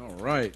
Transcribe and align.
All 0.00 0.10
right. 0.10 0.54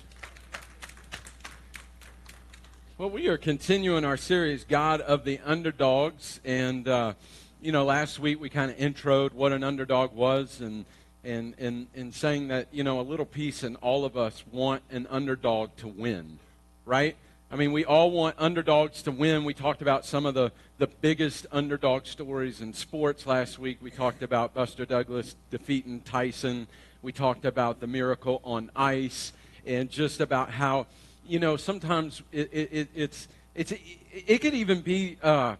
Well, 2.96 3.10
we 3.10 3.26
are 3.26 3.37
continuing 3.37 4.04
our 4.04 4.17
series, 4.17 4.62
God 4.62 5.00
of 5.00 5.25
the 5.25 5.41
Underdogs. 5.45 6.38
And, 6.45 6.87
uh, 6.87 7.14
you 7.60 7.72
know, 7.72 7.84
last 7.84 8.20
week 8.20 8.40
we 8.40 8.48
kind 8.48 8.70
of 8.70 8.76
introed 8.76 9.32
what 9.32 9.50
an 9.50 9.64
underdog 9.64 10.14
was 10.14 10.60
and, 10.60 10.84
and, 11.24 11.54
and, 11.58 11.88
and 11.96 12.14
saying 12.14 12.48
that, 12.48 12.68
you 12.70 12.84
know, 12.84 13.00
a 13.00 13.02
little 13.02 13.26
piece 13.26 13.64
and 13.64 13.76
all 13.80 14.04
of 14.04 14.16
us 14.16 14.45
want 14.52 14.84
an 14.91 15.09
underdog 15.11 15.74
to 15.79 15.88
win, 15.88 16.38
right? 16.84 17.16
I 17.50 17.56
mean, 17.56 17.72
we 17.72 17.84
all 17.84 18.12
want 18.12 18.36
underdogs 18.38 19.02
to 19.02 19.11
win. 19.11 19.45
We 19.45 19.54
talked 19.54 19.82
about 19.82 20.06
some 20.06 20.24
of 20.24 20.34
the, 20.34 20.52
the 20.79 20.86
biggest 20.86 21.46
underdog 21.50 22.06
stories 22.06 22.61
in 22.61 22.74
sports 22.74 23.27
last 23.27 23.59
week. 23.59 23.79
We 23.82 23.90
talked 23.90 24.22
about 24.22 24.54
Buster 24.54 24.86
Douglas 24.86 25.34
defeating 25.50 26.02
Tyson. 26.02 26.68
We 27.03 27.12
talked 27.12 27.45
about 27.45 27.80
the 27.80 27.87
miracle 27.87 28.41
on 28.45 28.71
ice 28.77 29.32
and 29.66 29.91
just 29.91 30.21
about 30.21 30.50
how, 30.50 30.86
you 31.26 31.39
know, 31.39 31.57
sometimes 31.57 32.23
it, 32.31 32.49
it, 32.53 32.89
it's, 32.95 33.29
it's, 33.55 33.73
it 34.13 34.39
could 34.41 34.55
even 34.55 34.81
be, 34.81 35.19
uh, 35.23 35.57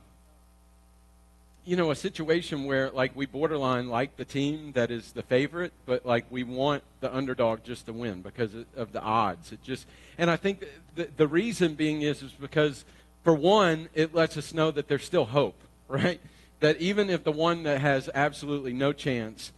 you 1.65 1.77
know, 1.77 1.91
a 1.91 1.97
situation 1.97 2.65
where 2.65 2.91
like 2.91 3.15
we 3.15 3.27
borderline 3.27 3.89
like 3.89 4.17
the 4.17 4.25
team 4.25 4.73
that 4.73 4.91
is 4.91 5.13
the 5.13 5.23
favorite, 5.23 5.73
but 5.87 6.05
like 6.05 6.27
we 6.31 6.43
want 6.43 6.83
the 7.01 7.15
underdog 7.15 7.65
just 7.65 7.87
to 7.87 7.93
win 7.93 8.23
because 8.23 8.51
of 8.77 8.93
the 8.93 9.01
odds. 9.01 9.53
It 9.53 9.63
just, 9.63 9.87
and 10.19 10.31
I 10.31 10.37
think 10.37 10.65
the, 10.95 11.09
the 11.17 11.29
reason 11.29 11.75
being 11.75 12.03
is, 12.03 12.23
is 12.23 12.33
because 12.33 12.85
for 13.23 13.35
one, 13.35 13.89
it 13.95 14.15
lets 14.15 14.37
us 14.37 14.53
know 14.53 14.71
that 14.73 14.89
there's 14.89 15.05
still 15.05 15.27
hope, 15.27 15.61
right? 15.89 16.21
That 16.61 16.79
even 16.79 17.11
if 17.11 17.25
the 17.25 17.33
one 17.33 17.65
that 17.65 17.81
has 17.81 18.09
absolutely 18.15 18.73
no 18.73 18.93
chance 18.93 19.53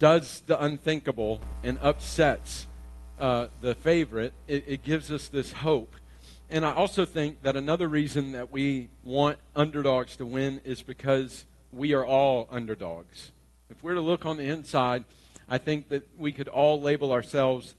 does 0.00 0.42
the 0.46 0.60
unthinkable 0.60 1.40
and 1.62 1.78
upsets 1.80 2.66
uh, 3.20 3.46
the 3.60 3.74
favorite, 3.76 4.32
it, 4.48 4.64
it 4.66 4.82
gives 4.82 5.12
us 5.12 5.28
this 5.28 5.52
hope. 5.52 5.94
And 6.48 6.64
I 6.64 6.72
also 6.72 7.04
think 7.04 7.42
that 7.42 7.54
another 7.54 7.86
reason 7.86 8.32
that 8.32 8.50
we 8.50 8.88
want 9.04 9.38
underdogs 9.54 10.16
to 10.16 10.26
win 10.26 10.60
is 10.64 10.82
because 10.82 11.44
we 11.70 11.92
are 11.92 12.04
all 12.04 12.48
underdogs. 12.50 13.30
If 13.68 13.82
we're 13.84 13.94
to 13.94 14.00
look 14.00 14.26
on 14.26 14.38
the 14.38 14.44
inside, 14.44 15.04
I 15.48 15.58
think 15.58 15.90
that 15.90 16.08
we 16.18 16.32
could 16.32 16.48
all 16.48 16.80
label 16.80 17.12
ourselves 17.12 17.74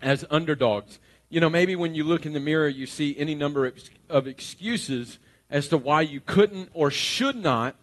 as 0.00 0.24
underdogs. 0.30 0.98
You 1.28 1.40
know, 1.40 1.50
maybe 1.50 1.76
when 1.76 1.94
you 1.94 2.04
look 2.04 2.26
in 2.26 2.32
the 2.32 2.40
mirror, 2.40 2.68
you 2.68 2.86
see 2.86 3.16
any 3.18 3.34
number 3.34 3.66
of, 3.66 3.74
of 4.08 4.26
excuses 4.26 5.18
as 5.50 5.68
to 5.68 5.76
why 5.76 6.00
you 6.00 6.20
couldn't 6.20 6.70
or 6.72 6.90
should 6.90 7.36
not 7.36 7.76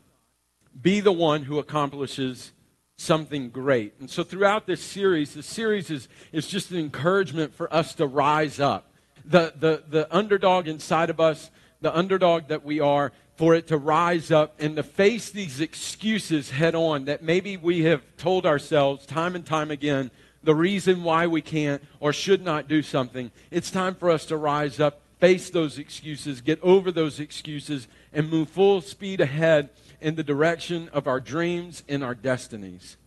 be 0.82 1.00
the 1.00 1.12
one 1.12 1.44
who 1.44 1.60
accomplishes 1.60 2.52
something 3.00 3.50
great. 3.50 3.94
And 4.00 4.10
so 4.10 4.24
throughout 4.24 4.68
this 4.68 4.82
series, 4.82 5.34
the 5.34 5.44
series 5.44 5.90
is, 5.90 6.08
is 6.32 6.48
just 6.48 6.72
an 6.72 6.78
encouragement 6.78 7.54
for 7.54 7.74
us 7.74 7.94
to 7.96 8.06
rise 8.06 8.60
up. 8.60 8.92
The, 9.26 9.54
the, 9.58 9.84
the 9.88 10.16
underdog 10.16 10.68
inside 10.68 11.10
of 11.10 11.20
us, 11.20 11.50
the 11.82 11.96
underdog 11.96 12.48
that 12.50 12.66
we 12.66 12.80
are, 12.80 13.12
for 13.38 13.56
it 13.56 13.68
to 13.68 13.78
rise 13.78 14.32
up 14.32 14.56
and 14.60 14.76
to 14.76 14.84
face 14.84 15.30
these 15.30 15.62
excuses 15.62 16.50
head 16.50 16.76
on 16.76 17.06
that 17.06 17.24
maybe 17.24 17.56
we 17.56 17.84
have 17.84 18.02
told 18.18 18.46
ourselves 18.46 19.06
time 19.06 19.34
and 19.34 19.46
time 19.46 19.72
again 19.72 20.12
the 20.44 20.56
reason 20.56 21.04
why 21.04 21.26
we 21.26 21.42
can't 21.42 21.82
or 22.02 22.12
should 22.12 22.44
not 22.44 22.68
do 22.68 22.82
something. 22.82 23.32
It's 23.50 23.72
time 23.72 23.96
for 23.96 24.10
us 24.10 24.26
to 24.26 24.36
rise 24.36 24.80
up, 24.82 25.00
face 25.20 25.50
those 25.50 25.80
excuses, 25.80 26.42
get 26.42 26.62
over 26.62 26.92
those 26.92 27.20
excuses, 27.20 27.88
and 28.12 28.30
move 28.30 28.50
full 28.50 28.82
speed 28.82 29.22
ahead 29.22 29.70
in 30.02 30.16
the 30.16 30.24
direction 30.24 30.90
of 30.90 31.08
our 31.08 31.20
dreams 31.20 31.84
and 31.88 32.04
our 32.04 32.16
destinies. 32.16 32.98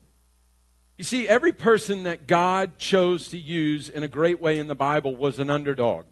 You 0.99 1.05
see, 1.05 1.27
every 1.27 1.53
person 1.53 2.05
that 2.05 2.27
God 2.27 2.79
chose 2.79 3.29
to 3.29 3.39
use 3.39 3.89
in 3.89 4.03
a 4.03 4.09
great 4.09 4.41
way 4.41 4.59
in 4.59 4.69
the 4.69 4.75
Bible 4.75 5.17
was 5.17 5.39
an 5.39 5.51
underdog. 5.51 6.05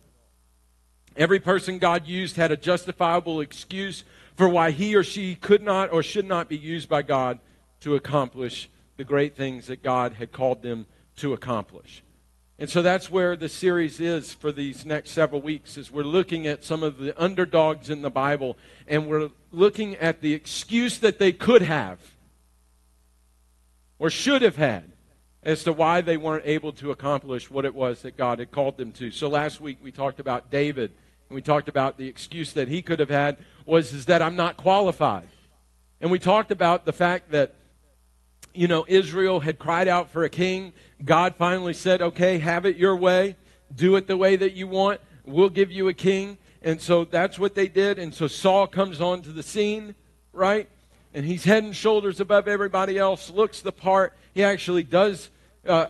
Every 1.17 1.41
person 1.41 1.79
God 1.79 2.07
used 2.07 2.37
had 2.37 2.51
a 2.51 2.57
justifiable 2.57 3.41
excuse 3.41 4.05
for 4.37 4.49
why 4.49 4.71
he 4.71 4.95
or 4.95 5.05
she 5.05 5.35
could 5.35 5.63
not 5.63 5.93
or 5.93 6.03
should 6.03 6.27
not 6.27 6.49
be 6.49 6.57
used 6.57 6.89
by 6.89 7.03
God 7.03 7.41
to 7.81 7.95
accomplish 7.95 8.71
the 8.97 9.05
great 9.05 9.37
things 9.37 9.67
that 9.67 9.83
God 9.83 10.15
had 10.15 10.33
called 10.33 10.63
them 10.63 10.87
to 11.17 11.33
accomplish. 11.33 12.03
And 12.61 12.69
so 12.69 12.83
that's 12.83 13.11
where 13.11 13.37
the 13.37 13.49
series 13.49 14.01
is 14.01 14.35
for 14.35 14.53
these 14.53 14.85
next 14.85 15.13
several 15.13 15.41
weeks 15.41 15.79
is 15.79 15.91
we're 15.91 16.03
looking 16.03 16.47
at 16.47 16.63
some 16.63 16.83
of 16.83 16.99
the 16.99 17.19
underdogs 17.21 17.89
in 17.89 18.03
the 18.03 18.11
Bible 18.11 18.59
and 18.87 19.07
we're 19.07 19.31
looking 19.51 19.97
at 19.97 20.21
the 20.21 20.35
excuse 20.35 20.99
that 20.99 21.19
they 21.19 21.33
could 21.33 21.63
have 21.63 21.99
or 23.99 24.11
should 24.11 24.43
have 24.43 24.57
had 24.57 24.93
as 25.43 25.65
to 25.65 25.73
why 25.73 26.03
they 26.03 26.19
weren't 26.19 26.45
able 26.45 26.71
to 26.73 26.91
accomplish 26.91 27.51
what 27.51 27.65
it 27.65 27.75
was 27.75 28.03
that 28.03 28.19
God 28.19 28.41
had 28.41 28.51
called 28.51 28.77
them 28.77 28.93
to. 28.93 29.11
So 29.11 29.31
last 29.31 29.63
week 29.63 29.79
we 29.83 29.91
talked 29.91 30.21
about 30.21 30.51
David 30.51 30.93
and 31.31 31.35
we 31.35 31.41
talked 31.41 31.71
about 31.71 31.97
the 31.97 32.09
excuse 32.09 32.53
that 32.53 32.69
he 32.69 32.83
could 32.83 33.01
have 33.01 33.09
had 33.09 33.39
was 33.65 33.95
is 33.95 34.05
that 34.05 34.21
I'm 34.21 34.37
not 34.37 34.59
qualified. 34.59 35.29
And 35.99 36.11
we 36.11 36.19
talked 36.19 36.51
about 36.51 36.85
the 36.85 36.93
fact 36.93 37.31
that 37.31 37.55
you 38.53 38.69
know, 38.69 38.85
Israel 38.89 39.41
had 39.41 39.59
cried 39.59 39.89
out 39.89 40.11
for 40.11 40.25
a 40.25 40.29
king. 40.29 40.73
God 41.05 41.35
finally 41.37 41.75
said, 41.75 42.03
okay, 42.03 42.39
have 42.39 42.67
it 42.67 42.77
your 42.77 42.97
way. 42.97 43.37
Do 43.75 43.97
it 43.97 44.07
the 44.07 44.17
way 44.17 44.37
that 44.37 44.53
you 44.53 44.67
want. 44.67 45.01
We'll 45.25 45.49
give 45.49 45.71
you 45.71 45.89
a 45.89 45.95
king. 45.95 46.39
And 46.63 46.81
so 46.81 47.05
that's 47.05 47.39
what 47.39 47.55
they 47.55 47.69
did. 47.69 47.99
And 47.99 48.15
so 48.15 48.27
Saul 48.27 48.67
comes 48.67 49.01
onto 49.01 49.33
the 49.33 49.43
scene, 49.43 49.95
right? 50.33 50.69
And 51.15 51.25
he's 51.25 51.45
head 51.45 51.65
and 51.65 51.75
shoulders 51.75 52.21
above 52.21 52.49
everybody 52.49 52.99
else, 52.99 53.31
looks 53.31 53.61
the 53.61 53.73
part. 53.73 54.17
He 54.35 54.45
actually 54.45 54.83
does 54.83 55.31
uh, 55.67 55.87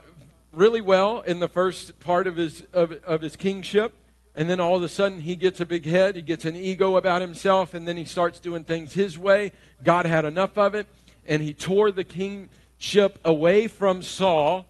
really 0.53 0.81
well 0.81 1.21
in 1.23 1.41
the 1.41 1.49
first 1.49 1.99
part 2.01 2.27
of 2.27 2.37
his, 2.37 2.63
of, 2.73 2.93
of 3.05 3.21
his 3.21 3.37
kingship. 3.37 3.95
And 4.35 4.49
then 4.49 4.61
all 4.61 4.77
of 4.77 4.83
a 4.83 4.89
sudden, 4.89 5.21
he 5.21 5.35
gets 5.35 5.61
a 5.61 5.67
big 5.67 5.85
head. 5.85 6.17
He 6.17 6.23
gets 6.23 6.45
an 6.45 6.55
ego 6.55 6.97
about 6.97 7.21
himself. 7.21 7.75
And 7.75 7.87
then 7.87 7.97
he 7.97 8.05
starts 8.05 8.39
doing 8.39 8.65
things 8.65 8.93
his 8.93 9.19
way. 9.19 9.53
God 9.83 10.07
had 10.07 10.25
enough 10.25 10.57
of 10.57 10.75
it 10.75 10.87
and 11.27 11.43
he 11.43 11.55
tore 11.55 11.93
the 11.93 12.05
kingship 12.05 13.19
away 13.25 13.69
from 13.69 14.03
Saul, 14.03 14.67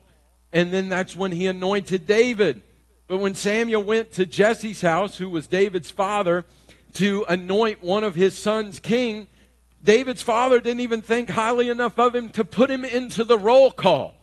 and 0.52 0.72
then 0.72 0.88
that's 0.88 1.16
when 1.16 1.32
he 1.32 1.46
anointed 1.46 2.06
David. 2.06 2.62
But 3.06 3.18
when 3.18 3.34
Samuel 3.34 3.82
went 3.82 4.12
to 4.12 4.26
Jesse's 4.26 4.80
house, 4.80 5.18
who 5.18 5.28
was 5.28 5.46
David's 5.46 5.90
father, 5.90 6.44
to 6.94 7.24
anoint 7.28 7.82
one 7.82 8.04
of 8.04 8.14
his 8.14 8.36
sons 8.36 8.80
king, 8.80 9.28
David's 9.82 10.22
father 10.22 10.60
didn't 10.60 10.80
even 10.80 11.02
think 11.02 11.30
highly 11.30 11.68
enough 11.68 11.98
of 11.98 12.14
him 12.14 12.28
to 12.30 12.44
put 12.44 12.70
him 12.70 12.84
into 12.84 13.24
the 13.24 13.38
roll 13.38 13.70
call. 13.70 14.14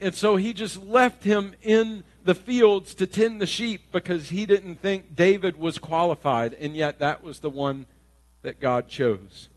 And 0.00 0.14
so 0.14 0.36
he 0.36 0.52
just 0.52 0.82
left 0.82 1.24
him 1.24 1.54
in 1.62 2.04
the 2.24 2.34
fields 2.34 2.94
to 2.94 3.06
tend 3.06 3.40
the 3.40 3.46
sheep 3.46 3.92
because 3.92 4.30
he 4.30 4.46
didn't 4.46 4.76
think 4.76 5.14
David 5.14 5.58
was 5.58 5.78
qualified, 5.78 6.54
and 6.54 6.74
yet 6.74 6.98
that 6.98 7.22
was 7.22 7.40
the 7.40 7.50
one 7.50 7.86
that 8.42 8.60
God 8.60 8.88
chose. 8.88 9.48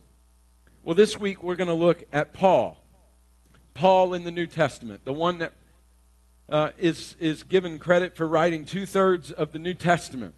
Well, 0.83 0.95
this 0.95 1.17
week 1.17 1.41
we're 1.41 1.55
going 1.55 1.69
to 1.69 1.73
look 1.73 2.03
at 2.11 2.33
Paul. 2.33 2.82
Paul 3.73 4.13
in 4.13 4.23
the 4.23 4.31
New 4.31 4.47
Testament, 4.47 5.05
the 5.05 5.13
one 5.13 5.39
that 5.39 5.53
uh, 6.49 6.69
is 6.77 7.15
is 7.19 7.43
given 7.43 7.79
credit 7.79 8.15
for 8.15 8.27
writing 8.27 8.65
two 8.65 8.85
thirds 8.85 9.31
of 9.31 9.51
the 9.51 9.59
New 9.59 9.73
Testament, 9.73 10.35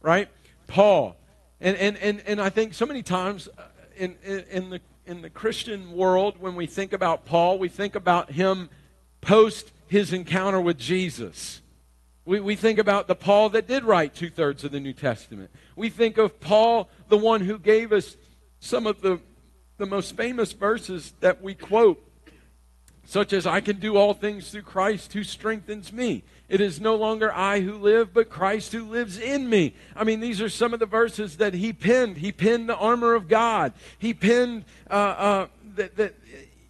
right? 0.00 0.28
Paul, 0.66 1.16
and 1.60 1.76
and 1.76 1.96
and 1.98 2.22
and 2.26 2.40
I 2.40 2.50
think 2.50 2.74
so 2.74 2.86
many 2.86 3.02
times 3.02 3.48
uh, 3.58 3.62
in 3.96 4.16
in, 4.24 4.44
in 4.50 4.70
the 4.70 4.80
in 5.06 5.22
the 5.22 5.30
Christian 5.30 5.92
world, 5.92 6.36
when 6.38 6.54
we 6.54 6.66
think 6.66 6.92
about 6.92 7.24
Paul, 7.24 7.58
we 7.58 7.68
think 7.68 7.94
about 7.94 8.30
him 8.30 8.70
post 9.20 9.72
his 9.86 10.12
encounter 10.12 10.60
with 10.60 10.78
Jesus. 10.78 11.60
We, 12.26 12.40
we 12.40 12.56
think 12.56 12.78
about 12.78 13.06
the 13.06 13.14
Paul 13.14 13.50
that 13.50 13.66
did 13.66 13.84
write 13.84 14.14
two 14.14 14.30
thirds 14.30 14.64
of 14.64 14.72
the 14.72 14.80
New 14.80 14.94
Testament. 14.94 15.50
We 15.76 15.90
think 15.90 16.16
of 16.16 16.40
Paul, 16.40 16.88
the 17.08 17.18
one 17.18 17.42
who 17.42 17.58
gave 17.58 17.92
us 17.92 18.16
some 18.60 18.86
of 18.86 19.02
the 19.02 19.20
the 19.76 19.86
most 19.86 20.16
famous 20.16 20.52
verses 20.52 21.12
that 21.20 21.42
we 21.42 21.54
quote, 21.54 22.02
such 23.04 23.32
as, 23.32 23.46
I 23.46 23.60
can 23.60 23.78
do 23.78 23.96
all 23.96 24.14
things 24.14 24.50
through 24.50 24.62
Christ 24.62 25.12
who 25.12 25.24
strengthens 25.24 25.92
me. 25.92 26.24
It 26.48 26.60
is 26.60 26.80
no 26.80 26.94
longer 26.94 27.32
I 27.32 27.60
who 27.60 27.78
live, 27.78 28.12
but 28.12 28.28
Christ 28.28 28.72
who 28.72 28.84
lives 28.84 29.18
in 29.18 29.48
me. 29.48 29.74
I 29.96 30.04
mean, 30.04 30.20
these 30.20 30.40
are 30.40 30.48
some 30.48 30.74
of 30.74 30.80
the 30.80 30.86
verses 30.86 31.38
that 31.38 31.54
he 31.54 31.72
penned. 31.72 32.18
He 32.18 32.32
penned 32.32 32.68
the 32.68 32.76
armor 32.76 33.14
of 33.14 33.28
God. 33.28 33.72
He 33.98 34.12
penned, 34.12 34.64
uh, 34.90 34.94
uh, 34.94 35.46
that, 35.76 35.96
that, 35.96 36.14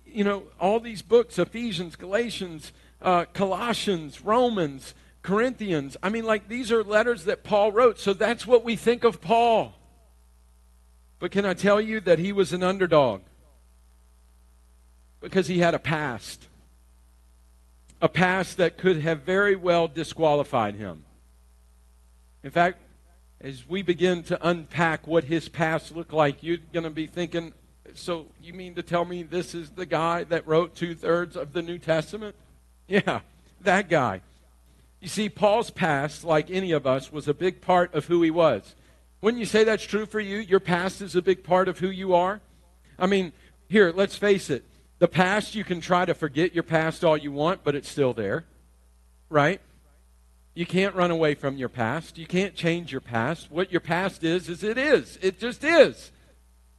you 0.06 0.24
know, 0.24 0.44
all 0.60 0.80
these 0.80 1.02
books 1.02 1.38
Ephesians, 1.38 1.96
Galatians, 1.96 2.72
uh, 3.02 3.24
Colossians, 3.32 4.20
Romans, 4.20 4.94
Corinthians. 5.22 5.96
I 6.02 6.08
mean, 6.08 6.24
like, 6.24 6.48
these 6.48 6.70
are 6.70 6.84
letters 6.84 7.24
that 7.24 7.42
Paul 7.42 7.72
wrote. 7.72 7.98
So 7.98 8.12
that's 8.12 8.46
what 8.46 8.64
we 8.64 8.76
think 8.76 9.04
of 9.04 9.20
Paul. 9.20 9.74
But 11.18 11.30
can 11.30 11.44
I 11.44 11.54
tell 11.54 11.80
you 11.80 12.00
that 12.00 12.18
he 12.18 12.32
was 12.32 12.52
an 12.52 12.62
underdog? 12.62 13.22
Because 15.24 15.46
he 15.46 15.58
had 15.58 15.74
a 15.74 15.78
past. 15.78 16.48
A 18.02 18.08
past 18.10 18.58
that 18.58 18.76
could 18.76 19.00
have 19.00 19.22
very 19.22 19.56
well 19.56 19.88
disqualified 19.88 20.74
him. 20.74 21.04
In 22.42 22.50
fact, 22.50 22.78
as 23.40 23.66
we 23.66 23.80
begin 23.80 24.22
to 24.24 24.46
unpack 24.46 25.06
what 25.06 25.24
his 25.24 25.48
past 25.48 25.96
looked 25.96 26.12
like, 26.12 26.42
you're 26.42 26.58
going 26.74 26.84
to 26.84 26.90
be 26.90 27.06
thinking, 27.06 27.54
so 27.94 28.26
you 28.42 28.52
mean 28.52 28.74
to 28.74 28.82
tell 28.82 29.06
me 29.06 29.22
this 29.22 29.54
is 29.54 29.70
the 29.70 29.86
guy 29.86 30.24
that 30.24 30.46
wrote 30.46 30.74
two 30.74 30.94
thirds 30.94 31.36
of 31.36 31.54
the 31.54 31.62
New 31.62 31.78
Testament? 31.78 32.36
Yeah, 32.86 33.20
that 33.62 33.88
guy. 33.88 34.20
You 35.00 35.08
see, 35.08 35.30
Paul's 35.30 35.70
past, 35.70 36.22
like 36.22 36.50
any 36.50 36.72
of 36.72 36.86
us, 36.86 37.10
was 37.10 37.26
a 37.26 37.32
big 37.32 37.62
part 37.62 37.94
of 37.94 38.04
who 38.04 38.20
he 38.20 38.30
was. 38.30 38.74
Wouldn't 39.22 39.40
you 39.40 39.46
say 39.46 39.64
that's 39.64 39.86
true 39.86 40.04
for 40.04 40.20
you? 40.20 40.36
Your 40.36 40.60
past 40.60 41.00
is 41.00 41.16
a 41.16 41.22
big 41.22 41.44
part 41.44 41.66
of 41.66 41.78
who 41.78 41.88
you 41.88 42.14
are? 42.14 42.42
I 42.98 43.06
mean, 43.06 43.32
here, 43.70 43.90
let's 43.90 44.16
face 44.16 44.50
it. 44.50 44.64
The 44.98 45.08
past, 45.08 45.54
you 45.54 45.64
can 45.64 45.80
try 45.80 46.04
to 46.04 46.14
forget 46.14 46.54
your 46.54 46.62
past 46.62 47.04
all 47.04 47.16
you 47.16 47.32
want, 47.32 47.64
but 47.64 47.74
it's 47.74 47.90
still 47.90 48.12
there, 48.12 48.44
right? 49.28 49.60
You 50.54 50.66
can't 50.66 50.94
run 50.94 51.10
away 51.10 51.34
from 51.34 51.56
your 51.56 51.68
past. 51.68 52.16
You 52.16 52.26
can't 52.26 52.54
change 52.54 52.92
your 52.92 53.00
past. 53.00 53.50
What 53.50 53.72
your 53.72 53.80
past 53.80 54.22
is, 54.22 54.48
is 54.48 54.62
it 54.62 54.78
is. 54.78 55.18
It 55.20 55.40
just 55.40 55.64
is. 55.64 56.12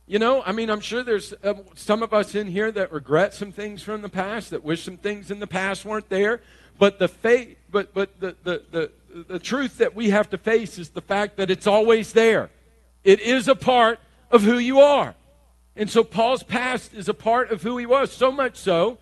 You 0.08 0.20
know, 0.20 0.44
I 0.44 0.54
mean, 0.54 0.70
I'm 0.70 0.80
sure 0.80 1.04
there's 1.04 1.34
uh, 1.44 1.56
some 1.74 2.04
of 2.04 2.14
us 2.14 2.36
in 2.36 2.48
here 2.48 2.72
that 2.72 2.92
regret 2.94 3.34
some 3.34 3.52
things 3.52 3.82
from 3.82 4.02
the 4.02 4.10
past, 4.10 4.52
that 4.52 4.64
wish 4.64 4.84
some 4.84 4.98
things 4.98 5.30
in 5.30 5.40
the 5.40 5.48
past 5.48 5.84
weren't 5.84 6.10
there. 6.10 6.42
But 6.78 7.00
the 7.00 7.08
faith, 7.08 7.58
but 7.72 7.94
but 7.94 8.20
the, 8.20 8.36
the, 8.44 8.62
the, 8.72 8.92
the 9.28 9.40
truth 9.40 9.80
that 9.80 9.96
we 9.96 10.12
have 10.12 10.30
to 10.30 10.38
face 10.38 10.78
is 10.78 10.90
the 10.90 11.02
fact 11.02 11.38
that 11.38 11.50
it's 11.50 11.68
always 11.68 12.14
there. 12.14 12.50
It 13.04 13.20
is 13.20 13.48
a 13.48 13.56
part 13.56 14.00
of 14.30 14.44
who 14.44 14.58
you 14.58 14.80
are. 14.80 15.16
And 15.76 15.90
so 15.90 16.04
Paul's 16.04 16.44
past 16.44 16.94
is 16.94 17.10
a 17.10 17.14
part 17.14 17.52
of 17.52 17.62
who 17.62 17.78
he 17.78 17.86
was, 17.86 18.12
so 18.12 18.32
much 18.32 18.56
so 18.56 18.98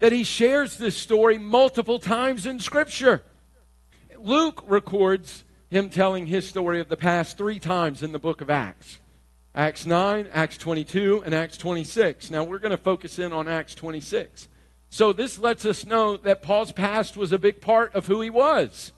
that 0.00 0.12
he 0.12 0.24
shares 0.24 0.76
this 0.76 0.96
story 0.96 1.38
multiple 1.38 1.98
times 1.98 2.46
in 2.46 2.58
Scripture. 2.58 3.22
Luke 4.18 4.64
records 4.66 5.44
him 5.70 5.88
telling 5.88 6.26
his 6.26 6.48
story 6.48 6.80
of 6.80 6.88
the 6.88 6.96
past 6.96 7.38
three 7.38 7.58
times 7.58 8.02
in 8.02 8.12
the 8.12 8.18
book 8.18 8.40
of 8.40 8.50
Acts 8.50 8.98
Acts 9.52 9.84
9, 9.84 10.28
Acts 10.32 10.56
22, 10.58 11.22
and 11.24 11.34
Acts 11.34 11.56
26. 11.56 12.30
Now 12.30 12.44
we're 12.44 12.60
going 12.60 12.70
to 12.70 12.76
focus 12.76 13.18
in 13.18 13.32
on 13.32 13.48
Acts 13.48 13.74
26. 13.74 14.48
So 14.90 15.12
this 15.12 15.38
lets 15.38 15.64
us 15.64 15.84
know 15.84 16.16
that 16.18 16.42
Paul's 16.42 16.70
past 16.70 17.16
was 17.16 17.32
a 17.32 17.38
big 17.38 17.60
part 17.60 17.94
of 17.94 18.06
who 18.06 18.20
he 18.20 18.30
was. 18.30 18.92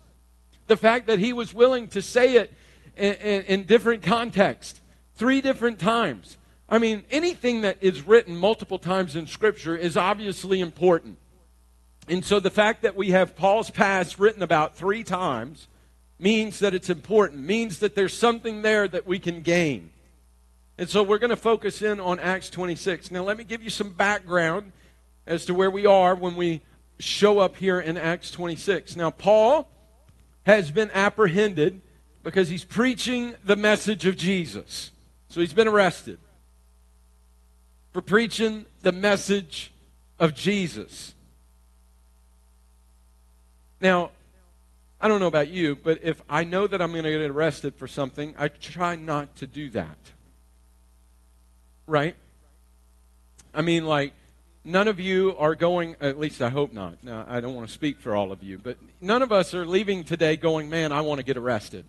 The 0.67 0.76
fact 0.76 1.06
that 1.06 1.19
he 1.19 1.32
was 1.32 1.55
willing 1.55 1.88
to 1.88 2.03
say 2.03 2.37
it 2.37 2.53
in, 2.97 3.15
in, 3.15 3.43
in 3.44 3.62
different 3.65 4.03
contexts, 4.03 4.81
three 5.15 5.41
different 5.41 5.79
times. 5.79 6.37
I 6.73 6.79
mean, 6.79 7.05
anything 7.11 7.61
that 7.61 7.77
is 7.83 8.07
written 8.07 8.35
multiple 8.35 8.79
times 8.79 9.15
in 9.15 9.27
Scripture 9.27 9.77
is 9.77 9.95
obviously 9.95 10.59
important. 10.59 11.19
And 12.09 12.25
so 12.25 12.41
the 12.41 12.51
fact 12.51 12.81
that 12.81 12.97
we 12.97 13.11
have 13.11 13.37
Paul's 13.37 13.69
past 13.69 14.19
written 14.19 14.43
about 14.43 14.75
three 14.75 15.05
times 15.05 15.69
means 16.19 16.61
that 16.61 16.73
it's 16.73 16.89
important, 16.89 17.45
means 17.45 17.81
that 17.81 17.95
there's 17.95 18.17
something 18.17 18.63
there 18.63 18.89
that 18.89 19.07
we 19.07 19.19
can 19.19 19.43
gain. 19.43 19.91
And 20.79 20.89
so 20.89 21.03
we're 21.03 21.19
going 21.19 21.29
to 21.29 21.37
focus 21.37 21.83
in 21.83 22.01
on 22.01 22.19
Acts 22.19 22.49
26. 22.49 23.11
Now, 23.11 23.23
let 23.23 23.37
me 23.37 23.45
give 23.45 23.63
you 23.63 23.69
some 23.69 23.91
background 23.91 24.73
as 25.27 25.45
to 25.45 25.55
where 25.55 25.71
we 25.71 25.85
are 25.85 26.15
when 26.15 26.37
we 26.37 26.63
show 26.99 27.39
up 27.39 27.57
here 27.57 27.81
in 27.81 27.99
Acts 27.99 28.31
26. 28.31 28.97
Now, 28.97 29.11
Paul 29.11 29.69
has 30.47 30.71
been 30.71 30.91
apprehended 30.93 31.83
because 32.23 32.49
he's 32.49 32.65
preaching 32.65 33.35
the 33.45 33.57
message 33.57 34.07
of 34.07 34.17
Jesus. 34.17 34.91
So 35.29 35.43
he's 35.43 35.53
been 35.53 35.69
arrested 35.69 36.19
for 37.93 38.00
preaching 38.00 38.67
the 38.83 38.93
message 38.93 39.73
of 40.19 40.35
Jesus. 40.35 41.15
Now, 43.81 44.11
I 45.00 45.09
don't 45.09 45.21
know 45.21 45.27
about 45.27 45.49
you, 45.49 45.77
but 45.77 45.99
if 46.03 46.23
I 46.29 46.44
know 46.44 46.67
that 46.67 46.81
I'm 46.81 46.93
going 46.93 47.05
to 47.05 47.11
get 47.11 47.21
arrested 47.23 47.75
for 47.75 47.89
something, 47.89 48.35
I 48.39 48.49
try 48.49 48.94
not 48.94 49.35
to 49.37 49.47
do 49.47 49.69
that. 49.71 49.99
Right? 51.87 52.15
I 53.53 53.62
mean, 53.62 53.85
like, 53.85 54.12
none 54.65 54.87
of 54.87 55.00
you 55.00 55.35
are 55.37 55.56
going, 55.56 55.97
at 56.00 56.19
least 56.19 56.41
I 56.41 56.50
hope 56.50 56.73
not. 56.73 57.03
Now, 57.03 57.27
I 57.29 57.41
don't 57.41 57.55
want 57.55 57.67
to 57.67 57.73
speak 57.73 57.99
for 57.99 58.15
all 58.15 58.31
of 58.31 58.43
you, 58.43 58.59
but 58.59 58.79
none 59.00 59.23
of 59.23 59.33
us 59.33 59.53
are 59.55 59.67
leaving 59.67 60.05
today 60.05 60.37
going, 60.37 60.71
man, 60.71 60.93
I 60.93 61.00
want 61.00 61.19
to 61.19 61.25
get 61.25 61.37
arrested. 61.37 61.85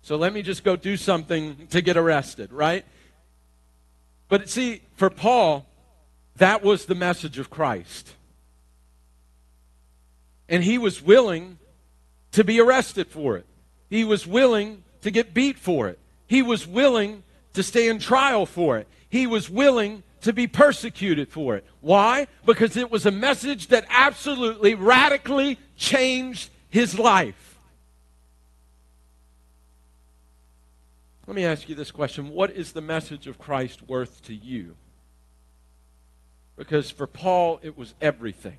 So 0.00 0.16
let 0.16 0.32
me 0.32 0.42
just 0.42 0.64
go 0.64 0.76
do 0.76 0.96
something 0.96 1.66
to 1.68 1.82
get 1.82 1.98
arrested, 1.98 2.52
right? 2.52 2.84
But 4.34 4.50
see, 4.50 4.82
for 4.96 5.10
Paul, 5.10 5.64
that 6.38 6.60
was 6.64 6.86
the 6.86 6.96
message 6.96 7.38
of 7.38 7.50
Christ. 7.50 8.16
And 10.48 10.64
he 10.64 10.76
was 10.76 11.00
willing 11.00 11.60
to 12.32 12.42
be 12.42 12.58
arrested 12.60 13.06
for 13.06 13.36
it. 13.36 13.46
He 13.88 14.02
was 14.02 14.26
willing 14.26 14.82
to 15.02 15.12
get 15.12 15.34
beat 15.34 15.56
for 15.56 15.86
it. 15.86 16.00
He 16.26 16.42
was 16.42 16.66
willing 16.66 17.22
to 17.52 17.62
stand 17.62 18.00
trial 18.00 18.44
for 18.44 18.76
it. 18.76 18.88
He 19.08 19.28
was 19.28 19.48
willing 19.48 20.02
to 20.22 20.32
be 20.32 20.48
persecuted 20.48 21.28
for 21.28 21.54
it. 21.54 21.64
Why? 21.80 22.26
Because 22.44 22.76
it 22.76 22.90
was 22.90 23.06
a 23.06 23.12
message 23.12 23.68
that 23.68 23.86
absolutely 23.88 24.74
radically 24.74 25.60
changed 25.76 26.50
his 26.70 26.98
life. 26.98 27.53
Let 31.26 31.36
me 31.36 31.44
ask 31.44 31.68
you 31.68 31.74
this 31.74 31.90
question 31.90 32.30
What 32.30 32.50
is 32.50 32.72
the 32.72 32.80
message 32.80 33.26
of 33.26 33.38
Christ 33.38 33.82
worth 33.88 34.22
to 34.24 34.34
you? 34.34 34.76
Because 36.56 36.90
for 36.90 37.06
Paul, 37.06 37.60
it 37.62 37.76
was 37.76 37.94
everything 38.00 38.58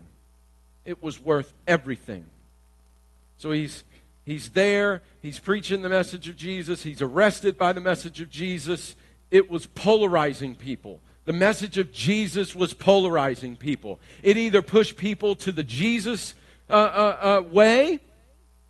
it 0.86 1.02
was 1.02 1.20
worth 1.20 1.54
everything. 1.68 2.28
So 3.38 3.52
he's 3.52 3.84
he's 4.24 4.50
there, 4.50 5.02
he's 5.22 5.40
preaching 5.40 5.82
the 5.82 5.90
message 5.90 6.30
of 6.30 6.38
Jesus, 6.38 6.84
he's 6.84 7.02
arrested 7.02 7.58
by 7.58 7.74
the 7.74 7.82
message 7.82 8.22
of 8.22 8.30
Jesus. 8.30 8.96
It 9.32 9.50
was 9.50 9.66
polarizing 9.66 10.56
people. 10.56 11.02
The 11.26 11.34
message 11.34 11.80
of 11.80 11.92
Jesus 11.92 12.56
was 12.56 12.76
polarizing 12.76 13.58
people. 13.58 14.00
It 14.22 14.38
either 14.38 14.62
pushed 14.62 14.96
people 14.96 15.36
to 15.38 15.52
the 15.52 15.64
Jesus 15.64 16.36
uh, 16.70 16.74
uh, 16.74 17.18
uh, 17.20 17.50
way, 17.50 18.00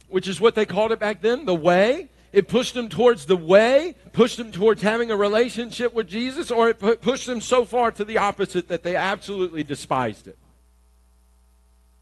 which 0.08 0.30
is 0.30 0.40
what 0.40 0.56
they 0.56 0.66
called 0.66 0.94
it 0.94 1.00
back 1.00 1.22
then, 1.22 1.44
the 1.44 1.54
way. 1.54 2.10
It 2.36 2.50
pushed 2.50 2.74
them 2.74 2.90
towards 2.90 3.28
the 3.28 3.38
way, 3.38 3.96
pushed 4.12 4.36
them 4.36 4.52
towards 4.52 4.82
having 4.82 5.10
a 5.10 5.16
relationship 5.16 5.94
with 5.94 6.10
Jesus, 6.10 6.52
or 6.52 6.68
it 6.68 7.02
pushed 7.02 7.28
them 7.28 7.40
so 7.40 7.64
far 7.64 7.92
to 7.94 8.04
the 8.04 8.18
opposite 8.18 8.68
that 8.68 8.84
they 8.84 8.98
absolutely 8.98 9.64
despised 9.64 10.28
it. 10.28 10.38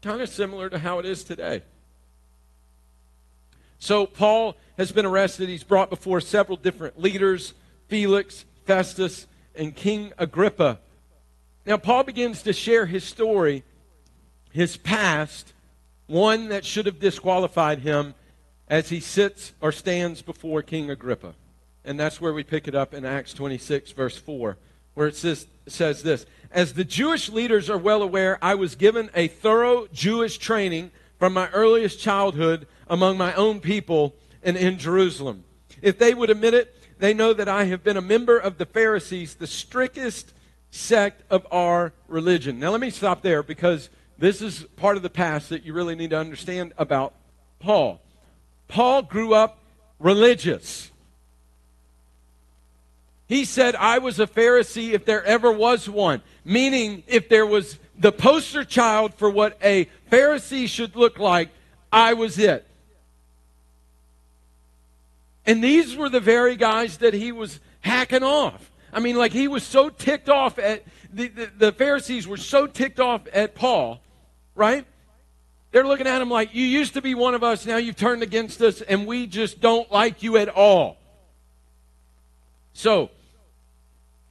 Kind 0.02 0.20
of 0.20 0.28
similar 0.28 0.68
to 0.68 0.80
how 0.80 0.98
it 0.98 1.06
is 1.06 1.22
today. 1.22 1.62
So, 3.78 4.06
Paul 4.06 4.56
has 4.76 4.90
been 4.90 5.06
arrested. 5.06 5.48
He's 5.48 5.62
brought 5.62 5.88
before 5.88 6.20
several 6.20 6.56
different 6.56 7.00
leaders 7.00 7.54
Felix, 7.86 8.44
Festus, 8.64 9.28
and 9.54 9.72
King 9.76 10.12
Agrippa. 10.18 10.80
Now, 11.64 11.76
Paul 11.76 12.02
begins 12.02 12.42
to 12.42 12.52
share 12.52 12.86
his 12.86 13.04
story, 13.04 13.62
his 14.50 14.76
past, 14.76 15.52
one 16.08 16.48
that 16.48 16.64
should 16.64 16.86
have 16.86 16.98
disqualified 16.98 17.78
him 17.78 18.14
as 18.68 18.88
he 18.88 19.00
sits 19.00 19.52
or 19.60 19.72
stands 19.72 20.22
before 20.22 20.62
King 20.62 20.90
Agrippa. 20.90 21.34
And 21.84 22.00
that's 22.00 22.20
where 22.20 22.32
we 22.32 22.42
pick 22.42 22.66
it 22.66 22.74
up 22.74 22.94
in 22.94 23.04
Acts 23.04 23.34
26, 23.34 23.92
verse 23.92 24.16
4, 24.16 24.56
where 24.94 25.06
it 25.06 25.16
says, 25.16 25.46
says 25.66 26.02
this 26.02 26.26
as 26.54 26.74
the 26.74 26.84
Jewish 26.84 27.28
leaders 27.28 27.68
are 27.68 27.76
well 27.76 28.00
aware, 28.00 28.38
I 28.40 28.54
was 28.54 28.76
given 28.76 29.10
a 29.12 29.26
thorough 29.26 29.88
Jewish 29.92 30.38
training 30.38 30.92
from 31.18 31.34
my 31.34 31.48
earliest 31.50 31.98
childhood 31.98 32.68
among 32.86 33.18
my 33.18 33.34
own 33.34 33.60
people 33.60 34.14
and 34.42 34.56
in 34.56 34.78
Jerusalem. 34.78 35.42
If 35.82 35.98
they 35.98 36.14
would 36.14 36.30
admit 36.30 36.54
it, 36.54 36.76
they 37.00 37.12
know 37.12 37.32
that 37.32 37.48
I 37.48 37.64
have 37.64 37.82
been 37.82 37.96
a 37.96 38.02
member 38.02 38.38
of 38.38 38.56
the 38.56 38.66
Pharisees, 38.66 39.34
the 39.34 39.48
strictest 39.48 40.32
sect 40.70 41.22
of 41.28 41.44
our 41.50 41.92
religion. 42.06 42.60
Now, 42.60 42.70
let 42.70 42.80
me 42.80 42.90
stop 42.90 43.22
there 43.22 43.42
because 43.42 43.90
this 44.16 44.40
is 44.40 44.62
part 44.76 44.96
of 44.96 45.02
the 45.02 45.10
past 45.10 45.48
that 45.48 45.64
you 45.64 45.72
really 45.72 45.96
need 45.96 46.10
to 46.10 46.18
understand 46.18 46.72
about 46.78 47.14
Paul. 47.58 48.00
Paul 48.68 49.02
grew 49.02 49.34
up 49.34 49.58
religious. 49.98 50.90
He 53.26 53.44
said, 53.44 53.74
I 53.74 53.98
was 53.98 54.20
a 54.20 54.26
Pharisee 54.26 54.92
if 54.92 55.04
there 55.04 55.24
ever 55.24 55.50
was 55.50 55.88
one. 55.88 56.22
Meaning, 56.44 57.02
if 57.06 57.28
there 57.28 57.46
was 57.46 57.78
the 57.98 58.12
poster 58.12 58.64
child 58.64 59.14
for 59.14 59.30
what 59.30 59.58
a 59.62 59.88
Pharisee 60.10 60.68
should 60.68 60.94
look 60.94 61.18
like, 61.18 61.50
I 61.92 62.14
was 62.14 62.38
it. 62.38 62.66
And 65.46 65.62
these 65.62 65.96
were 65.96 66.08
the 66.08 66.20
very 66.20 66.56
guys 66.56 66.98
that 66.98 67.14
he 67.14 67.32
was 67.32 67.60
hacking 67.80 68.22
off. 68.22 68.70
I 68.92 69.00
mean, 69.00 69.16
like 69.16 69.32
he 69.32 69.48
was 69.48 69.62
so 69.62 69.88
ticked 69.88 70.28
off 70.28 70.58
at 70.58 70.84
the, 71.12 71.28
the, 71.28 71.50
the, 71.58 71.72
Pharisees 71.72 72.26
were 72.26 72.36
so 72.36 72.66
ticked 72.66 73.00
off 73.00 73.22
at 73.32 73.54
Paul, 73.54 74.00
right? 74.54 74.86
They're 75.74 75.84
looking 75.84 76.06
at 76.06 76.22
him 76.22 76.30
like, 76.30 76.54
You 76.54 76.64
used 76.64 76.94
to 76.94 77.02
be 77.02 77.16
one 77.16 77.34
of 77.34 77.42
us, 77.42 77.66
now 77.66 77.78
you've 77.78 77.96
turned 77.96 78.22
against 78.22 78.62
us, 78.62 78.80
and 78.80 79.08
we 79.08 79.26
just 79.26 79.60
don't 79.60 79.90
like 79.90 80.22
you 80.22 80.36
at 80.36 80.48
all. 80.48 80.98
So, 82.72 83.10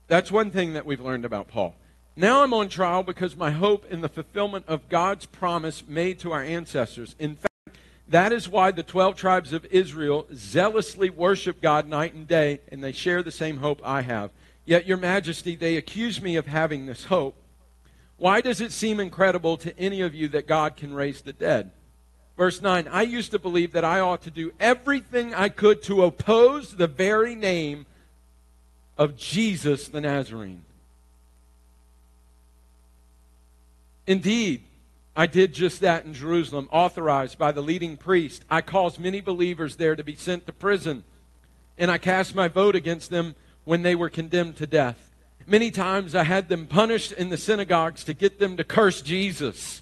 that's 0.08 0.32
one 0.32 0.52
thing 0.52 0.72
that 0.76 0.86
we've 0.86 1.02
learned 1.02 1.26
about 1.26 1.50
Paul. 1.50 1.76
Now 2.16 2.44
I'm 2.44 2.54
on 2.54 2.70
trial 2.70 3.04
because 3.04 3.36
my 3.36 3.52
hope 3.52 3.86
in 3.92 4.00
the 4.00 4.08
fulfillment 4.08 4.64
of 4.70 4.88
God's 4.88 5.26
promise 5.26 5.84
made 5.86 6.18
to 6.20 6.32
our 6.32 6.42
ancestors. 6.42 7.14
In 7.20 7.36
fact, 7.36 7.78
that 8.08 8.32
is 8.32 8.48
why 8.48 8.72
the 8.72 8.82
12 8.82 9.18
tribes 9.18 9.52
of 9.52 9.66
Israel 9.66 10.26
zealously 10.34 11.10
worship 11.10 11.62
God 11.62 11.90
night 11.90 12.14
and 12.14 12.26
day, 12.26 12.62
and 12.72 12.82
they 12.82 12.94
share 12.94 13.22
the 13.22 13.32
same 13.32 13.58
hope 13.58 13.82
I 13.84 14.04
have. 14.04 14.32
Yet, 14.64 14.88
Your 14.88 14.96
Majesty, 14.96 15.58
they 15.58 15.76
accuse 15.76 16.22
me 16.22 16.38
of 16.38 16.48
having 16.48 16.86
this 16.86 17.04
hope. 17.04 17.36
Why 18.18 18.42
does 18.42 18.62
it 18.62 18.72
seem 18.72 19.00
incredible 19.00 19.58
to 19.58 19.78
any 19.78 20.02
of 20.02 20.14
you 20.14 20.28
that 20.30 20.48
God 20.48 20.78
can 20.78 20.94
raise 20.94 21.22
the 21.22 21.34
dead? 21.34 21.72
Verse 22.38 22.62
9 22.62 22.88
I 22.88 23.04
used 23.04 23.32
to 23.32 23.40
believe 23.40 23.74
that 23.74 23.86
I 23.86 24.00
ought 24.00 24.22
to 24.24 24.32
do 24.32 24.54
everything 24.60 25.34
I 25.34 25.50
could 25.50 25.84
to 25.84 26.04
oppose 26.04 26.76
the 26.76 26.88
very 26.88 27.36
name 27.36 27.86
of 28.98 29.18
Jesus 29.18 29.88
the 29.88 30.02
Nazarene. 30.02 30.64
Indeed, 34.06 34.64
I 35.16 35.28
did 35.28 35.54
just 35.54 35.80
that 35.82 36.06
in 36.06 36.14
Jerusalem, 36.14 36.68
authorized 36.72 37.38
by 37.38 37.52
the 37.52 37.62
leading 37.62 37.98
priest. 37.98 38.44
I 38.50 38.62
caused 38.62 39.00
many 39.00 39.22
believers 39.22 39.76
there 39.76 39.96
to 39.96 40.04
be 40.04 40.16
sent 40.16 40.46
to 40.48 40.54
prison, 40.54 41.04
and 41.78 41.92
I 41.92 41.98
cast 42.00 42.36
my 42.36 42.48
vote 42.48 42.76
against 42.76 43.12
them 43.12 43.36
when 43.64 43.84
they 43.84 43.96
were 43.96 44.10
condemned 44.10 44.58
to 44.58 44.68
death. 44.68 45.13
Many 45.46 45.72
times 45.72 46.16
I 46.16 46.24
had 46.24 46.50
them 46.50 46.68
punished 46.68 47.12
in 47.12 47.30
the 47.30 47.38
synagogues 47.38 48.04
to 48.06 48.14
get 48.14 48.40
them 48.40 48.58
to 48.58 48.64
curse 48.64 49.02
Jesus. 49.02 49.82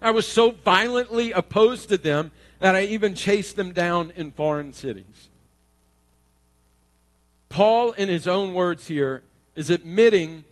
I 0.00 0.10
was 0.10 0.26
so 0.26 0.50
violently 0.50 1.30
opposed 1.30 1.88
to 1.90 1.98
them 1.98 2.32
that 2.58 2.74
I 2.74 2.84
even 2.84 3.14
chased 3.14 3.56
them 3.56 3.72
down 3.72 4.12
in 4.16 4.32
foreign 4.32 4.72
cities. 4.72 5.28
Paul, 7.48 7.92
in 7.92 8.08
his 8.08 8.26
own 8.26 8.54
words 8.54 8.88
here, 8.88 9.22
is 9.54 9.70
admitting 9.70 10.44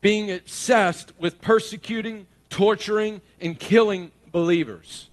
being 0.00 0.30
obsessed 0.30 1.12
with 1.18 1.40
persecuting, 1.40 2.26
torturing, 2.48 3.20
and 3.40 3.58
killing 3.58 4.10
believers. 4.32 5.08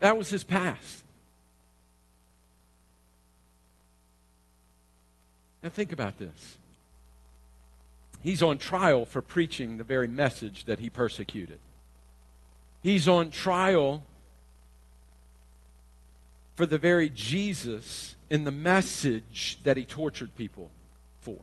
That 0.00 0.18
was 0.18 0.30
his 0.30 0.44
past. 0.44 0.99
Now, 5.62 5.68
think 5.68 5.92
about 5.92 6.18
this. 6.18 6.56
He's 8.22 8.42
on 8.42 8.58
trial 8.58 9.04
for 9.04 9.22
preaching 9.22 9.78
the 9.78 9.84
very 9.84 10.08
message 10.08 10.64
that 10.64 10.78
he 10.78 10.90
persecuted. 10.90 11.58
He's 12.82 13.08
on 13.08 13.30
trial 13.30 14.02
for 16.54 16.66
the 16.66 16.78
very 16.78 17.08
Jesus 17.08 18.14
in 18.28 18.44
the 18.44 18.50
message 18.50 19.58
that 19.64 19.76
he 19.76 19.84
tortured 19.84 20.34
people 20.36 20.70
for. 21.20 21.36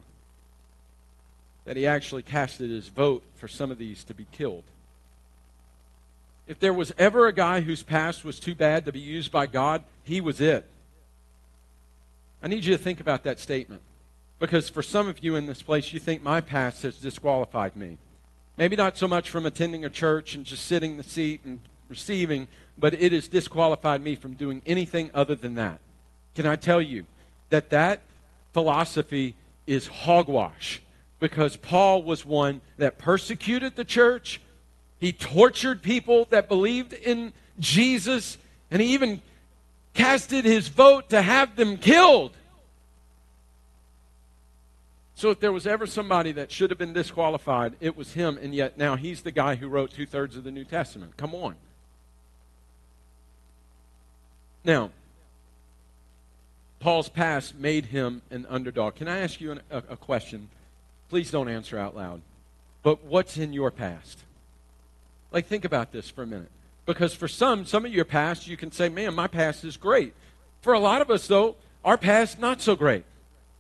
That 1.66 1.78
he 1.78 1.88
actually 1.88 2.24
casted 2.24 2.70
his 2.70 2.88
vote 2.88 3.24
for 3.36 3.48
some 3.48 3.72
of 3.72 3.78
these 3.78 4.04
to 4.06 4.14
be 4.14 4.28
killed. 4.32 4.64
If 6.48 6.60
there 6.60 6.74
was 6.74 6.94
ever 6.98 7.28
a 7.28 7.34
guy 7.34 7.62
whose 7.62 7.84
past 7.84 8.24
was 8.24 8.40
too 8.40 8.56
bad 8.56 8.86
to 8.86 8.92
be 8.92 9.00
used 9.00 9.32
by 9.32 9.48
God, 9.48 9.84
he 10.04 10.22
was 10.22 10.40
it. 10.40 10.66
I 12.42 12.48
need 12.48 12.64
you 12.64 12.78
to 12.78 12.82
think 12.82 13.00
about 13.00 13.24
that 13.24 13.40
statement. 13.40 13.82
Because 14.40 14.70
for 14.70 14.84
some 14.84 15.08
of 15.08 15.24
you 15.24 15.36
in 15.36 15.46
this 15.46 15.62
place, 15.62 15.94
you 15.94 16.00
think 16.00 16.22
my 16.22 16.42
past 16.42 16.84
has 16.84 16.98
disqualified 16.98 17.76
me. 17.76 17.98
Maybe 18.58 18.76
not 18.76 18.98
so 18.98 19.08
much 19.08 19.30
from 19.30 19.46
attending 19.46 19.86
a 19.86 19.90
church 19.90 20.36
and 20.36 20.46
just 20.46 20.66
sitting 20.66 20.92
in 20.92 20.98
the 20.98 21.04
seat 21.04 21.42
and 21.46 21.60
receiving, 21.90 22.48
but 22.78 22.94
it 22.94 23.12
has 23.12 23.28
disqualified 23.28 24.02
me 24.02 24.16
from 24.16 24.34
doing 24.34 24.62
anything 24.66 25.10
other 25.14 25.36
than 25.36 25.56
that. 25.56 25.80
Can 26.36 26.46
I 26.46 26.56
tell 26.56 26.82
you 26.82 27.06
that 27.50 27.70
that 27.72 28.02
philosophy 28.54 29.36
is 29.66 29.88
hogwash? 29.88 30.82
Because 31.20 31.56
Paul 31.58 32.04
was 32.04 32.26
one 32.26 32.62
that 32.78 33.00
persecuted 33.00 33.76
the 33.76 33.86
church, 33.86 34.40
he 35.00 35.12
tortured 35.12 35.82
people 35.82 36.28
that 36.30 36.48
believed 36.48 36.94
in 36.94 37.34
Jesus, 37.60 38.38
and 38.70 38.82
he 38.82 38.94
even 38.94 39.22
casted 39.96 40.46
his 40.46 40.68
vote 40.68 41.10
to 41.10 41.22
have 41.24 41.56
them 41.56 41.78
killed. 41.78 42.37
So 45.18 45.32
if 45.32 45.40
there 45.40 45.52
was 45.52 45.66
ever 45.66 45.88
somebody 45.88 46.32
that 46.34 46.52
should 46.52 46.70
have 46.70 46.78
been 46.78 46.94
disqualified, 46.94 47.74
it 47.80 47.98
was 47.98 48.14
him, 48.14 48.38
and 48.40 48.54
yet 48.54 48.78
now 48.78 48.96
he's 48.96 49.24
the 49.24 49.32
guy 49.32 49.56
who 49.56 49.68
wrote 49.68 49.90
two 49.90 50.06
thirds 50.06 50.38
of 50.38 50.44
the 50.44 50.52
New 50.52 50.64
Testament. 50.64 51.18
Come 51.18 51.34
on. 51.34 51.56
Now, 54.64 54.92
Paul's 56.80 57.10
past 57.10 57.56
made 57.56 57.86
him 57.86 58.22
an 58.30 58.46
underdog. 58.48 58.94
Can 58.94 59.08
I 59.08 59.18
ask 59.18 59.42
you 59.42 59.54
an, 59.54 59.62
a, 59.72 59.78
a 59.90 59.98
question? 59.98 60.50
Please 61.10 61.32
don't 61.32 61.50
answer 61.50 61.80
out 61.80 61.96
loud. 61.96 62.22
But 62.84 63.04
what's 63.04 63.38
in 63.38 63.54
your 63.54 63.72
past? 63.72 64.20
Like, 65.32 65.48
think 65.48 65.66
about 65.66 65.92
this 65.92 66.12
for 66.12 66.22
a 66.22 66.28
minute. 66.28 66.52
Because 66.86 67.16
for 67.16 67.28
some, 67.28 67.66
some 67.66 67.88
of 67.88 67.92
your 67.92 68.06
past, 68.06 68.48
you 68.48 68.56
can 68.56 68.72
say, 68.72 68.88
man, 68.88 69.16
my 69.16 69.26
past 69.26 69.64
is 69.64 69.78
great. 69.78 70.14
For 70.62 70.74
a 70.74 70.80
lot 70.80 71.02
of 71.02 71.10
us, 71.10 71.26
though, 71.26 71.56
our 71.84 71.98
past, 71.98 72.40
not 72.40 72.62
so 72.62 72.76
great. 72.76 73.04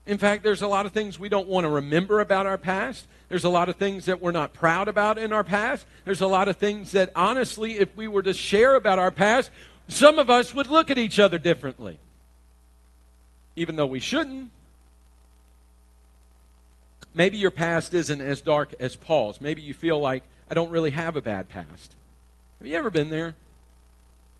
In 0.07 0.17
fact, 0.17 0.41
there's 0.41 0.61
a 0.61 0.67
lot 0.67 0.85
of 0.85 0.93
things 0.93 1.19
we 1.19 1.27
don't 1.27 1.49
want 1.49 1.65
to 1.65 1.69
remember 1.69 2.21
about 2.21 2.45
our 2.45 2.57
past. 2.57 3.05
There's 3.27 3.43
a 3.43 3.49
lot 3.49 3.67
of 3.67 3.75
things 3.75 4.05
that 4.05 4.21
we're 4.21 4.31
not 4.31 4.53
proud 4.53 4.87
about 4.87 5.17
in 5.17 5.33
our 5.33 5.43
past. 5.43 5.85
There's 6.05 6.21
a 6.21 6.27
lot 6.27 6.47
of 6.47 6.55
things 6.55 6.93
that, 6.93 7.11
honestly, 7.13 7.73
if 7.77 7.93
we 7.97 8.07
were 8.07 8.23
to 8.23 8.33
share 8.33 8.75
about 8.75 8.99
our 8.99 9.11
past, 9.11 9.51
some 9.89 10.17
of 10.17 10.29
us 10.29 10.55
would 10.55 10.67
look 10.67 10.89
at 10.89 10.97
each 10.97 11.19
other 11.19 11.37
differently. 11.37 11.99
Even 13.57 13.75
though 13.75 13.85
we 13.85 13.99
shouldn't. 13.99 14.49
Maybe 17.13 17.37
your 17.37 17.51
past 17.51 17.93
isn't 17.93 18.21
as 18.21 18.39
dark 18.39 18.75
as 18.79 18.95
Paul's. 18.95 19.41
Maybe 19.41 19.61
you 19.61 19.73
feel 19.73 19.99
like, 19.99 20.23
I 20.49 20.53
don't 20.53 20.69
really 20.71 20.91
have 20.91 21.17
a 21.17 21.21
bad 21.21 21.49
past. 21.49 21.95
Have 22.59 22.67
you 22.67 22.77
ever 22.77 22.89
been 22.89 23.09
there? 23.09 23.35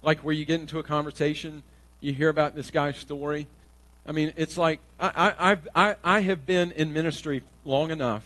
Like 0.02 0.20
where 0.20 0.34
you 0.34 0.46
get 0.46 0.62
into 0.62 0.80
a 0.80 0.84
conversation, 0.84 1.64
you 2.00 2.14
hear 2.14 2.30
about 2.30 2.56
this 2.56 2.72
guy's 2.72 2.96
story, 2.96 3.48
I 4.08 4.14
mean, 4.14 4.32
it's 4.38 4.58
like 4.58 4.80
I, 5.00 5.34
I, 5.38 5.58
I, 5.76 5.96
I 6.04 6.20
have 6.22 6.46
been 6.46 6.72
in 6.72 6.94
ministry 6.94 7.44
long 7.66 7.92
enough 7.92 8.24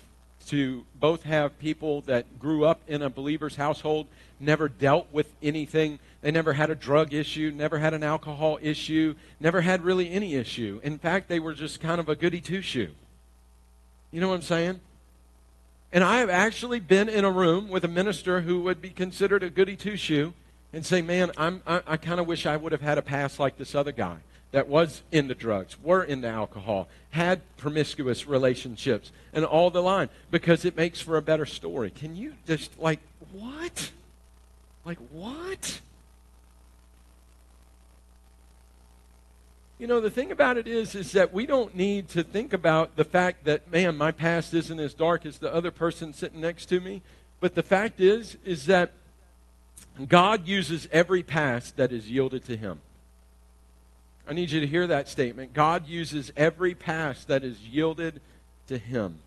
to 0.47 0.85
both 0.99 1.23
have 1.23 1.57
people 1.59 2.01
that 2.01 2.39
grew 2.39 2.65
up 2.65 2.81
in 2.87 3.01
a 3.01 3.09
believer's 3.09 3.55
household, 3.55 4.07
never 4.39 4.69
dealt 4.69 5.07
with 5.11 5.27
anything. 5.41 5.99
They 6.21 6.31
never 6.31 6.53
had 6.53 6.69
a 6.69 6.75
drug 6.75 7.13
issue, 7.13 7.51
never 7.55 7.79
had 7.79 7.93
an 7.93 8.03
alcohol 8.03 8.59
issue, 8.61 9.15
never 9.39 9.61
had 9.61 9.83
really 9.83 10.11
any 10.11 10.35
issue. 10.35 10.79
In 10.83 10.99
fact, 10.99 11.27
they 11.27 11.39
were 11.39 11.53
just 11.53 11.79
kind 11.79 11.99
of 11.99 12.09
a 12.09 12.15
goody 12.15 12.41
two 12.41 12.61
shoe. 12.61 12.91
You 14.11 14.21
know 14.21 14.29
what 14.29 14.35
I'm 14.35 14.41
saying? 14.43 14.81
And 15.91 16.03
I 16.03 16.19
have 16.19 16.29
actually 16.29 16.79
been 16.79 17.09
in 17.09 17.25
a 17.25 17.31
room 17.31 17.69
with 17.69 17.83
a 17.83 17.87
minister 17.87 18.41
who 18.41 18.61
would 18.61 18.81
be 18.81 18.89
considered 18.89 19.41
a 19.41 19.49
goody 19.49 19.75
two 19.75 19.97
shoe 19.97 20.33
and 20.73 20.85
say, 20.85 21.01
Man, 21.01 21.31
I'm, 21.37 21.63
I, 21.65 21.81
I 21.87 21.97
kind 21.97 22.19
of 22.19 22.27
wish 22.27 22.45
I 22.45 22.55
would 22.55 22.71
have 22.71 22.81
had 22.81 22.97
a 22.97 23.01
past 23.01 23.39
like 23.39 23.57
this 23.57 23.73
other 23.73 23.91
guy 23.91 24.17
that 24.51 24.67
was 24.67 25.01
into 25.11 25.33
drugs, 25.33 25.77
were 25.81 26.03
into 26.03 26.27
alcohol, 26.27 26.87
had 27.11 27.41
promiscuous 27.57 28.27
relationships, 28.27 29.11
and 29.33 29.45
all 29.45 29.69
the 29.69 29.81
line 29.81 30.09
because 30.29 30.65
it 30.65 30.75
makes 30.75 30.99
for 30.99 31.17
a 31.17 31.21
better 31.21 31.45
story. 31.45 31.89
Can 31.89 32.15
you 32.15 32.33
just, 32.45 32.77
like, 32.79 32.99
what? 33.31 33.91
Like, 34.85 34.97
what? 35.11 35.79
You 39.79 39.87
know, 39.87 39.99
the 39.99 40.11
thing 40.11 40.31
about 40.31 40.57
it 40.57 40.67
is, 40.67 40.93
is 40.93 41.13
that 41.13 41.33
we 41.33 41.45
don't 41.45 41.75
need 41.75 42.09
to 42.09 42.23
think 42.23 42.53
about 42.53 42.97
the 42.97 43.03
fact 43.03 43.45
that, 43.45 43.71
man, 43.71 43.97
my 43.97 44.11
past 44.11 44.53
isn't 44.53 44.79
as 44.79 44.93
dark 44.93 45.25
as 45.25 45.39
the 45.39 45.51
other 45.51 45.71
person 45.71 46.13
sitting 46.13 46.41
next 46.41 46.67
to 46.67 46.79
me. 46.79 47.01
But 47.39 47.55
the 47.55 47.63
fact 47.63 47.99
is, 47.99 48.37
is 48.45 48.67
that 48.67 48.91
God 50.07 50.47
uses 50.47 50.87
every 50.91 51.23
past 51.23 51.77
that 51.77 51.91
is 51.91 52.09
yielded 52.09 52.45
to 52.45 52.57
Him. 52.57 52.79
I 54.31 54.33
need 54.33 54.49
you 54.49 54.61
to 54.61 54.67
hear 54.67 54.87
that 54.87 55.09
statement. 55.09 55.51
God 55.51 55.89
uses 55.89 56.31
every 56.37 56.73
past 56.73 57.27
that 57.27 57.43
is 57.43 57.59
yielded 57.59 58.21
to 58.67 58.77
Him. 58.77 59.19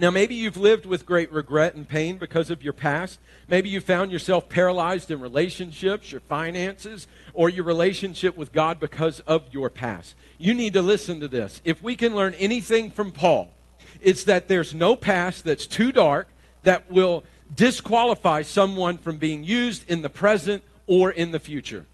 Now, 0.00 0.10
maybe 0.10 0.34
you've 0.34 0.56
lived 0.56 0.86
with 0.86 1.04
great 1.04 1.30
regret 1.30 1.74
and 1.74 1.86
pain 1.86 2.16
because 2.16 2.48
of 2.48 2.62
your 2.62 2.72
past. 2.72 3.18
Maybe 3.46 3.68
you 3.68 3.82
found 3.82 4.10
yourself 4.10 4.48
paralyzed 4.48 5.10
in 5.10 5.20
relationships, 5.20 6.10
your 6.10 6.22
finances, 6.22 7.06
or 7.34 7.50
your 7.50 7.64
relationship 7.64 8.38
with 8.38 8.52
God 8.52 8.80
because 8.80 9.20
of 9.20 9.42
your 9.52 9.68
past. 9.68 10.14
You 10.38 10.54
need 10.54 10.72
to 10.72 10.80
listen 10.80 11.20
to 11.20 11.28
this. 11.28 11.60
If 11.66 11.82
we 11.82 11.94
can 11.94 12.16
learn 12.16 12.32
anything 12.38 12.90
from 12.90 13.12
Paul, 13.12 13.52
it's 14.00 14.24
that 14.24 14.48
there's 14.48 14.72
no 14.72 14.96
past 14.96 15.44
that's 15.44 15.66
too 15.66 15.92
dark 15.92 16.26
that 16.62 16.90
will 16.90 17.22
disqualify 17.54 18.40
someone 18.40 18.96
from 18.96 19.18
being 19.18 19.44
used 19.44 19.86
in 19.90 20.00
the 20.00 20.08
present 20.08 20.62
or 20.86 21.10
in 21.10 21.32
the 21.32 21.38
future. 21.38 21.84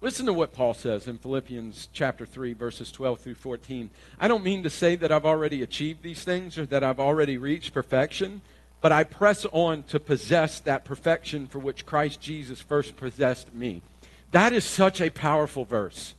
Listen 0.00 0.26
to 0.26 0.32
what 0.32 0.52
Paul 0.52 0.74
says 0.74 1.08
in 1.08 1.18
Philippians 1.18 1.88
chapter 1.92 2.24
3 2.24 2.52
verses 2.52 2.92
12 2.92 3.18
through 3.18 3.34
14. 3.34 3.90
I 4.20 4.28
don't 4.28 4.44
mean 4.44 4.62
to 4.62 4.70
say 4.70 4.94
that 4.94 5.10
I've 5.10 5.26
already 5.26 5.60
achieved 5.60 6.02
these 6.02 6.22
things 6.22 6.56
or 6.56 6.66
that 6.66 6.84
I've 6.84 7.00
already 7.00 7.36
reached 7.36 7.74
perfection, 7.74 8.40
but 8.80 8.92
I 8.92 9.02
press 9.02 9.44
on 9.50 9.82
to 9.84 9.98
possess 9.98 10.60
that 10.60 10.84
perfection 10.84 11.48
for 11.48 11.58
which 11.58 11.84
Christ 11.84 12.20
Jesus 12.20 12.60
first 12.60 12.96
possessed 12.96 13.52
me. 13.52 13.82
That 14.30 14.52
is 14.52 14.64
such 14.64 15.00
a 15.00 15.10
powerful 15.10 15.64
verse. 15.64 16.14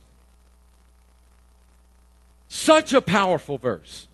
Such 2.48 2.92
a 2.92 3.00
powerful 3.00 3.56
verse. 3.56 4.08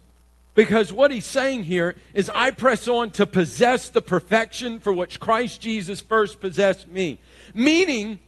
Because 0.54 0.92
what 0.92 1.10
he's 1.10 1.26
saying 1.26 1.64
here 1.64 1.96
is, 2.14 2.30
I 2.30 2.50
press 2.50 2.86
on 2.86 3.10
to 3.12 3.26
possess 3.26 3.88
the 3.88 4.00
perfection 4.00 4.78
for 4.78 4.92
which 4.92 5.18
Christ 5.18 5.60
Jesus 5.60 6.00
first 6.00 6.40
possessed 6.40 6.88
me. 6.88 7.18
Meaning, 7.52 8.20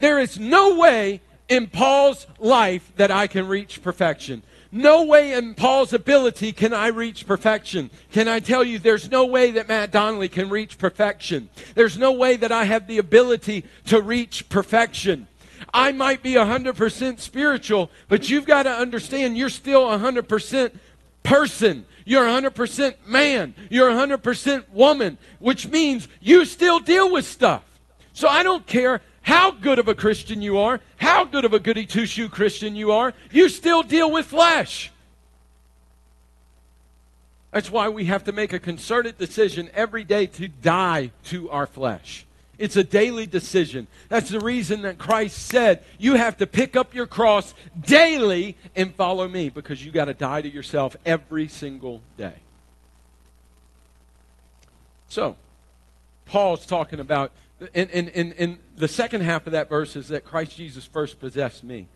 there 0.00 0.18
is 0.18 0.38
no 0.38 0.76
way 0.76 1.20
in 1.48 1.66
Paul's 1.66 2.26
life 2.38 2.92
that 2.96 3.10
I 3.10 3.26
can 3.26 3.46
reach 3.46 3.82
perfection. 3.82 4.42
No 4.72 5.04
way 5.04 5.32
in 5.32 5.54
Paul's 5.54 5.92
ability 5.92 6.52
can 6.52 6.72
I 6.72 6.88
reach 6.88 7.26
perfection. 7.26 7.90
Can 8.12 8.28
I 8.28 8.38
tell 8.38 8.62
you, 8.62 8.78
there's 8.78 9.10
no 9.10 9.26
way 9.26 9.50
that 9.52 9.68
Matt 9.68 9.90
Donnelly 9.90 10.28
can 10.28 10.48
reach 10.48 10.78
perfection. 10.78 11.48
There's 11.74 11.98
no 11.98 12.12
way 12.12 12.36
that 12.36 12.52
I 12.52 12.64
have 12.64 12.86
the 12.86 12.98
ability 12.98 13.64
to 13.86 14.00
reach 14.00 14.48
perfection. 14.48 15.26
I 15.74 15.92
might 15.92 16.22
be 16.22 16.34
100% 16.34 17.18
spiritual, 17.18 17.90
but 18.08 18.30
you've 18.30 18.46
got 18.46 18.62
to 18.64 18.70
understand 18.70 19.36
you're 19.36 19.48
still 19.48 19.82
100% 19.82 20.72
person. 21.24 21.84
You're 22.04 22.24
100% 22.24 22.94
man. 23.06 23.54
You're 23.68 23.90
100% 23.90 24.68
woman, 24.70 25.18
which 25.40 25.66
means 25.66 26.08
you 26.20 26.44
still 26.44 26.78
deal 26.78 27.10
with 27.10 27.26
stuff. 27.26 27.64
So 28.12 28.28
I 28.28 28.42
don't 28.42 28.66
care 28.66 29.00
how 29.30 29.52
good 29.52 29.78
of 29.78 29.86
a 29.86 29.94
Christian 29.94 30.42
you 30.42 30.58
are, 30.58 30.80
how 30.96 31.24
good 31.24 31.44
of 31.44 31.52
a 31.52 31.60
goody 31.60 31.86
two 31.86 32.04
shoe 32.04 32.28
Christian 32.28 32.74
you 32.74 32.90
are, 32.90 33.14
you 33.30 33.48
still 33.48 33.84
deal 33.84 34.10
with 34.10 34.26
flesh. 34.26 34.90
That's 37.52 37.70
why 37.70 37.90
we 37.90 38.06
have 38.06 38.24
to 38.24 38.32
make 38.32 38.52
a 38.52 38.58
concerted 38.58 39.18
decision 39.18 39.70
every 39.72 40.02
day 40.02 40.26
to 40.26 40.48
die 40.48 41.12
to 41.26 41.48
our 41.50 41.68
flesh. 41.68 42.26
It's 42.58 42.74
a 42.74 42.82
daily 42.82 43.24
decision. 43.24 43.86
That's 44.08 44.30
the 44.30 44.40
reason 44.40 44.82
that 44.82 44.98
Christ 44.98 45.46
said, 45.46 45.84
You 45.96 46.14
have 46.14 46.36
to 46.38 46.46
pick 46.48 46.74
up 46.74 46.92
your 46.92 47.06
cross 47.06 47.54
daily 47.80 48.56
and 48.74 48.92
follow 48.96 49.28
me 49.28 49.48
because 49.48 49.84
you 49.84 49.92
got 49.92 50.06
to 50.06 50.14
die 50.14 50.42
to 50.42 50.48
yourself 50.48 50.96
every 51.06 51.46
single 51.46 52.02
day. 52.18 52.34
So, 55.08 55.36
Paul's 56.26 56.66
talking 56.66 56.98
about 56.98 57.30
and, 57.74 57.90
and, 57.90 58.08
and, 58.10 58.34
and 58.38 58.58
the 58.76 58.88
second 58.88 59.22
half 59.22 59.46
of 59.46 59.52
that 59.52 59.68
verse 59.68 59.96
is 59.96 60.08
that 60.08 60.24
Christ 60.24 60.56
Jesus 60.56 60.86
first 60.86 61.20
possessed 61.20 61.62
me. 61.62 61.88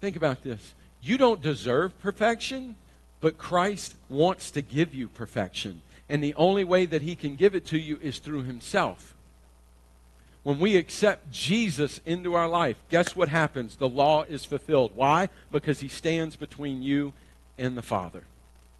Think 0.00 0.16
about 0.16 0.42
this. 0.42 0.74
You 1.00 1.18
don't 1.18 1.40
deserve 1.40 1.98
perfection, 2.00 2.76
but 3.20 3.38
Christ 3.38 3.94
wants 4.08 4.50
to 4.52 4.62
give 4.62 4.94
you 4.94 5.08
perfection. 5.08 5.82
And 6.08 6.22
the 6.22 6.34
only 6.34 6.64
way 6.64 6.86
that 6.86 7.02
he 7.02 7.14
can 7.14 7.36
give 7.36 7.54
it 7.54 7.66
to 7.66 7.78
you 7.78 7.98
is 8.02 8.18
through 8.18 8.42
himself. 8.42 9.14
When 10.42 10.58
we 10.58 10.76
accept 10.76 11.30
Jesus 11.30 12.00
into 12.04 12.34
our 12.34 12.48
life, 12.48 12.76
guess 12.90 13.16
what 13.16 13.30
happens? 13.30 13.76
The 13.76 13.88
law 13.88 14.24
is 14.24 14.44
fulfilled. 14.44 14.92
Why? 14.94 15.30
Because 15.50 15.80
he 15.80 15.88
stands 15.88 16.36
between 16.36 16.82
you 16.82 17.14
and 17.56 17.78
the 17.78 17.82
Father. 17.82 18.24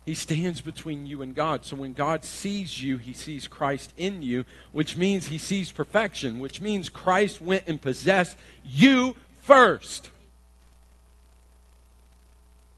He 0.05 0.15
stands 0.15 0.61
between 0.61 1.07
you 1.07 1.23
and 1.23 1.35
God. 1.35 1.65
So 1.65 1.77
when 1.77 1.95
God 1.95 2.25
sees 2.25 2.83
you, 2.83 2.99
he 2.99 3.15
sees 3.15 3.49
Christ 3.49 3.93
in 3.97 4.21
you, 4.21 4.45
which 4.73 4.97
means 4.97 5.29
he 5.29 5.39
sees 5.39 5.73
perfection, 5.73 6.41
which 6.41 6.61
means 6.61 6.91
Christ 6.91 7.41
went 7.41 7.65
and 7.67 7.81
possessed 7.81 8.37
you 8.65 9.17
first. 9.41 10.11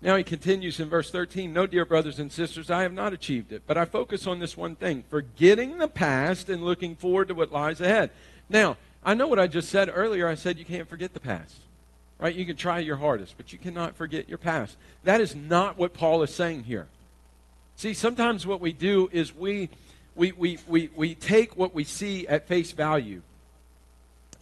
Now 0.00 0.16
he 0.16 0.22
continues 0.22 0.78
in 0.78 0.88
verse 0.88 1.10
13 1.10 1.52
No, 1.52 1.66
dear 1.66 1.84
brothers 1.84 2.20
and 2.20 2.30
sisters, 2.30 2.70
I 2.70 2.82
have 2.82 2.92
not 2.92 3.12
achieved 3.12 3.50
it, 3.50 3.62
but 3.66 3.76
I 3.76 3.86
focus 3.86 4.28
on 4.28 4.38
this 4.38 4.56
one 4.56 4.76
thing 4.76 5.02
forgetting 5.08 5.78
the 5.78 5.88
past 5.88 6.48
and 6.48 6.62
looking 6.62 6.94
forward 6.94 7.28
to 7.28 7.34
what 7.34 7.50
lies 7.50 7.80
ahead. 7.80 8.10
Now, 8.48 8.76
I 9.04 9.14
know 9.14 9.26
what 9.26 9.40
I 9.40 9.48
just 9.48 9.68
said 9.68 9.90
earlier. 9.92 10.28
I 10.28 10.36
said 10.36 10.58
you 10.58 10.64
can't 10.64 10.88
forget 10.88 11.12
the 11.12 11.20
past, 11.20 11.56
right? 12.20 12.34
You 12.34 12.46
can 12.46 12.56
try 12.56 12.78
your 12.78 12.96
hardest, 12.96 13.36
but 13.36 13.52
you 13.52 13.58
cannot 13.58 13.96
forget 13.96 14.28
your 14.28 14.38
past. 14.38 14.76
That 15.02 15.20
is 15.20 15.34
not 15.34 15.76
what 15.76 15.92
Paul 15.92 16.22
is 16.22 16.32
saying 16.32 16.64
here. 16.64 16.86
See, 17.76 17.92
sometimes 17.92 18.46
what 18.46 18.60
we 18.60 18.72
do 18.72 19.08
is 19.12 19.34
we, 19.34 19.68
we, 20.14 20.32
we, 20.32 20.58
we, 20.66 20.90
we 20.96 21.14
take 21.14 21.56
what 21.56 21.74
we 21.74 21.84
see 21.84 22.26
at 22.26 22.48
face 22.48 22.72
value. 22.72 23.20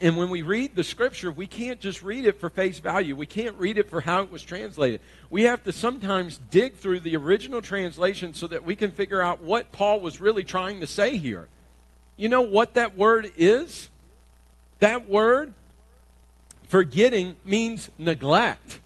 And 0.00 0.16
when 0.16 0.30
we 0.30 0.42
read 0.42 0.74
the 0.74 0.84
scripture, 0.84 1.30
we 1.30 1.46
can't 1.46 1.80
just 1.80 2.02
read 2.02 2.26
it 2.26 2.38
for 2.38 2.50
face 2.50 2.78
value. 2.78 3.16
We 3.16 3.26
can't 3.26 3.56
read 3.56 3.78
it 3.78 3.90
for 3.90 4.00
how 4.00 4.22
it 4.22 4.30
was 4.30 4.42
translated. 4.42 5.00
We 5.30 5.44
have 5.44 5.64
to 5.64 5.72
sometimes 5.72 6.38
dig 6.50 6.76
through 6.76 7.00
the 7.00 7.16
original 7.16 7.62
translation 7.62 8.34
so 8.34 8.46
that 8.48 8.64
we 8.64 8.76
can 8.76 8.90
figure 8.90 9.22
out 9.22 9.42
what 9.42 9.72
Paul 9.72 10.00
was 10.00 10.20
really 10.20 10.44
trying 10.44 10.80
to 10.80 10.86
say 10.86 11.16
here. 11.16 11.48
You 12.16 12.28
know 12.28 12.42
what 12.42 12.74
that 12.74 12.96
word 12.96 13.32
is? 13.36 13.88
That 14.78 15.08
word, 15.08 15.54
forgetting, 16.68 17.36
means 17.44 17.90
neglect. 17.98 18.80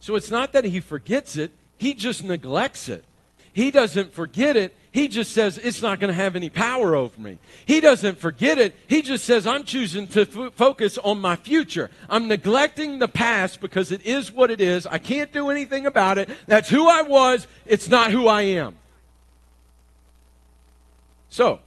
So 0.00 0.16
it's 0.16 0.30
not 0.30 0.52
that 0.54 0.64
he 0.64 0.80
forgets 0.80 1.36
it, 1.36 1.52
he 1.80 1.94
just 1.94 2.22
neglects 2.22 2.90
it. 2.90 3.06
He 3.54 3.70
doesn't 3.70 4.12
forget 4.12 4.54
it. 4.54 4.76
He 4.92 5.08
just 5.08 5.32
says, 5.32 5.56
it's 5.56 5.80
not 5.80 5.98
going 5.98 6.08
to 6.08 6.14
have 6.14 6.36
any 6.36 6.50
power 6.50 6.94
over 6.94 7.18
me. 7.18 7.38
He 7.64 7.80
doesn't 7.80 8.18
forget 8.18 8.58
it. 8.58 8.76
He 8.86 9.00
just 9.00 9.24
says, 9.24 9.46
I'm 9.46 9.64
choosing 9.64 10.06
to 10.08 10.20
f- 10.20 10.52
focus 10.52 10.98
on 10.98 11.22
my 11.22 11.36
future. 11.36 11.90
I'm 12.10 12.28
neglecting 12.28 12.98
the 12.98 13.08
past 13.08 13.62
because 13.62 13.92
it 13.92 14.02
is 14.02 14.30
what 14.30 14.50
it 14.50 14.60
is. 14.60 14.86
I 14.86 14.98
can't 14.98 15.32
do 15.32 15.48
anything 15.48 15.86
about 15.86 16.18
it. 16.18 16.28
That's 16.46 16.68
who 16.68 16.86
I 16.86 17.00
was. 17.00 17.46
It's 17.64 17.88
not 17.88 18.10
who 18.10 18.28
I 18.28 18.42
am. 18.42 18.76
So, 21.30 21.60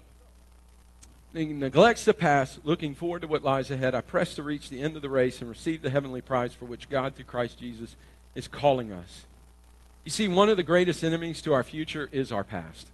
he 1.34 1.46
neglects 1.46 2.06
the 2.06 2.14
past, 2.14 2.60
looking 2.64 2.94
forward 2.94 3.24
to 3.24 3.28
what 3.28 3.44
lies 3.44 3.72
ahead. 3.72 3.96
I 3.96 4.02
press 4.02 4.36
to 4.36 4.44
reach 4.44 4.70
the 4.70 4.80
end 4.80 4.96
of 4.96 5.02
the 5.02 5.10
race 5.10 5.42
and 5.42 5.50
receive 5.50 5.82
the 5.82 5.90
heavenly 5.90 6.22
prize 6.22 6.54
for 6.54 6.66
which 6.66 6.88
God, 6.88 7.16
through 7.16 7.26
Christ 7.26 7.58
Jesus, 7.58 7.96
is 8.36 8.48
calling 8.48 8.92
us. 8.92 9.26
You 10.04 10.12
see, 10.12 10.28
one 10.28 10.50
of 10.50 10.58
the 10.58 10.64
greatest 10.64 11.04
enemies 11.04 11.42
to 11.44 11.54
our 11.54 11.64
future 11.64 12.10
is 12.12 12.32
our 12.32 12.44
past. 12.44 12.88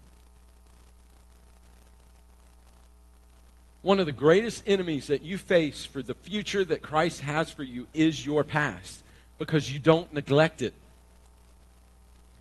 One 3.81 3.99
of 3.99 4.05
the 4.05 4.11
greatest 4.11 4.63
enemies 4.67 5.07
that 5.07 5.21
you 5.21 5.37
face 5.37 5.85
for 5.85 6.01
the 6.01 6.13
future 6.13 6.65
that 6.65 6.81
Christ 6.81 7.21
has 7.21 7.49
for 7.49 7.63
you 7.63 7.87
is 7.93 8.25
your 8.25 8.43
past 8.43 9.03
because 9.37 9.71
you 9.71 9.79
don't 9.79 10.13
neglect 10.13 10.61
it. 10.61 10.73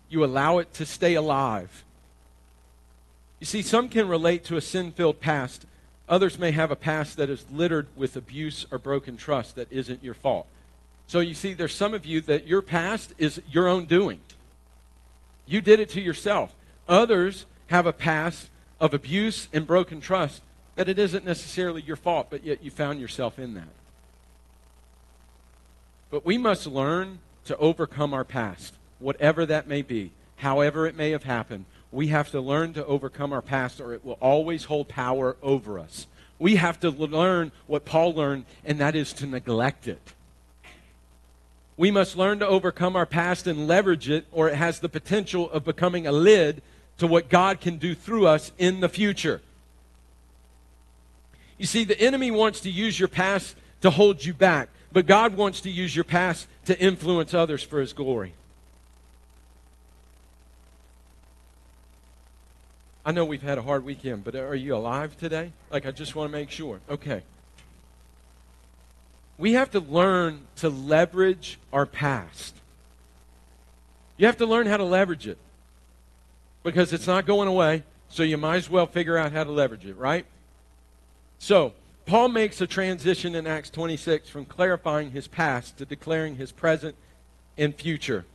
You 0.09 0.25
allow 0.25 0.57
it 0.57 0.73
to 0.75 0.85
stay 0.85 1.15
alive. 1.15 1.85
You 3.39 3.45
see, 3.45 3.61
some 3.61 3.87
can 3.87 4.07
relate 4.07 4.43
to 4.45 4.57
a 4.57 4.61
sin 4.61 4.91
filled 4.91 5.21
past. 5.21 5.65
Others 6.09 6.37
may 6.37 6.51
have 6.51 6.71
a 6.71 6.75
past 6.75 7.15
that 7.17 7.29
is 7.29 7.45
littered 7.51 7.87
with 7.95 8.17
abuse 8.17 8.65
or 8.69 8.77
broken 8.77 9.15
trust 9.15 9.55
that 9.55 9.71
isn't 9.71 10.03
your 10.03 10.15
fault. 10.15 10.45
So 11.07 11.21
you 11.21 11.33
see, 11.33 11.53
there's 11.53 11.73
some 11.73 11.93
of 11.93 12.05
you 12.05 12.19
that 12.21 12.47
your 12.47 12.61
past 12.61 13.13
is 13.17 13.41
your 13.49 13.67
own 13.67 13.85
doing. 13.85 14.19
You 15.49 15.61
did 15.61 15.79
it 15.79 15.89
to 15.89 16.01
yourself. 16.01 16.53
Others 16.87 17.47
have 17.67 17.87
a 17.87 17.93
past 17.93 18.49
of 18.79 18.93
abuse 18.93 19.47
and 19.51 19.65
broken 19.65 19.99
trust 19.99 20.43
that 20.75 20.87
it 20.87 20.99
isn't 20.99 21.25
necessarily 21.25 21.81
your 21.81 21.95
fault, 21.95 22.27
but 22.29 22.43
yet 22.43 22.63
you 22.63 22.69
found 22.69 23.01
yourself 23.01 23.39
in 23.39 23.55
that. 23.55 23.73
But 26.11 26.23
we 26.23 26.37
must 26.37 26.67
learn 26.67 27.17
to 27.45 27.57
overcome 27.57 28.13
our 28.13 28.23
past, 28.23 28.75
whatever 28.99 29.43
that 29.47 29.67
may 29.67 29.81
be, 29.81 30.11
however 30.35 30.85
it 30.85 30.95
may 30.95 31.09
have 31.11 31.23
happened. 31.23 31.65
We 31.91 32.07
have 32.07 32.29
to 32.31 32.39
learn 32.39 32.73
to 32.73 32.85
overcome 32.85 33.33
our 33.33 33.41
past, 33.41 33.81
or 33.81 33.93
it 33.93 34.05
will 34.05 34.19
always 34.21 34.65
hold 34.65 34.87
power 34.87 35.35
over 35.41 35.79
us. 35.79 36.05
We 36.37 36.57
have 36.57 36.79
to 36.81 36.91
learn 36.91 37.51
what 37.65 37.85
Paul 37.85 38.13
learned, 38.13 38.45
and 38.63 38.79
that 38.79 38.95
is 38.95 39.13
to 39.13 39.25
neglect 39.25 39.87
it. 39.87 40.13
We 41.79 41.91
must 41.91 42.17
learn 42.17 42.39
to 42.39 42.45
overcome 42.45 42.97
our 42.97 43.05
past 43.05 43.47
and 43.47 43.65
leverage 43.65 44.09
it, 44.09 44.25
or 44.33 44.49
it 44.49 44.55
has 44.55 44.81
the 44.81 44.89
potential 44.89 45.49
of 45.49 45.63
becoming 45.63 46.05
a 46.05 46.11
lid 46.11 46.61
to 46.97 47.07
what 47.07 47.29
God 47.29 47.61
can 47.61 47.77
do 47.77 47.95
through 47.95 48.27
us 48.27 48.51
in 48.57 48.81
the 48.81 48.89
future. 48.89 49.39
You 51.57 51.65
see, 51.65 51.85
the 51.85 51.97
enemy 51.97 52.31
wants 52.31 52.59
to 52.61 52.69
use 52.69 52.99
your 52.99 53.07
past 53.07 53.55
to 53.79 53.91
hold 53.91 54.25
you 54.25 54.33
back, 54.33 54.67
but 54.91 55.05
God 55.05 55.37
wants 55.37 55.61
to 55.61 55.69
use 55.69 55.95
your 55.95 56.03
past 56.03 56.49
to 56.65 56.77
influence 56.77 57.33
others 57.33 57.63
for 57.63 57.79
his 57.79 57.93
glory. 57.93 58.33
I 63.05 63.13
know 63.13 63.23
we've 63.23 63.41
had 63.41 63.57
a 63.57 63.61
hard 63.61 63.85
weekend, 63.85 64.25
but 64.25 64.35
are 64.35 64.53
you 64.53 64.75
alive 64.75 65.15
today? 65.17 65.53
Like, 65.71 65.85
I 65.85 65.91
just 65.91 66.13
want 66.13 66.29
to 66.29 66.37
make 66.37 66.51
sure. 66.51 66.81
Okay 66.89 67.23
we 69.39 69.53
have 69.53 69.71
to 69.71 69.79
learn 69.79 70.41
to 70.57 70.69
leverage 70.69 71.57
our 71.71 71.85
past. 71.85 72.53
You 74.17 74.25
have 74.25 74.37
to 74.37 74.45
learn 74.45 74.67
how 74.67 74.75
to 74.75 74.83
leverage 74.83 75.25
it 75.25 75.37
because 76.61 76.91
it's 76.91 77.07
not 77.07 77.25
going 77.25 77.47
away, 77.47 77.83
so 78.09 78.21
you 78.21 78.37
might 78.37 78.57
as 78.57 78.69
well 78.69 78.85
figure 78.85 79.17
out 79.17 79.31
how 79.31 79.45
to 79.45 79.51
leverage 79.51 79.85
it, 79.85 79.97
right? 79.97 80.25
So, 81.39 81.73
Paul 82.05 82.27
makes 82.27 82.59
a 82.59 82.67
transition 82.67 83.33
in 83.33 83.47
Acts 83.47 83.69
26 83.69 84.27
from 84.27 84.43
clarifying 84.43 85.11
his 85.11 85.27
past 85.27 85.77
to 85.77 85.85
declaring 85.85 86.35
his 86.35 86.51
present 86.51 86.95
and 87.57 87.73
future. 87.73 88.25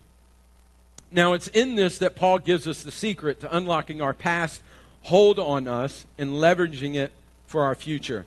Now, 1.11 1.35
it's 1.35 1.49
in 1.49 1.75
this 1.75 1.99
that 1.99 2.17
Paul 2.17 2.39
gives 2.39 2.67
us 2.67 2.83
the 2.83 2.91
secret 2.91 3.41
to 3.41 3.55
unlocking 3.55 4.01
our 4.01 4.15
past 4.15 4.63
hold 5.03 5.39
on 5.39 5.69
us 5.69 6.07
and 6.17 6.31
leveraging 6.31 6.95
it 6.95 7.13
for 7.47 7.65
our 7.65 7.75
future. 7.75 8.25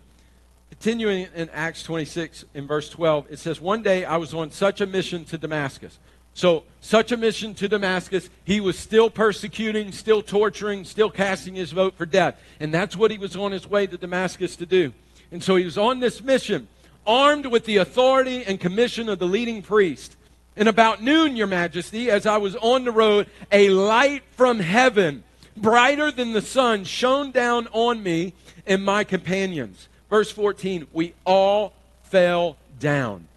Continuing 0.69 1.27
in 1.33 1.49
Acts 1.49 1.83
26, 1.83 2.45
in 2.53 2.67
verse 2.67 2.89
12, 2.89 3.27
it 3.29 3.39
says, 3.39 3.61
One 3.61 3.81
day 3.81 4.05
I 4.05 4.17
was 4.17 4.33
on 4.33 4.51
such 4.51 4.81
a 4.81 4.85
mission 4.85 5.25
to 5.25 5.37
Damascus. 5.37 5.97
So, 6.33 6.65
such 6.81 7.11
a 7.11 7.17
mission 7.17 7.55
to 7.55 7.67
Damascus, 7.67 8.29
he 8.43 8.59
was 8.59 8.77
still 8.77 9.09
persecuting, 9.09 9.91
still 9.91 10.21
torturing, 10.21 10.85
still 10.85 11.09
casting 11.09 11.55
his 11.55 11.71
vote 11.71 11.95
for 11.95 12.05
death. 12.05 12.39
And 12.59 12.71
that's 12.71 12.95
what 12.95 13.09
he 13.09 13.17
was 13.17 13.35
on 13.35 13.51
his 13.51 13.67
way 13.67 13.87
to 13.87 13.97
Damascus 13.97 14.55
to 14.57 14.65
do. 14.67 14.93
And 15.31 15.43
so 15.43 15.55
he 15.55 15.65
was 15.65 15.79
on 15.79 15.99
this 15.99 16.21
mission, 16.21 16.67
armed 17.07 17.47
with 17.47 17.65
the 17.65 17.77
authority 17.77 18.43
and 18.45 18.59
commission 18.59 19.09
of 19.09 19.17
the 19.17 19.25
leading 19.25 19.63
priest. 19.63 20.15
And 20.55 20.69
about 20.69 21.01
noon, 21.01 21.35
Your 21.35 21.47
Majesty, 21.47 22.11
as 22.11 22.25
I 22.25 22.37
was 22.37 22.55
on 22.57 22.83
the 22.83 22.91
road, 22.91 23.27
a 23.51 23.69
light 23.69 24.23
from 24.31 24.59
heaven, 24.59 25.23
brighter 25.55 26.11
than 26.11 26.33
the 26.33 26.41
sun, 26.41 26.83
shone 26.83 27.31
down 27.31 27.67
on 27.71 28.03
me 28.03 28.33
and 28.65 28.85
my 28.85 29.03
companions. 29.03 29.87
Verse 30.09 30.31
14, 30.31 30.87
we 30.93 31.13
all 31.25 31.73
fell 32.03 32.57
down. 32.79 33.27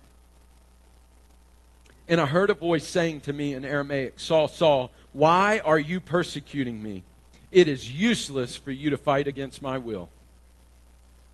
And 2.08 2.20
I 2.20 2.26
heard 2.26 2.50
a 2.50 2.54
voice 2.54 2.86
saying 2.86 3.22
to 3.22 3.32
me 3.32 3.54
in 3.54 3.64
Aramaic, 3.64 4.18
Saul, 4.18 4.48
Saul, 4.48 4.90
why 5.12 5.60
are 5.64 5.78
you 5.78 6.00
persecuting 6.00 6.82
me? 6.82 7.02
It 7.50 7.68
is 7.68 7.90
useless 7.90 8.56
for 8.56 8.70
you 8.70 8.90
to 8.90 8.96
fight 8.96 9.26
against 9.26 9.62
my 9.62 9.78
will. 9.78 10.08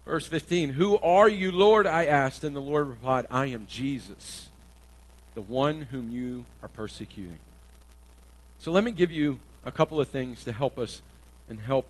Verse 0.05 0.27
15, 0.27 0.71
Who 0.71 0.99
are 0.99 1.29
you, 1.29 1.53
Lord? 1.53 1.87
I 1.87 2.07
asked, 2.07 2.45
and 2.45 2.55
the 2.55 2.61
Lord 2.61 2.89
replied, 2.89 3.27
I 3.31 3.47
am 3.47 3.67
Jesus 3.67 4.49
the 5.37 5.43
one 5.43 5.83
whom 5.83 6.11
you 6.11 6.47
are 6.63 6.69
persecuting. 6.69 7.39
So 8.59 8.73
let 8.73 8.83
me 8.83 8.91
give 8.91 9.13
you 9.13 9.39
a 9.67 9.71
couple 9.71 10.01
of 10.01 10.09
things 10.09 10.43
to 10.45 10.53
help 10.53 10.79
us 10.79 11.03
and 11.51 11.61
help 11.61 11.87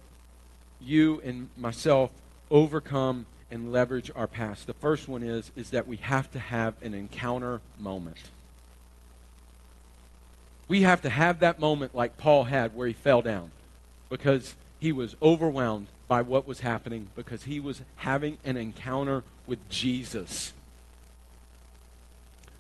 you 0.80 1.22
and 1.24 1.48
myself 1.56 2.10
overcome 2.50 3.24
and 3.50 3.72
leverage 3.72 4.10
our 4.14 4.26
past. 4.26 4.66
The 4.66 4.74
first 4.74 5.08
one 5.08 5.22
is 5.22 5.50
is 5.56 5.70
that 5.70 5.86
we 5.86 5.96
have 5.98 6.30
to 6.32 6.38
have 6.38 6.74
an 6.82 6.94
encounter 6.94 7.60
moment. 7.78 8.16
We 10.68 10.82
have 10.82 11.02
to 11.02 11.10
have 11.10 11.40
that 11.40 11.60
moment 11.60 11.94
like 11.94 12.16
Paul 12.16 12.44
had 12.44 12.74
where 12.74 12.88
he 12.88 12.92
fell 12.92 13.22
down 13.22 13.52
because 14.08 14.54
he 14.80 14.92
was 14.92 15.14
overwhelmed 15.22 15.86
by 16.08 16.22
what 16.22 16.46
was 16.46 16.60
happening 16.60 17.08
because 17.14 17.44
he 17.44 17.60
was 17.60 17.82
having 17.96 18.38
an 18.44 18.56
encounter 18.56 19.22
with 19.46 19.68
Jesus. 19.68 20.52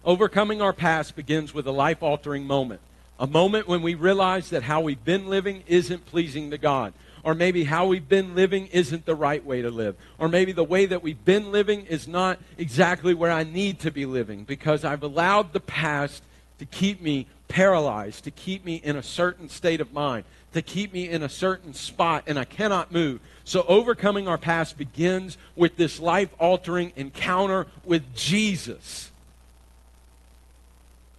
Overcoming 0.04 0.62
our 0.62 0.72
past 0.72 1.16
begins 1.16 1.52
with 1.52 1.66
a 1.66 1.72
life 1.72 2.02
altering 2.02 2.44
moment. 2.46 2.80
A 3.18 3.26
moment 3.26 3.66
when 3.66 3.82
we 3.82 3.94
realize 3.94 4.50
that 4.50 4.64
how 4.64 4.80
we've 4.80 5.04
been 5.04 5.26
living 5.26 5.64
isn't 5.66 6.06
pleasing 6.06 6.50
to 6.50 6.58
God. 6.58 6.92
Or 7.26 7.34
maybe 7.34 7.64
how 7.64 7.88
we've 7.88 8.08
been 8.08 8.36
living 8.36 8.68
isn't 8.68 9.04
the 9.04 9.16
right 9.16 9.44
way 9.44 9.60
to 9.60 9.68
live. 9.68 9.96
Or 10.16 10.28
maybe 10.28 10.52
the 10.52 10.62
way 10.62 10.86
that 10.86 11.02
we've 11.02 11.24
been 11.24 11.50
living 11.50 11.84
is 11.86 12.06
not 12.06 12.38
exactly 12.56 13.14
where 13.14 13.32
I 13.32 13.42
need 13.42 13.80
to 13.80 13.90
be 13.90 14.06
living 14.06 14.44
because 14.44 14.84
I've 14.84 15.02
allowed 15.02 15.52
the 15.52 15.58
past 15.58 16.22
to 16.60 16.64
keep 16.64 17.02
me 17.02 17.26
paralyzed, 17.48 18.22
to 18.24 18.30
keep 18.30 18.64
me 18.64 18.76
in 18.76 18.94
a 18.94 19.02
certain 19.02 19.48
state 19.48 19.80
of 19.80 19.92
mind, 19.92 20.22
to 20.52 20.62
keep 20.62 20.92
me 20.92 21.08
in 21.08 21.24
a 21.24 21.28
certain 21.28 21.74
spot, 21.74 22.22
and 22.28 22.38
I 22.38 22.44
cannot 22.44 22.92
move. 22.92 23.18
So, 23.42 23.64
overcoming 23.66 24.28
our 24.28 24.38
past 24.38 24.78
begins 24.78 25.36
with 25.56 25.76
this 25.76 25.98
life 25.98 26.28
altering 26.38 26.92
encounter 26.94 27.66
with 27.84 28.14
Jesus. 28.14 29.10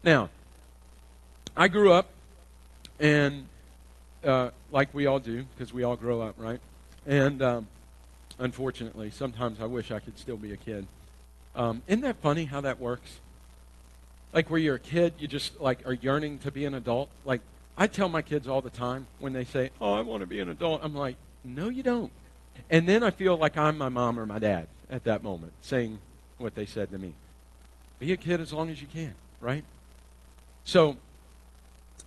Now, 0.06 0.30
I 1.58 1.68
grew 1.68 1.92
up, 1.92 2.08
and 2.98 3.48
uh, 4.24 4.50
like 4.72 4.94
we 4.94 5.06
all 5.06 5.20
do, 5.20 5.46
because 5.56 5.74
we 5.74 5.84
all 5.84 5.96
grow 5.96 6.22
up, 6.22 6.36
right? 6.38 6.60
And 7.06 7.42
um, 7.42 7.68
unfortunately, 8.40 9.12
sometimes 9.12 9.60
I 9.62 9.66
wish 9.66 9.92
I 9.92 10.00
could 10.00 10.18
still 10.18 10.38
be 10.38 10.54
a 10.54 10.58
kid. 10.58 10.88
Um, 11.56 11.82
isn't 11.88 12.02
that 12.02 12.18
funny 12.18 12.46
how 12.46 12.62
that 12.62 12.80
works? 12.80 13.20
Like 14.34 14.50
where 14.50 14.60
you're 14.60 14.76
a 14.76 14.80
kid, 14.80 15.14
you 15.20 15.28
just 15.28 15.60
like 15.60 15.86
are 15.88 15.94
yearning 15.94 16.40
to 16.40 16.52
be 16.52 16.66
an 16.66 16.74
adult. 16.74 17.10
Like 17.26 17.42
I 17.78 17.88
tell 17.88 18.10
my 18.10 18.22
kids 18.22 18.48
all 18.48 18.62
the 18.62 18.70
time 18.70 19.08
when 19.20 19.34
they 19.34 19.46
say, 19.46 19.72
"Oh, 19.80 19.94
I 19.94 20.02
want 20.02 20.22
to 20.22 20.28
be 20.28 20.40
an 20.40 20.50
adult," 20.50 20.82
I'm 20.84 20.94
like, 20.94 21.16
"No, 21.44 21.70
you 21.70 21.84
don't." 21.84 22.12
And 22.70 22.88
then 22.88 23.04
I 23.04 23.12
feel 23.12 23.38
like 23.38 23.58
I'm 23.58 23.78
my 23.78 23.90
mom 23.90 24.20
or 24.20 24.26
my 24.26 24.40
dad 24.40 24.68
at 24.90 25.04
that 25.06 25.24
moment, 25.24 25.54
saying 25.62 26.00
what 26.38 26.56
they 26.56 26.66
said 26.66 26.92
to 26.92 26.98
me. 26.98 27.14
Be 28.00 28.12
a 28.12 28.18
kid 28.18 28.42
as 28.42 28.54
long 28.54 28.70
as 28.70 28.82
you 28.82 28.88
can, 28.88 29.14
right? 29.42 29.64
So, 30.66 30.98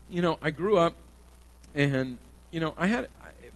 you 0.09 0.23
know, 0.23 0.38
I 0.42 0.51
grew 0.51 0.77
up 0.77 0.94
and, 1.74 2.18
you 2.50 2.61
know, 2.61 2.74
I 2.76 2.87
had, 2.87 3.09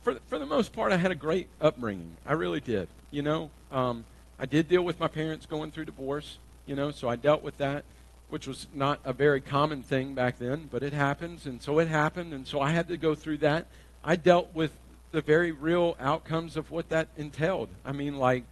for, 0.02 0.18
for 0.28 0.38
the 0.38 0.46
most 0.46 0.72
part, 0.72 0.92
I 0.92 0.96
had 0.96 1.10
a 1.10 1.14
great 1.16 1.48
upbringing. 1.60 2.16
I 2.26 2.32
really 2.32 2.60
did. 2.60 2.88
You 3.10 3.22
know, 3.22 3.50
um, 3.70 4.04
I 4.38 4.46
did 4.46 4.68
deal 4.68 4.82
with 4.82 4.98
my 4.98 5.08
parents 5.08 5.46
going 5.46 5.70
through 5.70 5.86
divorce, 5.86 6.38
you 6.66 6.74
know, 6.74 6.90
so 6.90 7.08
I 7.08 7.16
dealt 7.16 7.42
with 7.42 7.58
that, 7.58 7.84
which 8.28 8.46
was 8.46 8.66
not 8.74 8.98
a 9.04 9.12
very 9.12 9.40
common 9.40 9.82
thing 9.82 10.14
back 10.14 10.38
then, 10.38 10.68
but 10.70 10.82
it 10.82 10.92
happens, 10.92 11.46
and 11.46 11.62
so 11.62 11.78
it 11.78 11.88
happened, 11.88 12.32
and 12.32 12.46
so 12.46 12.60
I 12.60 12.70
had 12.70 12.88
to 12.88 12.96
go 12.96 13.14
through 13.14 13.38
that. 13.38 13.66
I 14.02 14.16
dealt 14.16 14.54
with 14.54 14.72
the 15.12 15.20
very 15.20 15.52
real 15.52 15.96
outcomes 16.00 16.56
of 16.56 16.70
what 16.70 16.88
that 16.88 17.08
entailed. 17.16 17.68
I 17.84 17.92
mean, 17.92 18.18
like, 18.18 18.44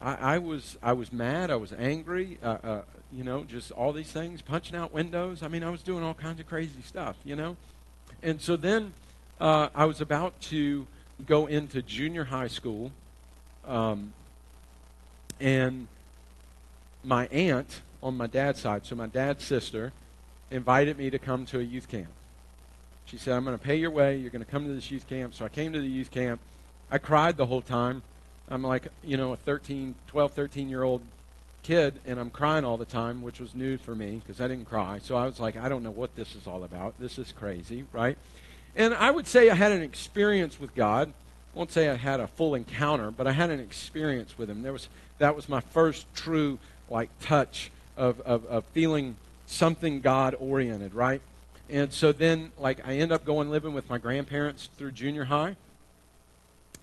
I, 0.00 0.14
I 0.14 0.38
was 0.38 0.78
I 0.82 0.92
was 0.92 1.12
mad, 1.12 1.50
I 1.50 1.56
was 1.56 1.72
angry, 1.72 2.38
uh, 2.42 2.58
uh, 2.62 2.82
you 3.12 3.24
know, 3.24 3.44
just 3.44 3.72
all 3.72 3.92
these 3.92 4.10
things, 4.10 4.40
punching 4.40 4.76
out 4.76 4.92
windows. 4.92 5.42
I 5.42 5.48
mean, 5.48 5.64
I 5.64 5.70
was 5.70 5.82
doing 5.82 6.02
all 6.04 6.14
kinds 6.14 6.40
of 6.40 6.48
crazy 6.48 6.82
stuff, 6.84 7.16
you 7.24 7.36
know. 7.36 7.56
And 8.22 8.40
so 8.40 8.56
then 8.56 8.94
uh, 9.40 9.68
I 9.74 9.84
was 9.84 10.00
about 10.00 10.40
to 10.42 10.86
go 11.26 11.46
into 11.46 11.82
junior 11.82 12.24
high 12.24 12.48
school, 12.48 12.92
um, 13.66 14.12
and 15.40 15.88
my 17.04 17.26
aunt 17.28 17.82
on 18.02 18.16
my 18.16 18.26
dad's 18.26 18.60
side, 18.60 18.86
so 18.86 18.94
my 18.94 19.06
dad's 19.06 19.44
sister, 19.44 19.92
invited 20.50 20.98
me 20.98 21.10
to 21.10 21.18
come 21.18 21.44
to 21.46 21.58
a 21.58 21.62
youth 21.62 21.88
camp. 21.88 22.08
She 23.06 23.16
said, 23.16 23.34
I'm 23.34 23.44
going 23.44 23.56
to 23.56 23.64
pay 23.64 23.76
your 23.76 23.90
way. 23.90 24.16
You're 24.16 24.30
going 24.30 24.44
to 24.44 24.50
come 24.50 24.66
to 24.66 24.74
this 24.74 24.90
youth 24.90 25.08
camp. 25.08 25.34
So 25.34 25.44
I 25.44 25.48
came 25.48 25.72
to 25.72 25.80
the 25.80 25.88
youth 25.88 26.10
camp. 26.10 26.40
I 26.90 26.98
cried 26.98 27.36
the 27.36 27.46
whole 27.46 27.62
time. 27.62 28.02
I'm 28.50 28.62
like, 28.62 28.88
you 29.02 29.16
know, 29.16 29.32
a 29.32 29.36
13, 29.36 29.94
12, 30.08 30.32
13 30.32 30.68
year 30.68 30.82
old 30.82 31.02
kid 31.68 32.00
and 32.06 32.18
I'm 32.18 32.30
crying 32.30 32.64
all 32.64 32.78
the 32.78 32.86
time, 32.86 33.20
which 33.20 33.40
was 33.40 33.54
new 33.54 33.76
for 33.76 33.94
me 33.94 34.22
because 34.24 34.40
I 34.40 34.48
didn't 34.48 34.64
cry. 34.64 35.00
So 35.02 35.16
I 35.16 35.26
was 35.26 35.38
like, 35.38 35.54
I 35.54 35.68
don't 35.68 35.82
know 35.82 35.90
what 35.90 36.16
this 36.16 36.34
is 36.34 36.46
all 36.46 36.64
about. 36.64 36.94
This 36.98 37.18
is 37.18 37.30
crazy, 37.30 37.84
right? 37.92 38.16
And 38.74 38.94
I 38.94 39.10
would 39.10 39.26
say 39.26 39.50
I 39.50 39.54
had 39.54 39.72
an 39.72 39.82
experience 39.82 40.58
with 40.58 40.74
God. 40.74 41.08
I 41.08 41.58
won't 41.58 41.70
say 41.70 41.90
I 41.90 41.96
had 41.96 42.20
a 42.20 42.26
full 42.26 42.54
encounter, 42.54 43.10
but 43.10 43.26
I 43.26 43.32
had 43.32 43.50
an 43.50 43.60
experience 43.60 44.38
with 44.38 44.48
Him. 44.48 44.62
There 44.62 44.72
was 44.72 44.88
that 45.18 45.36
was 45.36 45.46
my 45.46 45.60
first 45.60 46.06
true 46.14 46.58
like 46.88 47.10
touch 47.20 47.70
of, 47.98 48.18
of, 48.22 48.46
of 48.46 48.64
feeling 48.72 49.16
something 49.46 50.00
God 50.00 50.34
oriented, 50.40 50.94
right? 50.94 51.20
And 51.68 51.92
so 51.92 52.12
then, 52.12 52.52
like, 52.58 52.86
I 52.86 52.94
end 52.94 53.12
up 53.12 53.26
going 53.26 53.50
living 53.50 53.74
with 53.74 53.90
my 53.90 53.98
grandparents 53.98 54.70
through 54.78 54.92
junior 54.92 55.24
high 55.24 55.56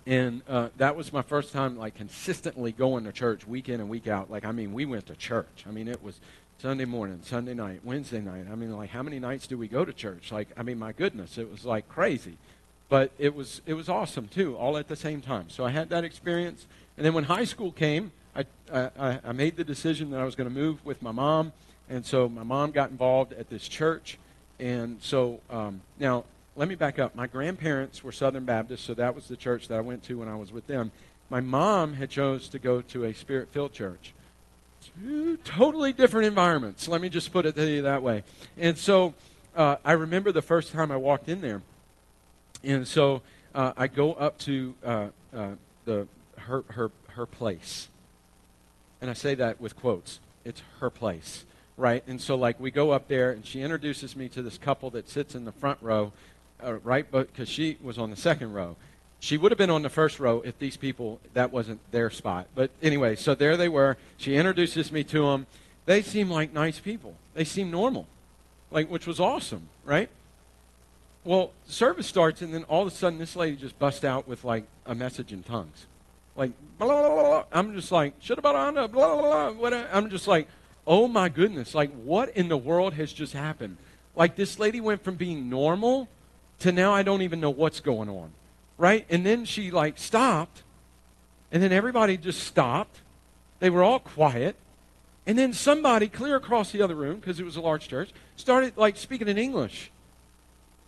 and 0.06 0.42
uh, 0.48 0.68
that 0.76 0.94
was 0.94 1.12
my 1.12 1.22
first 1.22 1.52
time 1.52 1.76
like 1.76 1.96
consistently 1.96 2.70
going 2.70 3.04
to 3.04 3.12
church 3.12 3.46
week 3.46 3.68
in 3.68 3.80
and 3.80 3.88
week 3.88 4.06
out. 4.06 4.30
Like 4.30 4.44
i 4.44 4.52
mean 4.52 4.72
we 4.72 4.86
went 4.86 5.06
to 5.06 5.16
church. 5.16 5.64
I 5.66 5.72
mean 5.72 5.88
it 5.88 6.02
was 6.02 6.20
sunday 6.58 6.84
morning 6.84 7.20
sunday 7.22 7.54
night 7.54 7.80
wednesday 7.84 8.20
night. 8.20 8.46
I 8.50 8.54
mean 8.54 8.74
like 8.74 8.90
how 8.90 9.02
many 9.02 9.18
nights 9.18 9.46
do 9.46 9.58
we 9.58 9.68
go 9.68 9.84
to 9.84 9.92
church? 9.92 10.30
Like 10.30 10.48
i 10.56 10.62
mean 10.62 10.78
my 10.78 10.92
goodness 10.92 11.38
it 11.38 11.50
was 11.50 11.64
like 11.64 11.88
crazy. 11.88 12.38
But 12.88 13.10
it 13.18 13.34
was 13.34 13.62
it 13.66 13.74
was 13.74 13.88
awesome 13.88 14.28
too 14.28 14.56
all 14.56 14.76
at 14.76 14.88
the 14.88 14.96
same 14.96 15.20
time. 15.20 15.50
So 15.50 15.64
i 15.64 15.70
had 15.70 15.88
that 15.90 16.04
experience. 16.04 16.66
And 16.96 17.04
then 17.04 17.12
when 17.12 17.24
high 17.24 17.44
school 17.44 17.72
came 17.72 18.12
i 18.34 18.44
i, 18.72 19.18
I 19.24 19.32
made 19.32 19.56
the 19.56 19.64
decision 19.64 20.10
that 20.10 20.20
i 20.20 20.24
was 20.24 20.36
going 20.36 20.48
to 20.48 20.54
move 20.54 20.84
with 20.84 21.02
my 21.02 21.12
mom. 21.12 21.52
And 21.88 22.06
so 22.06 22.28
my 22.28 22.42
mom 22.42 22.70
got 22.70 22.90
involved 22.90 23.32
at 23.32 23.48
this 23.48 23.68
church. 23.68 24.18
And 24.58 24.98
so 25.02 25.40
um, 25.50 25.82
now 26.00 26.24
let 26.56 26.68
me 26.68 26.74
back 26.74 26.98
up. 26.98 27.14
My 27.14 27.26
grandparents 27.26 28.02
were 28.02 28.12
Southern 28.12 28.44
Baptists, 28.44 28.82
so 28.82 28.94
that 28.94 29.14
was 29.14 29.28
the 29.28 29.36
church 29.36 29.68
that 29.68 29.76
I 29.76 29.82
went 29.82 30.02
to 30.04 30.18
when 30.18 30.28
I 30.28 30.36
was 30.36 30.52
with 30.52 30.66
them. 30.66 30.90
My 31.28 31.40
mom 31.40 31.94
had 31.94 32.08
chose 32.08 32.48
to 32.48 32.58
go 32.58 32.80
to 32.80 33.04
a 33.04 33.12
spirit-filled 33.12 33.72
church. 33.72 34.14
Two 34.98 35.36
totally 35.38 35.92
different 35.92 36.26
environments. 36.26 36.88
Let 36.88 37.00
me 37.00 37.10
just 37.10 37.32
put 37.32 37.44
it 37.44 37.56
to 37.56 37.70
you 37.70 37.82
that 37.82 38.02
way. 38.02 38.22
And 38.56 38.78
so 38.78 39.14
uh, 39.54 39.76
I 39.84 39.92
remember 39.92 40.32
the 40.32 40.42
first 40.42 40.72
time 40.72 40.90
I 40.90 40.96
walked 40.96 41.28
in 41.28 41.42
there, 41.42 41.62
and 42.64 42.88
so 42.88 43.22
uh, 43.54 43.72
I 43.76 43.86
go 43.86 44.14
up 44.14 44.38
to 44.40 44.74
uh, 44.84 45.06
uh 45.34 45.50
the 45.84 46.06
her 46.38 46.64
her 46.68 46.90
her 47.08 47.26
place, 47.26 47.88
and 49.00 49.10
I 49.10 49.14
say 49.14 49.34
that 49.34 49.60
with 49.60 49.76
quotes. 49.76 50.20
It's 50.44 50.62
her 50.80 50.90
place, 50.90 51.44
right? 51.76 52.04
And 52.06 52.20
so 52.20 52.36
like 52.36 52.60
we 52.60 52.70
go 52.70 52.92
up 52.92 53.08
there, 53.08 53.32
and 53.32 53.44
she 53.44 53.62
introduces 53.62 54.14
me 54.14 54.28
to 54.28 54.42
this 54.42 54.58
couple 54.58 54.90
that 54.90 55.08
sits 55.08 55.34
in 55.34 55.44
the 55.44 55.52
front 55.52 55.78
row 55.82 56.12
uh, 56.62 56.74
right? 56.74 57.06
But 57.10 57.32
because 57.32 57.48
she 57.48 57.78
was 57.82 57.98
on 57.98 58.10
the 58.10 58.16
second 58.16 58.52
row, 58.52 58.76
she 59.20 59.36
would 59.36 59.50
have 59.50 59.58
been 59.58 59.70
on 59.70 59.82
the 59.82 59.90
first 59.90 60.20
row 60.20 60.42
if 60.44 60.58
these 60.58 60.76
people 60.76 61.20
that 61.34 61.52
wasn't 61.52 61.80
their 61.90 62.10
spot. 62.10 62.46
But 62.54 62.70
anyway, 62.82 63.16
so 63.16 63.34
there 63.34 63.56
they 63.56 63.68
were. 63.68 63.96
She 64.16 64.36
introduces 64.36 64.92
me 64.92 65.04
to 65.04 65.26
them. 65.26 65.46
They 65.86 66.02
seem 66.02 66.30
like 66.30 66.52
nice 66.52 66.78
people. 66.78 67.14
They 67.34 67.44
seem 67.44 67.70
normal, 67.70 68.06
like 68.70 68.90
which 68.90 69.06
was 69.06 69.20
awesome, 69.20 69.68
right? 69.84 70.08
Well, 71.24 71.52
service 71.66 72.06
starts, 72.06 72.40
and 72.40 72.54
then 72.54 72.64
all 72.64 72.82
of 72.82 72.88
a 72.88 72.90
sudden, 72.92 73.18
this 73.18 73.34
lady 73.34 73.56
just 73.56 73.78
busts 73.78 74.04
out 74.04 74.28
with 74.28 74.44
like 74.44 74.64
a 74.84 74.94
message 74.94 75.32
in 75.32 75.42
tongues, 75.42 75.86
like 76.36 76.52
blah 76.78 76.86
blah 76.86 77.08
blah. 77.08 77.22
blah. 77.22 77.44
I'm 77.52 77.74
just 77.74 77.90
like 77.90 78.14
should 78.20 78.40
blah 78.42 78.70
blah 78.70 78.86
blah. 78.86 79.84
I'm 79.92 80.10
just 80.10 80.28
like, 80.28 80.48
oh 80.86 81.08
my 81.08 81.28
goodness! 81.28 81.74
Like 81.74 81.92
what 81.92 82.30
in 82.36 82.48
the 82.48 82.56
world 82.56 82.94
has 82.94 83.12
just 83.12 83.32
happened? 83.32 83.76
Like 84.14 84.36
this 84.36 84.58
lady 84.58 84.80
went 84.80 85.02
from 85.02 85.16
being 85.16 85.48
normal 85.50 86.08
to 86.60 86.72
now 86.72 86.92
I 86.92 87.02
don't 87.02 87.22
even 87.22 87.40
know 87.40 87.50
what's 87.50 87.80
going 87.80 88.08
on. 88.08 88.32
Right? 88.78 89.06
And 89.08 89.24
then 89.24 89.46
she 89.46 89.70
like 89.70 89.96
stopped, 89.96 90.62
and 91.50 91.62
then 91.62 91.72
everybody 91.72 92.18
just 92.18 92.42
stopped. 92.42 93.00
They 93.58 93.70
were 93.70 93.82
all 93.82 94.00
quiet. 94.00 94.56
And 95.26 95.38
then 95.38 95.54
somebody 95.54 96.08
clear 96.08 96.36
across 96.36 96.72
the 96.72 96.82
other 96.82 96.94
room, 96.94 97.16
because 97.16 97.40
it 97.40 97.44
was 97.44 97.56
a 97.56 97.60
large 97.60 97.88
church, 97.88 98.10
started 98.36 98.76
like 98.76 98.96
speaking 98.96 99.28
in 99.28 99.38
English. 99.38 99.90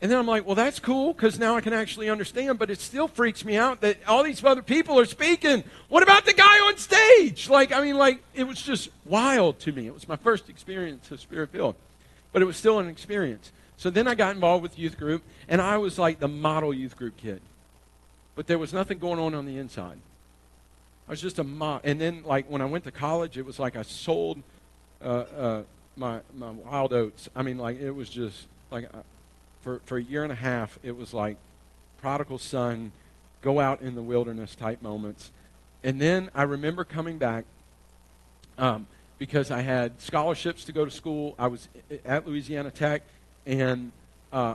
And 0.00 0.10
then 0.12 0.18
I'm 0.18 0.26
like, 0.26 0.46
well, 0.46 0.54
that's 0.54 0.78
cool 0.78 1.12
because 1.12 1.40
now 1.40 1.56
I 1.56 1.60
can 1.60 1.72
actually 1.72 2.08
understand, 2.08 2.58
but 2.58 2.70
it 2.70 2.78
still 2.78 3.08
freaks 3.08 3.44
me 3.44 3.56
out 3.56 3.80
that 3.80 3.98
all 4.06 4.22
these 4.22 4.44
other 4.44 4.62
people 4.62 4.98
are 5.00 5.06
speaking. 5.06 5.64
What 5.88 6.04
about 6.04 6.24
the 6.24 6.34
guy 6.34 6.58
on 6.68 6.76
stage? 6.76 7.48
Like, 7.48 7.72
I 7.72 7.80
mean, 7.80 7.96
like, 7.96 8.22
it 8.32 8.44
was 8.44 8.62
just 8.62 8.90
wild 9.04 9.58
to 9.60 9.72
me. 9.72 9.88
It 9.88 9.94
was 9.94 10.06
my 10.06 10.14
first 10.14 10.48
experience 10.48 11.10
of 11.10 11.20
Spirit 11.20 11.50
filled, 11.50 11.74
but 12.32 12.42
it 12.42 12.44
was 12.44 12.56
still 12.56 12.78
an 12.78 12.88
experience. 12.88 13.50
So 13.78 13.88
then 13.88 14.06
I 14.06 14.14
got 14.14 14.34
involved 14.34 14.62
with 14.62 14.78
youth 14.78 14.98
group, 14.98 15.22
and 15.48 15.62
I 15.62 15.78
was 15.78 15.98
like 15.98 16.20
the 16.20 16.28
model 16.28 16.74
youth 16.74 16.96
group 16.96 17.16
kid. 17.16 17.40
But 18.34 18.46
there 18.46 18.58
was 18.58 18.74
nothing 18.74 18.98
going 18.98 19.18
on 19.18 19.34
on 19.34 19.46
the 19.46 19.56
inside. 19.56 19.98
I 21.08 21.12
was 21.12 21.22
just 21.22 21.38
a 21.38 21.44
mob. 21.44 21.80
And 21.84 21.98
then, 21.98 22.22
like, 22.24 22.50
when 22.50 22.60
I 22.60 22.66
went 22.66 22.84
to 22.84 22.90
college, 22.90 23.38
it 23.38 23.46
was 23.46 23.58
like 23.58 23.74
I 23.74 23.82
sold 23.82 24.42
uh, 25.02 25.08
uh, 25.08 25.62
my, 25.96 26.20
my 26.36 26.50
wild 26.50 26.92
oats. 26.92 27.30
I 27.34 27.42
mean, 27.42 27.56
like, 27.56 27.80
it 27.80 27.92
was 27.92 28.10
just 28.10 28.46
like. 28.70 28.84
Uh, 28.92 28.98
for, 29.68 29.80
for 29.84 29.98
a 29.98 30.02
year 30.02 30.22
and 30.22 30.32
a 30.32 30.36
half, 30.36 30.78
it 30.82 30.96
was 30.96 31.12
like 31.12 31.36
prodigal 32.00 32.38
son, 32.38 32.92
go 33.42 33.60
out 33.60 33.80
in 33.80 33.94
the 33.94 34.02
wilderness 34.02 34.54
type 34.54 34.82
moments. 34.82 35.30
And 35.82 36.00
then 36.00 36.30
I 36.34 36.42
remember 36.44 36.84
coming 36.84 37.18
back 37.18 37.44
um, 38.56 38.86
because 39.18 39.50
I 39.50 39.60
had 39.60 40.00
scholarships 40.00 40.64
to 40.64 40.72
go 40.72 40.84
to 40.84 40.90
school. 40.90 41.34
I 41.38 41.48
was 41.48 41.68
at 42.04 42.26
Louisiana 42.26 42.70
Tech, 42.70 43.02
and 43.48 43.92
uh, 44.30 44.54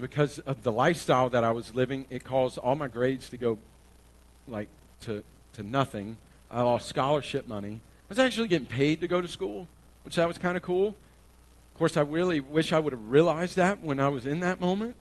because 0.00 0.38
of 0.40 0.62
the 0.62 0.72
lifestyle 0.72 1.28
that 1.28 1.44
I 1.44 1.52
was 1.52 1.74
living, 1.74 2.06
it 2.08 2.24
caused 2.24 2.56
all 2.58 2.74
my 2.74 2.88
grades 2.88 3.28
to 3.28 3.36
go 3.36 3.58
like 4.48 4.68
to, 5.02 5.22
to 5.52 5.62
nothing. 5.62 6.16
I 6.50 6.62
lost 6.62 6.88
scholarship 6.88 7.46
money. 7.46 7.80
I 7.82 8.06
was 8.08 8.18
actually 8.18 8.48
getting 8.48 8.66
paid 8.66 9.02
to 9.02 9.08
go 9.08 9.20
to 9.20 9.28
school, 9.28 9.68
which 10.04 10.16
that 10.16 10.26
was 10.26 10.38
kind 10.38 10.56
of 10.56 10.62
cool. 10.62 10.88
Of 10.88 11.78
course, 11.78 11.96
I 11.96 12.00
really 12.00 12.40
wish 12.40 12.72
I 12.72 12.78
would 12.78 12.92
have 12.92 13.08
realized 13.08 13.56
that 13.56 13.82
when 13.82 14.00
I 14.00 14.08
was 14.08 14.26
in 14.26 14.40
that 14.40 14.60
moment, 14.60 14.96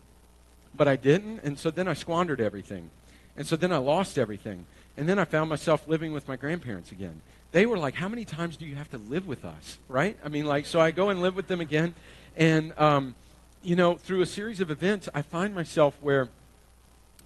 but 0.75 0.87
I 0.87 0.97
didn't. 0.97 1.39
And 1.43 1.57
so 1.57 1.71
then 1.71 1.87
I 1.87 1.93
squandered 1.93 2.41
everything. 2.41 2.89
And 3.37 3.47
so 3.47 3.55
then 3.55 3.71
I 3.71 3.77
lost 3.77 4.19
everything. 4.19 4.65
And 4.97 5.07
then 5.07 5.17
I 5.17 5.25
found 5.25 5.49
myself 5.49 5.87
living 5.87 6.11
with 6.11 6.27
my 6.27 6.35
grandparents 6.35 6.91
again. 6.91 7.21
They 7.51 7.65
were 7.65 7.77
like, 7.77 7.95
How 7.95 8.09
many 8.09 8.25
times 8.25 8.57
do 8.57 8.65
you 8.65 8.75
have 8.75 8.89
to 8.91 8.97
live 8.97 9.27
with 9.27 9.45
us? 9.45 9.77
Right? 9.87 10.17
I 10.25 10.29
mean, 10.29 10.45
like, 10.45 10.65
so 10.65 10.81
I 10.81 10.91
go 10.91 11.09
and 11.09 11.21
live 11.21 11.35
with 11.35 11.47
them 11.47 11.61
again. 11.61 11.93
And, 12.35 12.77
um, 12.79 13.15
you 13.61 13.75
know, 13.75 13.95
through 13.95 14.21
a 14.21 14.25
series 14.25 14.59
of 14.59 14.71
events, 14.71 15.07
I 15.13 15.21
find 15.21 15.53
myself 15.53 15.95
where 16.01 16.29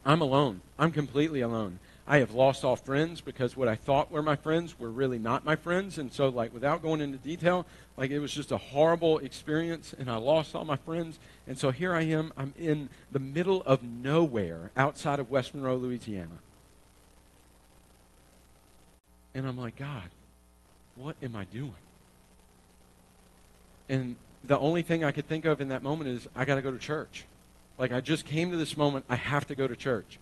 I'm 0.05 0.21
alone. 0.21 0.61
I'm 0.77 0.91
completely 0.91 1.41
alone. 1.41 1.79
I 2.09 2.19
have 2.19 2.33
lost 2.33 2.63
all 2.63 2.77
friends 2.77 3.19
because 3.19 3.57
what 3.57 3.67
I 3.67 3.75
thought 3.75 4.11
were 4.11 4.21
my 4.21 4.37
friends 4.37 4.79
were 4.79 4.89
really 4.89 5.19
not 5.19 5.43
my 5.43 5.57
friends. 5.57 5.97
And 5.97 6.13
so, 6.13 6.29
like, 6.29 6.53
without 6.53 6.81
going 6.81 7.01
into 7.01 7.17
detail, 7.17 7.65
like, 7.97 8.11
it 8.11 8.19
was 8.19 8.33
just 8.33 8.53
a 8.53 8.57
horrible 8.57 9.17
experience, 9.17 9.93
and 9.97 10.09
I 10.09 10.15
lost 10.15 10.55
all 10.55 10.63
my 10.63 10.77
friends. 10.77 11.19
And 11.47 11.57
so 11.57 11.71
here 11.71 11.93
I 11.93 12.03
am. 12.03 12.31
I'm 12.37 12.53
in 12.57 12.89
the 13.11 13.19
middle 13.19 13.61
of 13.65 13.83
nowhere 13.83 14.71
outside 14.77 15.19
of 15.19 15.29
West 15.29 15.53
Monroe, 15.53 15.75
Louisiana. 15.75 16.39
And 19.33 19.45
I'm 19.45 19.57
like, 19.57 19.75
God, 19.75 20.09
what 20.95 21.17
am 21.21 21.35
I 21.35 21.43
doing? 21.43 21.73
And 23.89 24.15
the 24.47 24.57
only 24.57 24.81
thing 24.81 25.03
I 25.03 25.11
could 25.11 25.27
think 25.27 25.45
of 25.45 25.61
in 25.61 25.69
that 25.69 25.83
moment 25.83 26.09
is, 26.09 26.27
I 26.35 26.45
got 26.45 26.55
to 26.55 26.61
go 26.61 26.71
to 26.71 26.77
church. 26.77 27.25
Like, 27.77 27.91
I 27.91 28.01
just 28.01 28.25
came 28.25 28.51
to 28.51 28.57
this 28.57 28.75
moment, 28.75 29.05
I 29.09 29.15
have 29.15 29.45
to 29.47 29.55
go 29.55 29.67
to 29.67 29.75
church. 29.75 30.19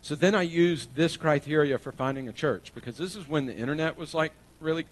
So 0.00 0.14
then 0.14 0.34
I 0.34 0.42
used 0.42 0.94
this 0.94 1.16
criteria 1.16 1.78
for 1.78 1.92
finding 1.92 2.28
a 2.28 2.32
church 2.32 2.72
because 2.74 2.96
this 2.96 3.16
is 3.16 3.28
when 3.28 3.46
the 3.46 3.56
internet 3.56 3.98
was 3.98 4.14
like 4.14 4.32
really 4.60 4.86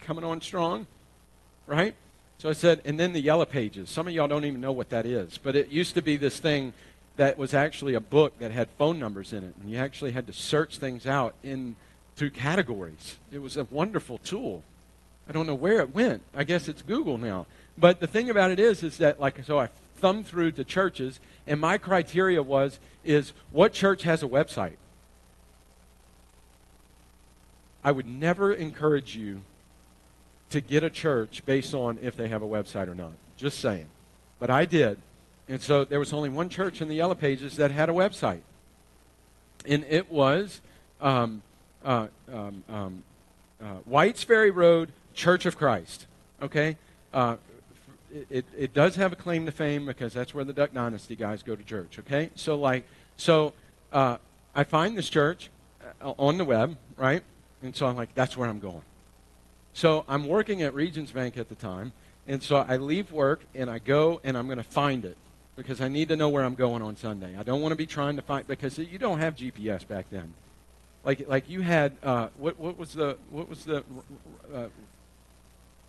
coming 0.00 0.24
on 0.24 0.40
strong, 0.40 0.86
right? 1.66 1.94
So 2.38 2.48
I 2.48 2.52
said, 2.52 2.82
and 2.84 2.98
then 2.98 3.12
the 3.12 3.20
Yellow 3.20 3.44
Pages. 3.44 3.88
Some 3.90 4.06
of 4.06 4.14
y'all 4.14 4.28
don't 4.28 4.44
even 4.44 4.60
know 4.60 4.72
what 4.72 4.90
that 4.90 5.06
is, 5.06 5.38
but 5.38 5.56
it 5.56 5.68
used 5.68 5.94
to 5.94 6.02
be 6.02 6.16
this 6.16 6.38
thing 6.38 6.72
that 7.16 7.36
was 7.36 7.52
actually 7.52 7.94
a 7.94 8.00
book 8.00 8.38
that 8.38 8.52
had 8.52 8.68
phone 8.78 8.98
numbers 8.98 9.32
in 9.32 9.42
it, 9.42 9.54
and 9.60 9.70
you 9.70 9.76
actually 9.76 10.12
had 10.12 10.26
to 10.28 10.32
search 10.32 10.78
things 10.78 11.06
out 11.06 11.34
in 11.42 11.74
through 12.14 12.30
categories. 12.30 13.16
It 13.32 13.40
was 13.40 13.56
a 13.56 13.64
wonderful 13.64 14.18
tool. 14.18 14.62
I 15.28 15.32
don't 15.32 15.46
know 15.46 15.54
where 15.54 15.80
it 15.80 15.94
went. 15.94 16.22
I 16.34 16.44
guess 16.44 16.68
it's 16.68 16.82
Google 16.82 17.18
now. 17.18 17.46
But 17.78 18.00
the 18.00 18.06
thing 18.06 18.28
about 18.28 18.50
it 18.50 18.58
is, 18.58 18.82
is 18.82 18.98
that 18.98 19.20
like 19.20 19.44
so 19.44 19.58
I 19.58 19.68
thumbed 19.96 20.26
through 20.26 20.52
to 20.52 20.64
churches, 20.64 21.20
and 21.46 21.60
my 21.60 21.78
criteria 21.78 22.42
was 22.42 22.78
is 23.04 23.32
what 23.52 23.72
church 23.72 24.02
has 24.02 24.22
a 24.22 24.26
website? 24.26 24.76
I 27.84 27.92
would 27.92 28.06
never 28.06 28.52
encourage 28.52 29.16
you 29.16 29.42
to 30.50 30.60
get 30.60 30.82
a 30.82 30.90
church 30.90 31.42
based 31.46 31.74
on 31.74 31.98
if 32.02 32.16
they 32.16 32.28
have 32.28 32.42
a 32.42 32.46
website 32.46 32.88
or 32.88 32.94
not. 32.94 33.12
Just 33.36 33.60
saying. 33.60 33.86
But 34.38 34.50
I 34.50 34.64
did. 34.64 34.98
And 35.48 35.62
so 35.62 35.84
there 35.84 35.98
was 35.98 36.12
only 36.12 36.28
one 36.28 36.48
church 36.48 36.82
in 36.82 36.88
the 36.88 36.96
Yellow 36.96 37.14
Pages 37.14 37.56
that 37.56 37.70
had 37.70 37.88
a 37.88 37.92
website. 37.92 38.40
And 39.66 39.84
it 39.88 40.10
was 40.10 40.60
um, 41.00 41.42
uh, 41.84 42.08
um, 42.32 42.64
um, 42.68 43.02
uh, 43.62 43.76
Whites 43.84 44.22
Ferry 44.22 44.50
Road 44.50 44.92
Church 45.14 45.46
of 45.46 45.56
Christ. 45.56 46.06
Okay? 46.42 46.76
Uh, 47.12 47.36
it, 48.30 48.44
it 48.56 48.74
does 48.74 48.96
have 48.96 49.12
a 49.12 49.16
claim 49.16 49.46
to 49.46 49.52
fame 49.52 49.86
because 49.86 50.12
that's 50.12 50.34
where 50.34 50.44
the 50.44 50.52
Duck 50.52 50.72
Dynasty 50.72 51.16
guys 51.16 51.42
go 51.42 51.54
to 51.56 51.62
church, 51.62 51.98
okay? 51.98 52.30
So, 52.34 52.56
like, 52.56 52.84
so 53.16 53.52
uh, 53.92 54.18
I 54.54 54.64
find 54.64 54.96
this 54.96 55.08
church 55.08 55.50
uh, 56.02 56.12
on 56.18 56.38
the 56.38 56.44
web, 56.44 56.76
right? 56.96 57.22
And 57.62 57.74
so 57.74 57.86
I'm 57.86 57.96
like, 57.96 58.14
that's 58.14 58.36
where 58.36 58.48
I'm 58.48 58.60
going. 58.60 58.82
So 59.72 60.04
I'm 60.08 60.26
working 60.26 60.62
at 60.62 60.74
Regions 60.74 61.12
Bank 61.12 61.36
at 61.36 61.48
the 61.48 61.54
time, 61.54 61.92
and 62.26 62.42
so 62.42 62.56
I 62.56 62.76
leave 62.76 63.12
work 63.12 63.42
and 63.54 63.70
I 63.70 63.78
go 63.78 64.20
and 64.24 64.36
I'm 64.36 64.46
going 64.46 64.58
to 64.58 64.64
find 64.64 65.04
it 65.04 65.16
because 65.56 65.80
I 65.80 65.88
need 65.88 66.08
to 66.08 66.16
know 66.16 66.28
where 66.28 66.44
I'm 66.44 66.54
going 66.54 66.82
on 66.82 66.96
Sunday. 66.96 67.36
I 67.36 67.42
don't 67.42 67.60
want 67.60 67.72
to 67.72 67.76
be 67.76 67.86
trying 67.86 68.16
to 68.16 68.22
find 68.22 68.46
because 68.46 68.78
you 68.78 68.98
don't 68.98 69.18
have 69.18 69.34
GPS 69.34 69.86
back 69.86 70.06
then. 70.10 70.34
Like, 71.04 71.28
like 71.28 71.48
you 71.48 71.62
had 71.62 71.96
uh, 72.02 72.28
what, 72.36 72.58
what 72.58 72.78
was 72.78 72.92
the 72.92 73.16
what 73.30 73.48
was 73.48 73.64
the 73.64 73.84
uh, 74.54 74.66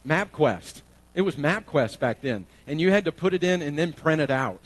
MapQuest? 0.07 0.81
It 1.19 1.23
was 1.23 1.35
MapQuest 1.35 1.99
back 1.99 2.21
then, 2.21 2.45
and 2.65 2.79
you 2.79 2.91
had 2.91 3.03
to 3.03 3.11
put 3.11 3.33
it 3.33 3.43
in 3.43 3.61
and 3.61 3.77
then 3.77 3.91
print 3.91 4.21
it 4.21 4.31
out. 4.31 4.61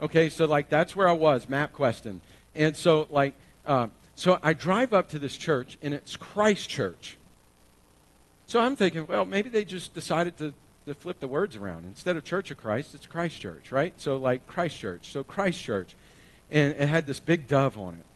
Okay, 0.00 0.28
so 0.28 0.44
like 0.44 0.68
that's 0.68 0.94
where 0.94 1.08
I 1.08 1.12
was, 1.12 1.46
MapQuesting, 1.46 2.20
and 2.54 2.76
so 2.76 3.08
like 3.10 3.34
uh, 3.66 3.88
so 4.14 4.38
I 4.40 4.52
drive 4.52 4.94
up 4.94 5.08
to 5.08 5.18
this 5.18 5.36
church, 5.36 5.76
and 5.82 5.92
it's 5.92 6.14
Christ 6.14 6.68
Church. 6.68 7.16
So 8.46 8.60
I'm 8.60 8.76
thinking, 8.76 9.08
well, 9.08 9.24
maybe 9.24 9.48
they 9.48 9.64
just 9.64 9.94
decided 9.94 10.36
to, 10.38 10.54
to 10.86 10.94
flip 10.94 11.18
the 11.18 11.26
words 11.26 11.56
around. 11.56 11.86
Instead 11.86 12.16
of 12.16 12.22
Church 12.22 12.52
of 12.52 12.56
Christ, 12.56 12.94
it's 12.94 13.08
Christ 13.08 13.40
Church, 13.40 13.72
right? 13.72 13.92
So 13.96 14.16
like 14.16 14.46
Christ 14.46 14.78
Church, 14.78 15.10
so 15.10 15.24
Christ 15.24 15.60
Church, 15.60 15.96
and 16.52 16.72
it 16.78 16.88
had 16.88 17.08
this 17.08 17.18
big 17.18 17.48
dove 17.48 17.76
on 17.76 17.94
it. 17.94 18.06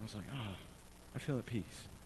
I 0.00 0.04
was 0.04 0.14
like, 0.14 0.26
oh, 0.32 0.54
I 1.16 1.18
feel 1.18 1.36
at 1.36 1.46
peace. 1.46 1.64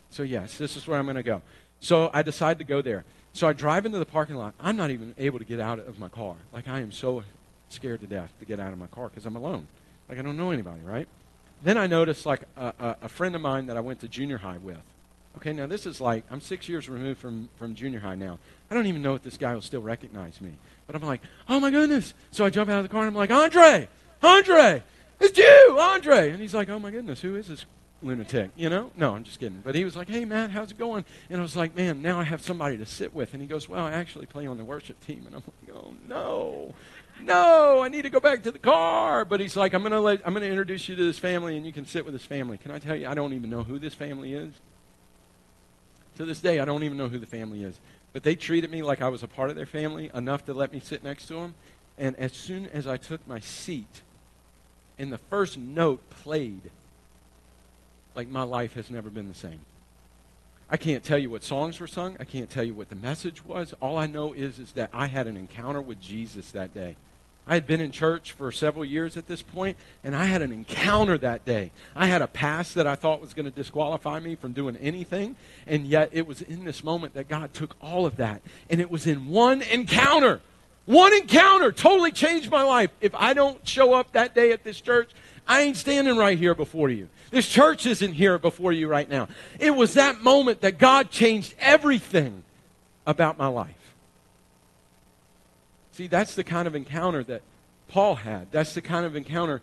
So 0.08 0.22
yes, 0.22 0.56
this 0.56 0.74
is 0.74 0.88
where 0.88 0.98
I'm 0.98 1.04
going 1.04 1.16
to 1.16 1.22
go. 1.22 1.42
So 1.80 2.08
I 2.14 2.22
decide 2.22 2.56
to 2.60 2.64
go 2.64 2.80
there. 2.80 3.04
So 3.34 3.48
I 3.48 3.52
drive 3.52 3.84
into 3.84 3.98
the 3.98 4.06
parking 4.06 4.36
lot. 4.36 4.54
I'm 4.60 4.76
not 4.76 4.92
even 4.92 5.12
able 5.18 5.40
to 5.40 5.44
get 5.44 5.58
out 5.58 5.80
of 5.80 5.98
my 5.98 6.08
car. 6.08 6.36
Like, 6.52 6.68
I 6.68 6.80
am 6.80 6.92
so 6.92 7.24
scared 7.68 8.00
to 8.02 8.06
death 8.06 8.32
to 8.38 8.44
get 8.44 8.60
out 8.60 8.72
of 8.72 8.78
my 8.78 8.86
car 8.86 9.08
because 9.08 9.26
I'm 9.26 9.34
alone. 9.34 9.66
Like, 10.08 10.20
I 10.20 10.22
don't 10.22 10.36
know 10.36 10.52
anybody, 10.52 10.80
right? 10.84 11.08
Then 11.60 11.76
I 11.76 11.88
notice, 11.88 12.24
like, 12.24 12.42
a, 12.56 12.72
a, 12.78 12.96
a, 13.02 13.08
friend 13.08 13.34
of 13.34 13.40
mine 13.40 13.66
that 13.66 13.76
I 13.76 13.80
went 13.80 14.00
to 14.00 14.08
junior 14.08 14.38
high 14.38 14.58
with. 14.58 14.78
Okay, 15.36 15.52
now 15.52 15.66
this 15.66 15.84
is 15.84 16.00
like, 16.00 16.22
I'm 16.30 16.40
six 16.40 16.68
years 16.68 16.88
removed 16.88 17.18
from, 17.18 17.48
from 17.58 17.74
junior 17.74 17.98
high 17.98 18.14
now. 18.14 18.38
I 18.70 18.74
don't 18.74 18.86
even 18.86 19.02
know 19.02 19.16
if 19.16 19.24
this 19.24 19.36
guy 19.36 19.52
will 19.52 19.62
still 19.62 19.82
recognize 19.82 20.40
me. 20.40 20.52
But 20.86 20.94
I'm 20.94 21.02
like, 21.02 21.20
oh 21.48 21.58
my 21.58 21.70
goodness. 21.70 22.14
So 22.30 22.44
I 22.44 22.50
jump 22.50 22.70
out 22.70 22.78
of 22.78 22.84
the 22.84 22.88
car 22.88 23.00
and 23.00 23.08
I'm 23.08 23.16
like, 23.16 23.32
Andre, 23.32 23.88
Andre, 24.22 24.84
it's 25.18 25.36
you, 25.36 25.76
Andre. 25.80 26.30
And 26.30 26.40
he's 26.40 26.54
like, 26.54 26.68
oh 26.68 26.78
my 26.78 26.92
goodness, 26.92 27.20
who 27.20 27.34
is 27.34 27.48
this 27.48 27.66
lunatic, 28.04 28.50
you 28.56 28.68
know? 28.68 28.90
No, 28.96 29.14
I'm 29.14 29.24
just 29.24 29.40
kidding. 29.40 29.62
But 29.64 29.74
he 29.74 29.84
was 29.84 29.96
like, 29.96 30.08
hey, 30.08 30.24
man, 30.24 30.50
how's 30.50 30.70
it 30.70 30.78
going? 30.78 31.04
And 31.30 31.40
I 31.40 31.42
was 31.42 31.56
like, 31.56 31.74
man, 31.76 32.02
now 32.02 32.20
I 32.20 32.24
have 32.24 32.42
somebody 32.42 32.76
to 32.78 32.86
sit 32.86 33.14
with. 33.14 33.32
And 33.32 33.42
he 33.42 33.48
goes, 33.48 33.68
well, 33.68 33.84
I 33.84 33.92
actually 33.92 34.26
play 34.26 34.46
on 34.46 34.58
the 34.58 34.64
worship 34.64 35.04
team. 35.06 35.24
And 35.26 35.34
I'm 35.36 35.42
like, 35.46 35.76
oh, 35.76 35.94
no. 36.08 36.74
No, 37.20 37.80
I 37.80 37.88
need 37.88 38.02
to 38.02 38.10
go 38.10 38.20
back 38.20 38.42
to 38.42 38.50
the 38.50 38.58
car. 38.58 39.24
But 39.24 39.40
he's 39.40 39.56
like, 39.56 39.72
I'm 39.72 39.84
to 39.84 40.00
let, 40.00 40.20
I'm 40.26 40.34
to 40.34 40.46
introduce 40.46 40.88
you 40.88 40.96
to 40.96 41.04
this 41.04 41.18
family 41.18 41.56
and 41.56 41.64
you 41.64 41.72
can 41.72 41.86
sit 41.86 42.04
with 42.04 42.14
this 42.14 42.24
family. 42.24 42.58
Can 42.58 42.70
I 42.70 42.78
tell 42.78 42.96
you, 42.96 43.08
I 43.08 43.14
don't 43.14 43.32
even 43.32 43.50
know 43.50 43.62
who 43.62 43.78
this 43.78 43.94
family 43.94 44.34
is. 44.34 44.52
To 46.16 46.24
this 46.24 46.40
day, 46.40 46.60
I 46.60 46.64
don't 46.64 46.84
even 46.84 46.96
know 46.98 47.08
who 47.08 47.18
the 47.18 47.26
family 47.26 47.64
is. 47.64 47.78
But 48.12 48.22
they 48.22 48.36
treated 48.36 48.70
me 48.70 48.82
like 48.82 49.02
I 49.02 49.08
was 49.08 49.22
a 49.22 49.28
part 49.28 49.50
of 49.50 49.56
their 49.56 49.66
family 49.66 50.10
enough 50.14 50.44
to 50.46 50.54
let 50.54 50.72
me 50.72 50.80
sit 50.80 51.02
next 51.02 51.26
to 51.26 51.34
them. 51.34 51.54
And 51.98 52.16
as 52.16 52.32
soon 52.32 52.66
as 52.66 52.86
I 52.86 52.96
took 52.96 53.26
my 53.26 53.40
seat, 53.40 54.02
and 54.98 55.12
the 55.12 55.18
first 55.18 55.58
note 55.58 56.08
played, 56.10 56.70
like 58.14 58.28
my 58.28 58.42
life 58.42 58.74
has 58.74 58.90
never 58.90 59.10
been 59.10 59.28
the 59.28 59.34
same. 59.34 59.60
I 60.70 60.76
can't 60.76 61.04
tell 61.04 61.18
you 61.18 61.30
what 61.30 61.44
songs 61.44 61.78
were 61.78 61.86
sung. 61.86 62.16
I 62.18 62.24
can't 62.24 62.48
tell 62.48 62.64
you 62.64 62.74
what 62.74 62.88
the 62.88 62.96
message 62.96 63.44
was. 63.44 63.74
All 63.80 63.98
I 63.98 64.06
know 64.06 64.32
is, 64.32 64.58
is 64.58 64.72
that 64.72 64.90
I 64.92 65.06
had 65.06 65.26
an 65.26 65.36
encounter 65.36 65.80
with 65.80 66.00
Jesus 66.00 66.50
that 66.52 66.72
day. 66.72 66.96
I 67.46 67.54
had 67.54 67.66
been 67.66 67.80
in 67.80 67.90
church 67.90 68.32
for 68.32 68.50
several 68.50 68.86
years 68.86 69.18
at 69.18 69.26
this 69.28 69.42
point, 69.42 69.76
and 70.02 70.16
I 70.16 70.24
had 70.24 70.40
an 70.40 70.50
encounter 70.50 71.18
that 71.18 71.44
day. 71.44 71.72
I 71.94 72.06
had 72.06 72.22
a 72.22 72.26
past 72.26 72.74
that 72.76 72.86
I 72.86 72.94
thought 72.94 73.20
was 73.20 73.34
going 73.34 73.44
to 73.44 73.50
disqualify 73.50 74.20
me 74.20 74.34
from 74.34 74.52
doing 74.52 74.76
anything, 74.78 75.36
and 75.66 75.86
yet 75.86 76.08
it 76.12 76.26
was 76.26 76.40
in 76.40 76.64
this 76.64 76.82
moment 76.82 77.12
that 77.14 77.28
God 77.28 77.52
took 77.52 77.76
all 77.82 78.06
of 78.06 78.16
that, 78.16 78.40
and 78.70 78.80
it 78.80 78.90
was 78.90 79.06
in 79.06 79.28
one 79.28 79.60
encounter. 79.60 80.40
One 80.86 81.12
encounter 81.12 81.70
totally 81.70 82.12
changed 82.12 82.50
my 82.50 82.62
life. 82.62 82.90
If 83.02 83.14
I 83.14 83.34
don't 83.34 83.66
show 83.68 83.92
up 83.92 84.12
that 84.12 84.34
day 84.34 84.52
at 84.52 84.64
this 84.64 84.80
church, 84.80 85.10
I 85.46 85.62
ain't 85.62 85.76
standing 85.76 86.16
right 86.16 86.38
here 86.38 86.54
before 86.54 86.88
you. 86.88 87.08
This 87.34 87.48
church 87.48 87.84
isn't 87.84 88.12
here 88.12 88.38
before 88.38 88.70
you 88.70 88.86
right 88.86 89.08
now. 89.08 89.26
It 89.58 89.72
was 89.72 89.94
that 89.94 90.22
moment 90.22 90.60
that 90.60 90.78
God 90.78 91.10
changed 91.10 91.52
everything 91.58 92.44
about 93.08 93.38
my 93.38 93.48
life. 93.48 93.74
See, 95.90 96.06
that's 96.06 96.36
the 96.36 96.44
kind 96.44 96.68
of 96.68 96.76
encounter 96.76 97.24
that 97.24 97.42
Paul 97.88 98.14
had. 98.14 98.52
That's 98.52 98.72
the 98.72 98.80
kind 98.80 99.04
of 99.04 99.16
encounter 99.16 99.62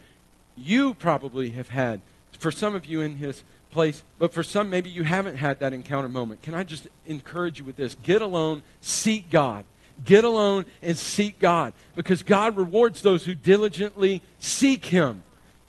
you 0.57 0.93
probably 0.95 1.51
have 1.51 1.69
had. 1.69 2.01
For 2.39 2.51
some 2.51 2.75
of 2.75 2.85
you 2.85 2.99
in 2.99 3.15
his 3.15 3.41
place, 3.71 4.03
but 4.19 4.33
for 4.33 4.43
some, 4.43 4.69
maybe 4.69 4.89
you 4.89 5.03
haven't 5.03 5.37
had 5.37 5.59
that 5.59 5.71
encounter 5.71 6.09
moment. 6.09 6.41
Can 6.41 6.53
I 6.53 6.63
just 6.63 6.89
encourage 7.05 7.59
you 7.59 7.63
with 7.63 7.77
this? 7.77 7.95
Get 8.03 8.21
alone, 8.21 8.63
seek 8.81 9.29
God. 9.29 9.63
Get 10.03 10.25
alone 10.25 10.65
and 10.81 10.97
seek 10.97 11.39
God 11.39 11.71
because 11.95 12.21
God 12.21 12.57
rewards 12.57 13.01
those 13.01 13.23
who 13.23 13.33
diligently 13.33 14.21
seek 14.39 14.87
Him. 14.87 15.23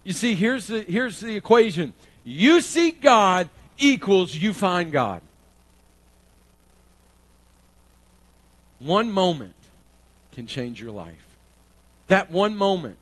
You 0.04 0.12
see, 0.12 0.34
here's 0.34 0.66
the, 0.66 0.82
here's 0.82 1.20
the 1.20 1.36
equation 1.36 1.92
you 2.24 2.60
seek 2.60 3.00
God 3.00 3.48
equals 3.78 4.34
you 4.34 4.52
find 4.52 4.92
God. 4.92 5.22
One 8.78 9.10
moment 9.12 9.54
can 10.32 10.46
change 10.46 10.80
your 10.80 10.90
life. 10.90 11.14
That 12.08 12.30
one 12.30 12.56
moment. 12.56 12.96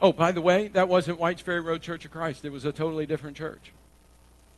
Oh, 0.00 0.12
by 0.12 0.32
the 0.32 0.42
way, 0.42 0.68
that 0.68 0.88
wasn't 0.88 1.18
Whites 1.18 1.40
Ferry 1.40 1.60
Road 1.60 1.80
Church 1.80 2.04
of 2.04 2.10
Christ. 2.10 2.44
It 2.44 2.52
was 2.52 2.66
a 2.66 2.72
totally 2.72 3.06
different 3.06 3.36
church. 3.36 3.72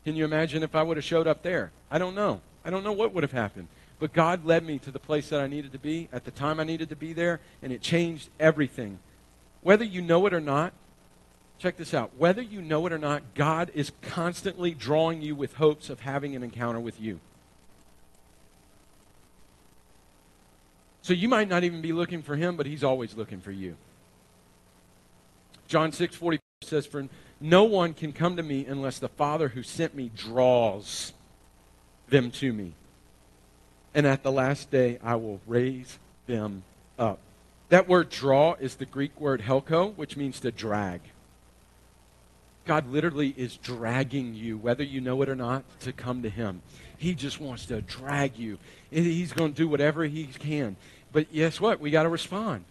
Can 0.05 0.17
you 0.17 0.25
imagine 0.25 0.62
if 0.62 0.75
I 0.75 0.83
would 0.83 0.97
have 0.97 1.05
showed 1.05 1.29
up 1.29 1.43
there? 1.43 1.71
I 1.91 1.99
don't 1.99 2.14
know. 2.14 2.41
I 2.64 2.71
don't 2.71 2.83
know 2.83 2.93
what 2.93 3.14
would 3.14 3.23
have 3.23 3.33
happened. 3.33 3.69
But 4.01 4.12
God 4.12 4.45
led 4.45 4.64
me 4.64 4.79
to 4.81 4.91
the 4.91 4.99
place 4.99 5.29
that 5.29 5.41
I 5.41 5.47
needed 5.47 5.73
to 5.73 5.79
be 5.79 6.09
at 6.12 6.25
the 6.25 6.31
time 6.31 6.59
I 6.59 6.64
needed 6.64 6.88
to 6.88 6.97
be 6.97 7.12
there, 7.12 7.41
and 7.62 7.73
it 7.73 7.81
changed 7.81 8.29
everything. 8.38 8.99
Whether 9.61 9.85
you 9.85 10.03
know 10.03 10.27
it 10.27 10.35
or 10.35 10.41
not, 10.41 10.73
check 11.59 11.77
this 11.77 11.92
out. 11.94 12.12
Whether 12.16 12.42
you 12.42 12.62
know 12.62 12.87
it 12.87 12.92
or 12.92 12.99
not, 12.99 13.35
God 13.35 13.71
is 13.75 13.92
constantly 14.03 14.73
drawing 14.73 15.23
you 15.23 15.35
with 15.35 15.55
hopes 15.55 15.90
of 15.90 16.01
having 16.01 16.37
an 16.37 16.42
encounter 16.42 16.81
with 16.81 17.01
you. 17.01 17.21
So 21.03 21.14
you 21.14 21.29
might 21.29 21.49
not 21.49 21.64
even 21.64 21.81
be 21.81 21.92
looking 21.92 22.23
for 22.23 22.37
him, 22.37 22.57
but 22.57 22.66
he's 22.66 22.85
always 22.85 23.16
looking 23.16 23.40
for 23.40 23.51
you. 23.51 23.77
John 25.66 25.92
6 25.92 26.14
44 26.16 26.42
says, 26.62 26.87
For 26.87 27.09
no 27.40 27.64
one 27.64 27.94
can 27.94 28.12
come 28.12 28.37
to 28.37 28.42
me 28.42 28.66
unless 28.66 28.99
the 28.99 29.09
Father 29.09 29.49
who 29.49 29.62
sent 29.62 29.94
me 29.94 30.11
draws 30.14 31.12
them 32.09 32.31
to 32.33 32.53
me. 32.53 32.75
And 33.94 34.07
at 34.07 34.23
the 34.23 34.33
last 34.33 34.71
day 34.71 34.99
I 35.03 35.16
will 35.16 35.40
raise 35.47 35.99
them 36.27 36.64
up. 36.99 37.18
That 37.68 37.88
word 37.88 38.11
draw 38.11 38.55
is 38.55 38.77
the 38.77 38.87
Greek 38.87 39.21
word 39.21 39.42
helko, 39.42 39.94
which 39.94 40.16
means 40.16 40.40
to 40.40 40.51
drag. 40.51 41.01
God 42.68 42.92
literally 42.92 43.35
is 43.35 43.57
dragging 43.57 44.35
you, 44.35 44.59
whether 44.59 44.85
you 44.85 45.00
know 45.00 45.22
it 45.22 45.31
or 45.31 45.35
not, 45.35 45.64
to 45.81 45.92
come 45.92 46.22
to 46.22 46.28
Him. 46.28 46.61
He 46.98 47.14
just 47.14 47.40
wants 47.40 47.64
to 47.66 47.81
drag 47.81 48.38
you. 48.38 48.59
He's 48.90 49.33
going 49.33 49.54
to 49.54 49.57
do 49.57 49.68
whatever 49.68 50.04
He 50.04 50.26
can. 50.26 50.76
But 51.11 51.33
guess 51.33 51.62
what? 51.62 51.81
We 51.81 51.90
got 51.90 52.02
to 52.02 52.11
respond. 52.11 52.64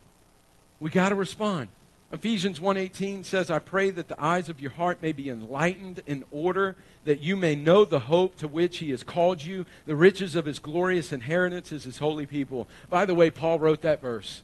We 0.80 0.92
got 0.92 1.10
to 1.10 1.16
respond. 1.16 1.70
Ephesians 2.12 2.60
1:18 2.60 3.26
says, 3.26 3.50
"I 3.50 3.58
pray 3.58 3.90
that 3.90 4.08
the 4.08 4.24
eyes 4.24 4.50
of 4.50 4.62
your 4.62 4.70
heart 4.70 5.02
may 5.02 5.14
be 5.14 5.30
enlightened 5.30 6.04
in 6.06 6.24
order 6.30 6.76
that 7.04 7.22
you 7.22 7.36
may 7.36 7.56
know 7.56 7.84
the 7.84 8.02
hope 8.02 8.38
to 8.38 8.48
which 8.48 8.78
he 8.78 8.92
has 8.92 9.02
called 9.02 9.44
you, 9.44 9.66
the 9.88 9.96
riches 9.96 10.36
of 10.36 10.46
his 10.46 10.60
glorious 10.60 11.12
inheritance 11.12 11.74
as 11.74 11.86
his 11.86 11.98
holy 11.98 12.28
people." 12.28 12.68
By 12.90 13.06
the 13.06 13.16
way, 13.16 13.32
Paul 13.32 13.58
wrote 13.58 13.82
that 13.82 14.00
verse. 14.00 14.44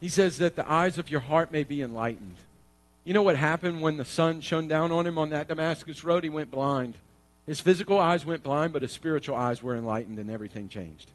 He 0.00 0.08
says 0.08 0.38
that 0.38 0.56
the 0.56 0.68
eyes 0.68 0.98
of 0.98 1.08
your 1.08 1.20
heart 1.20 1.52
may 1.52 1.62
be 1.62 1.80
enlightened. 1.80 2.36
You 3.04 3.12
know 3.12 3.22
what 3.22 3.36
happened 3.36 3.82
when 3.82 3.98
the 3.98 4.04
sun 4.04 4.40
shone 4.40 4.66
down 4.66 4.90
on 4.90 5.06
him 5.06 5.18
on 5.18 5.30
that 5.30 5.48
Damascus 5.48 6.04
road? 6.04 6.24
He 6.24 6.30
went 6.30 6.50
blind. 6.50 6.94
His 7.46 7.60
physical 7.60 7.98
eyes 7.98 8.24
went 8.24 8.42
blind, 8.42 8.72
but 8.72 8.82
his 8.82 8.92
spiritual 8.92 9.36
eyes 9.36 9.62
were 9.62 9.76
enlightened 9.76 10.18
and 10.18 10.30
everything 10.30 10.68
changed. 10.70 11.10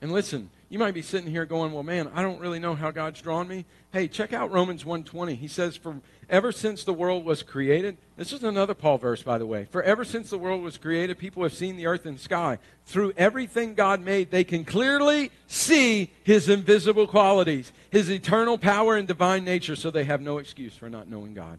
And 0.00 0.10
listen, 0.10 0.50
you 0.72 0.78
might 0.78 0.94
be 0.94 1.02
sitting 1.02 1.30
here 1.30 1.44
going, 1.44 1.70
"Well, 1.70 1.82
man, 1.82 2.10
I 2.14 2.22
don't 2.22 2.40
really 2.40 2.58
know 2.58 2.74
how 2.74 2.90
God's 2.90 3.20
drawn 3.20 3.46
me." 3.46 3.66
Hey, 3.92 4.08
check 4.08 4.32
out 4.32 4.50
Romans 4.50 4.86
1:20. 4.86 5.34
He 5.34 5.46
says, 5.46 5.76
"For 5.76 6.00
ever 6.30 6.50
since 6.50 6.82
the 6.82 6.94
world 6.94 7.26
was 7.26 7.42
created, 7.42 7.98
this 8.16 8.32
is 8.32 8.42
another 8.42 8.72
Paul 8.72 8.96
verse, 8.96 9.22
by 9.22 9.36
the 9.36 9.44
way. 9.44 9.66
For 9.70 9.82
ever 9.82 10.02
since 10.02 10.30
the 10.30 10.38
world 10.38 10.62
was 10.62 10.78
created, 10.78 11.18
people 11.18 11.42
have 11.42 11.52
seen 11.52 11.76
the 11.76 11.84
earth 11.84 12.06
and 12.06 12.18
sky. 12.18 12.58
Through 12.86 13.12
everything 13.18 13.74
God 13.74 14.00
made, 14.00 14.30
they 14.30 14.44
can 14.44 14.64
clearly 14.64 15.30
see 15.46 16.10
His 16.24 16.48
invisible 16.48 17.06
qualities, 17.06 17.70
His 17.90 18.10
eternal 18.10 18.56
power 18.56 18.96
and 18.96 19.06
divine 19.06 19.44
nature, 19.44 19.76
so 19.76 19.90
they 19.90 20.04
have 20.04 20.22
no 20.22 20.38
excuse 20.38 20.74
for 20.74 20.88
not 20.88 21.06
knowing 21.06 21.34
God." 21.34 21.58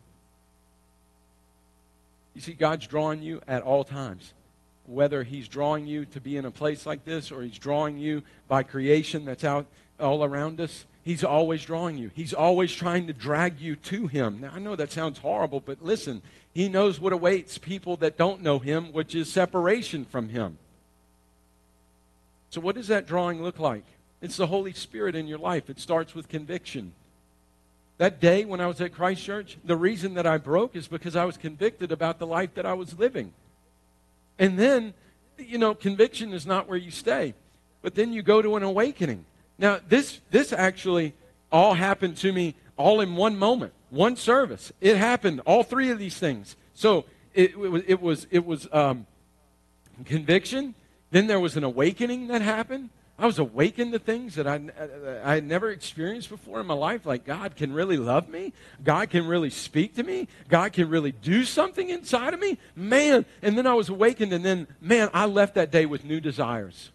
You 2.34 2.41
see, 2.41 2.54
God's 2.54 2.88
drawing 2.88 3.21
you 3.21 3.41
at 3.47 3.62
all 3.62 3.84
times 3.84 4.34
whether 4.85 5.23
he's 5.23 5.47
drawing 5.47 5.87
you 5.87 6.05
to 6.05 6.19
be 6.19 6.37
in 6.37 6.45
a 6.45 6.51
place 6.51 6.85
like 6.85 7.05
this 7.05 7.31
or 7.31 7.41
he's 7.41 7.57
drawing 7.57 7.97
you 7.97 8.23
by 8.47 8.63
creation 8.63 9.25
that's 9.25 9.43
out 9.43 9.65
all 9.99 10.23
around 10.23 10.59
us, 10.59 10.85
he's 11.03 11.23
always 11.23 11.63
drawing 11.63 11.97
you. 11.97 12.11
He's 12.13 12.33
always 12.33 12.73
trying 12.73 13.07
to 13.07 13.13
drag 13.13 13.59
you 13.59 13.75
to 13.77 14.07
him. 14.07 14.41
Now, 14.41 14.51
I 14.53 14.59
know 14.59 14.75
that 14.75 14.91
sounds 14.91 15.19
horrible, 15.19 15.61
but 15.61 15.81
listen, 15.81 16.21
he 16.53 16.69
knows 16.69 16.99
what 16.99 17.13
awaits 17.13 17.57
people 17.57 17.97
that 17.97 18.17
don't 18.17 18.41
know 18.41 18.59
him, 18.59 18.91
which 18.91 19.15
is 19.15 19.31
separation 19.31 20.05
from 20.05 20.29
him. 20.29 20.57
So, 22.49 22.61
what 22.61 22.75
does 22.75 22.87
that 22.87 23.07
drawing 23.07 23.41
look 23.41 23.59
like? 23.59 23.85
It's 24.21 24.37
the 24.37 24.47
Holy 24.47 24.73
Spirit 24.73 25.15
in 25.15 25.27
your 25.27 25.39
life. 25.39 25.69
It 25.69 25.79
starts 25.79 26.13
with 26.13 26.29
conviction. 26.29 26.93
That 27.97 28.19
day 28.19 28.45
when 28.45 28.61
I 28.61 28.67
was 28.67 28.81
at 28.81 28.93
Christ 28.93 29.23
Church, 29.23 29.57
the 29.63 29.75
reason 29.75 30.15
that 30.15 30.27
I 30.27 30.37
broke 30.37 30.75
is 30.75 30.87
because 30.87 31.15
I 31.15 31.25
was 31.25 31.37
convicted 31.37 31.91
about 31.91 32.19
the 32.19 32.27
life 32.27 32.53
that 32.55 32.65
I 32.65 32.73
was 32.73 32.97
living. 32.97 33.33
And 34.39 34.57
then, 34.57 34.93
you 35.37 35.57
know, 35.57 35.73
conviction 35.75 36.33
is 36.33 36.45
not 36.45 36.67
where 36.67 36.77
you 36.77 36.91
stay. 36.91 37.33
But 37.81 37.95
then 37.95 38.13
you 38.13 38.23
go 38.23 38.41
to 38.41 38.55
an 38.55 38.63
awakening. 38.63 39.25
Now, 39.57 39.79
this, 39.87 40.21
this 40.31 40.53
actually 40.53 41.13
all 41.51 41.73
happened 41.75 42.17
to 42.17 42.33
me 42.33 42.55
all 42.77 43.01
in 43.01 43.15
one 43.15 43.37
moment, 43.37 43.73
one 43.89 44.15
service. 44.15 44.71
It 44.81 44.97
happened, 44.97 45.41
all 45.45 45.63
three 45.63 45.91
of 45.91 45.99
these 45.99 46.17
things. 46.17 46.55
So 46.73 47.05
it, 47.33 47.51
it 47.51 47.57
was, 47.57 47.83
it 47.87 48.01
was, 48.01 48.27
it 48.31 48.45
was 48.45 48.67
um, 48.71 49.05
conviction. 50.05 50.75
Then 51.11 51.27
there 51.27 51.39
was 51.39 51.55
an 51.57 51.63
awakening 51.63 52.27
that 52.27 52.41
happened. 52.41 52.89
I 53.23 53.25
was 53.25 53.39
awakened 53.39 53.93
to 53.93 53.99
things 53.99 54.36
that 54.36 54.45
I, 54.47 54.55
uh, 54.57 55.21
I 55.23 55.36
had 55.36 55.45
never 55.45 55.69
experienced 55.69 56.27
before 56.27 56.59
in 56.59 56.65
my 56.65 56.73
life. 56.73 57.05
Like, 57.05 57.23
God 57.23 57.55
can 57.55 57.71
really 57.71 57.95
love 57.95 58.27
me. 58.27 58.51
God 58.83 59.12
can 59.12 59.25
really 59.25 59.49
speak 59.49 59.95
to 59.95 60.03
me. 60.03 60.27
God 60.49 60.73
can 60.73 60.89
really 60.89 61.13
do 61.13 61.45
something 61.45 61.89
inside 61.89 62.33
of 62.33 62.41
me. 62.41 62.57
Man. 62.75 63.25
And 63.41 63.57
then 63.57 63.65
I 63.65 63.75
was 63.75 63.88
awakened, 63.88 64.33
and 64.33 64.43
then, 64.43 64.67
man, 64.81 65.09
I 65.13 65.25
left 65.27 65.55
that 65.55 65.71
day 65.71 65.86
with 65.86 66.03
new 66.03 66.19
desires. 66.19 66.91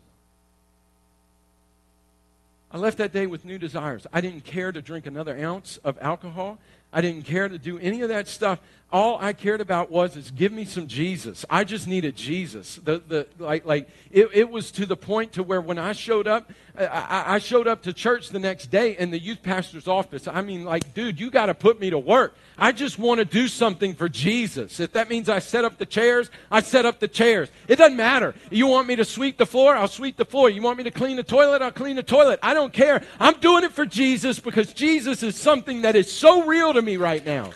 I 2.70 2.76
left 2.76 2.98
that 2.98 3.14
day 3.14 3.26
with 3.26 3.46
new 3.46 3.56
desires. 3.56 4.06
I 4.12 4.20
didn't 4.20 4.44
care 4.44 4.70
to 4.70 4.82
drink 4.82 5.06
another 5.06 5.34
ounce 5.34 5.78
of 5.78 5.96
alcohol. 5.98 6.58
I 6.92 7.00
didn't 7.00 7.22
care 7.22 7.48
to 7.48 7.58
do 7.58 7.78
any 7.78 8.02
of 8.02 8.10
that 8.10 8.28
stuff. 8.28 8.60
All 8.90 9.18
I 9.20 9.34
cared 9.34 9.60
about 9.60 9.90
was 9.90 10.16
is 10.16 10.30
give 10.30 10.50
me 10.50 10.64
some 10.64 10.86
Jesus. 10.86 11.44
I 11.50 11.64
just 11.64 11.86
needed 11.86 12.16
Jesus. 12.16 12.76
The, 12.76 13.02
the, 13.06 13.26
like, 13.38 13.66
like 13.66 13.86
it, 14.10 14.30
it 14.32 14.50
was 14.50 14.70
to 14.72 14.86
the 14.86 14.96
point 14.96 15.34
to 15.34 15.42
where 15.42 15.60
when 15.60 15.78
I 15.78 15.92
showed 15.92 16.26
up, 16.26 16.50
I, 16.74 17.34
I 17.34 17.38
showed 17.38 17.66
up 17.66 17.82
to 17.82 17.92
church 17.92 18.30
the 18.30 18.38
next 18.38 18.70
day 18.70 18.96
in 18.96 19.10
the 19.10 19.18
youth 19.18 19.42
pastor's 19.42 19.88
office. 19.88 20.26
I 20.26 20.40
mean, 20.40 20.64
like, 20.64 20.94
dude, 20.94 21.20
you 21.20 21.30
got 21.30 21.46
to 21.46 21.54
put 21.54 21.78
me 21.78 21.90
to 21.90 21.98
work. 21.98 22.34
I 22.56 22.72
just 22.72 22.98
want 22.98 23.18
to 23.18 23.26
do 23.26 23.46
something 23.46 23.94
for 23.94 24.08
Jesus. 24.08 24.80
If 24.80 24.92
that 24.92 25.10
means 25.10 25.28
I 25.28 25.40
set 25.40 25.66
up 25.66 25.76
the 25.76 25.84
chairs, 25.84 26.30
I 26.50 26.62
set 26.62 26.86
up 26.86 26.98
the 26.98 27.08
chairs. 27.08 27.50
It 27.68 27.76
doesn't 27.76 27.96
matter. 27.96 28.34
You 28.50 28.68
want 28.68 28.88
me 28.88 28.96
to 28.96 29.04
sweep 29.04 29.36
the 29.36 29.44
floor? 29.44 29.76
I'll 29.76 29.88
sweep 29.88 30.16
the 30.16 30.24
floor. 30.24 30.48
You 30.48 30.62
want 30.62 30.78
me 30.78 30.84
to 30.84 30.90
clean 30.90 31.16
the 31.16 31.22
toilet? 31.22 31.60
I'll 31.60 31.72
clean 31.72 31.96
the 31.96 32.02
toilet. 32.02 32.38
I 32.42 32.54
don't 32.54 32.72
care. 32.72 33.02
I'm 33.20 33.38
doing 33.40 33.64
it 33.64 33.72
for 33.72 33.84
Jesus 33.84 34.40
because 34.40 34.72
Jesus 34.72 35.22
is 35.22 35.36
something 35.36 35.82
that 35.82 35.94
is 35.94 36.10
so 36.10 36.44
real 36.46 36.72
to 36.72 36.80
me 36.80 36.96
right 36.96 37.24
now. 37.24 37.50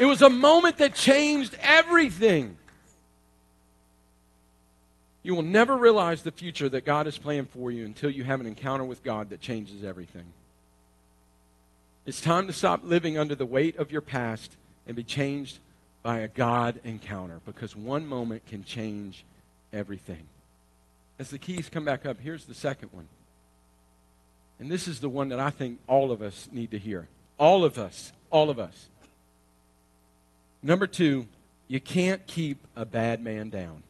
It 0.00 0.06
was 0.06 0.22
a 0.22 0.30
moment 0.30 0.78
that 0.78 0.94
changed 0.94 1.54
everything. 1.60 2.56
You 5.22 5.34
will 5.34 5.42
never 5.42 5.76
realize 5.76 6.22
the 6.22 6.30
future 6.30 6.70
that 6.70 6.86
God 6.86 7.04
has 7.04 7.18
planned 7.18 7.50
for 7.50 7.70
you 7.70 7.84
until 7.84 8.08
you 8.08 8.24
have 8.24 8.40
an 8.40 8.46
encounter 8.46 8.82
with 8.82 9.04
God 9.04 9.28
that 9.28 9.42
changes 9.42 9.84
everything. 9.84 10.24
It's 12.06 12.22
time 12.22 12.46
to 12.46 12.54
stop 12.54 12.80
living 12.82 13.18
under 13.18 13.34
the 13.34 13.44
weight 13.44 13.76
of 13.76 13.92
your 13.92 14.00
past 14.00 14.56
and 14.86 14.96
be 14.96 15.04
changed 15.04 15.58
by 16.02 16.20
a 16.20 16.28
God 16.28 16.80
encounter 16.82 17.42
because 17.44 17.76
one 17.76 18.06
moment 18.06 18.46
can 18.46 18.64
change 18.64 19.22
everything. 19.70 20.22
As 21.18 21.28
the 21.28 21.38
keys 21.38 21.68
come 21.68 21.84
back 21.84 22.06
up, 22.06 22.16
here's 22.22 22.46
the 22.46 22.54
second 22.54 22.88
one 22.92 23.06
And 24.58 24.70
this 24.72 24.88
is 24.88 25.00
the 25.00 25.10
one 25.10 25.28
that 25.28 25.40
I 25.40 25.50
think 25.50 25.78
all 25.86 26.10
of 26.10 26.22
us 26.22 26.48
need 26.50 26.70
to 26.70 26.78
hear. 26.78 27.06
All 27.38 27.66
of 27.66 27.78
us. 27.78 28.12
All 28.30 28.48
of 28.48 28.58
us. 28.58 28.88
Number 30.62 30.86
two, 30.86 31.26
you 31.68 31.80
can't 31.80 32.26
keep 32.26 32.58
a 32.76 32.84
bad 32.84 33.22
man 33.22 33.48
down. 33.48 33.82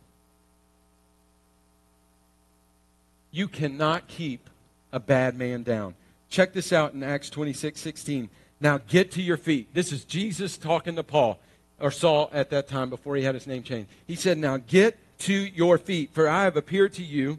You 3.33 3.49
cannot 3.49 4.09
keep 4.09 4.49
a 4.93 5.01
bad 5.01 5.37
man 5.37 5.63
down. 5.63 5.95
Check 6.29 6.53
this 6.53 6.73
out 6.73 6.95
in 6.95 7.03
Acts 7.03 7.31
26 7.31 7.81
16. 7.81 8.29
Now 8.61 8.79
get 8.89 9.13
to 9.13 9.23
your 9.23 9.37
feet. 9.37 9.73
This 9.73 9.93
is 9.93 10.05
Jesus 10.05 10.59
talking 10.59 10.97
to 10.97 11.03
Paul, 11.03 11.39
or 11.81 11.91
Saul 11.91 12.29
at 12.33 12.51
that 12.51 12.69
time 12.69 12.91
before 12.91 13.17
he 13.17 13.23
had 13.23 13.35
his 13.35 13.47
name 13.47 13.63
changed. 13.63 13.89
He 14.07 14.15
said, 14.15 14.39
Now 14.39 14.59
get 14.59 14.99
to 15.21 15.33
your 15.33 15.79
feet, 15.79 16.11
for 16.13 16.29
I 16.29 16.45
have 16.45 16.57
appeared 16.57 16.93
to 16.95 17.05
you 17.05 17.39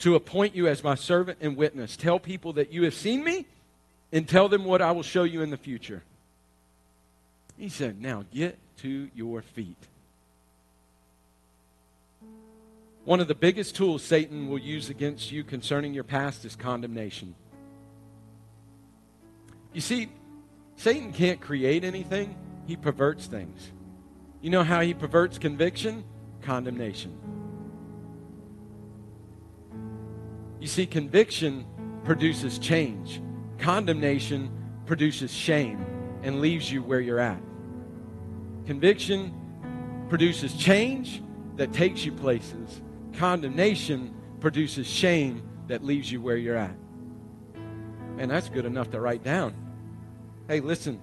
to 0.00 0.14
appoint 0.14 0.54
you 0.54 0.66
as 0.66 0.82
my 0.82 0.94
servant 0.94 1.38
and 1.40 1.56
witness. 1.56 1.96
Tell 1.96 2.18
people 2.18 2.52
that 2.54 2.72
you 2.72 2.82
have 2.84 2.94
seen 2.94 3.24
me 3.24 3.46
and 4.12 4.28
tell 4.28 4.48
them 4.48 4.64
what 4.64 4.82
I 4.82 4.92
will 4.92 5.02
show 5.02 5.22
you 5.24 5.42
in 5.42 5.50
the 5.50 5.56
future. 5.56 6.02
He 7.62 7.68
said, 7.68 8.02
Now 8.02 8.24
get 8.34 8.58
to 8.78 9.08
your 9.14 9.40
feet. 9.40 9.78
One 13.04 13.20
of 13.20 13.28
the 13.28 13.36
biggest 13.36 13.76
tools 13.76 14.02
Satan 14.02 14.48
will 14.48 14.58
use 14.58 14.90
against 14.90 15.30
you 15.30 15.44
concerning 15.44 15.94
your 15.94 16.02
past 16.02 16.44
is 16.44 16.56
condemnation. 16.56 17.36
You 19.72 19.80
see, 19.80 20.08
Satan 20.74 21.12
can't 21.12 21.40
create 21.40 21.84
anything, 21.84 22.36
he 22.66 22.74
perverts 22.74 23.26
things. 23.26 23.70
You 24.40 24.50
know 24.50 24.64
how 24.64 24.80
he 24.80 24.92
perverts 24.92 25.38
conviction? 25.38 26.02
Condemnation. 26.40 27.16
You 30.58 30.66
see, 30.66 30.86
conviction 30.86 31.64
produces 32.02 32.58
change, 32.58 33.22
condemnation 33.58 34.50
produces 34.84 35.32
shame 35.32 35.91
and 36.22 36.40
leaves 36.40 36.70
you 36.70 36.82
where 36.82 37.00
you're 37.00 37.20
at. 37.20 37.40
Conviction 38.66 39.34
produces 40.08 40.54
change 40.54 41.22
that 41.56 41.72
takes 41.72 42.04
you 42.04 42.12
places, 42.12 42.80
condemnation 43.14 44.14
produces 44.40 44.86
shame 44.86 45.42
that 45.68 45.84
leaves 45.84 46.10
you 46.10 46.20
where 46.20 46.36
you're 46.36 46.56
at. 46.56 46.74
And 48.18 48.30
that's 48.30 48.48
good 48.48 48.64
enough 48.64 48.90
to 48.90 49.00
write 49.00 49.22
down. 49.22 49.54
Hey, 50.48 50.60
listen. 50.60 51.00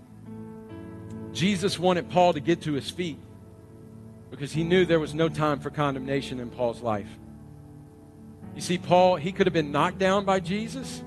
Jesus 1.31 1.77
wanted 1.77 2.09
Paul 2.09 2.33
to 2.33 2.39
get 2.39 2.61
to 2.63 2.73
his 2.73 2.89
feet 2.89 3.19
because 4.31 4.51
he 4.51 4.63
knew 4.63 4.85
there 4.85 4.99
was 4.99 5.13
no 5.13 5.29
time 5.29 5.59
for 5.59 5.69
condemnation 5.69 6.39
in 6.39 6.49
Paul's 6.49 6.81
life. 6.81 7.09
You 8.55 8.61
see, 8.61 8.77
Paul, 8.77 9.15
he 9.15 9.31
could 9.31 9.47
have 9.47 9.53
been 9.53 9.71
knocked 9.71 9.99
down 9.99 10.25
by 10.25 10.39
Jesus. 10.39 11.03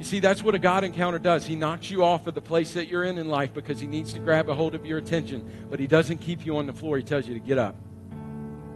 You 0.00 0.06
see, 0.06 0.18
that's 0.18 0.42
what 0.42 0.54
a 0.54 0.58
God 0.58 0.82
encounter 0.82 1.18
does. 1.18 1.44
He 1.44 1.56
knocks 1.56 1.90
you 1.90 2.02
off 2.02 2.26
of 2.26 2.34
the 2.34 2.40
place 2.40 2.72
that 2.72 2.88
you're 2.88 3.04
in 3.04 3.18
in 3.18 3.28
life 3.28 3.52
because 3.52 3.78
he 3.78 3.86
needs 3.86 4.14
to 4.14 4.18
grab 4.18 4.48
a 4.48 4.54
hold 4.54 4.74
of 4.74 4.86
your 4.86 4.96
attention, 4.96 5.66
but 5.68 5.78
he 5.78 5.86
doesn't 5.86 6.22
keep 6.22 6.46
you 6.46 6.56
on 6.56 6.64
the 6.64 6.72
floor. 6.72 6.96
He 6.96 7.02
tells 7.02 7.28
you 7.28 7.34
to 7.34 7.40
get 7.40 7.58
up. 7.58 7.76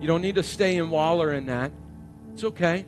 You 0.03 0.07
don't 0.07 0.21
need 0.21 0.35
to 0.35 0.43
stay 0.43 0.77
and 0.77 0.91
waller 0.91 1.33
in 1.33 1.47
that. 1.47 1.73
It's 2.35 2.45
okay. 2.45 2.85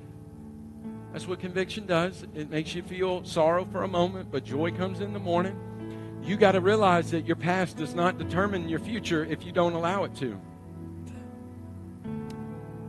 That's 1.14 1.26
what 1.26 1.40
conviction 1.40 1.86
does. 1.86 2.26
It 2.34 2.50
makes 2.50 2.74
you 2.74 2.82
feel 2.82 3.24
sorrow 3.24 3.64
for 3.64 3.84
a 3.84 3.88
moment, 3.88 4.30
but 4.30 4.44
joy 4.44 4.70
comes 4.70 5.00
in 5.00 5.14
the 5.14 5.18
morning. 5.18 5.58
You 6.22 6.36
got 6.36 6.52
to 6.52 6.60
realize 6.60 7.10
that 7.12 7.24
your 7.24 7.36
past 7.36 7.78
does 7.78 7.94
not 7.94 8.18
determine 8.18 8.68
your 8.68 8.80
future 8.80 9.24
if 9.24 9.46
you 9.46 9.52
don't 9.52 9.72
allow 9.72 10.04
it 10.04 10.14
to. 10.16 10.38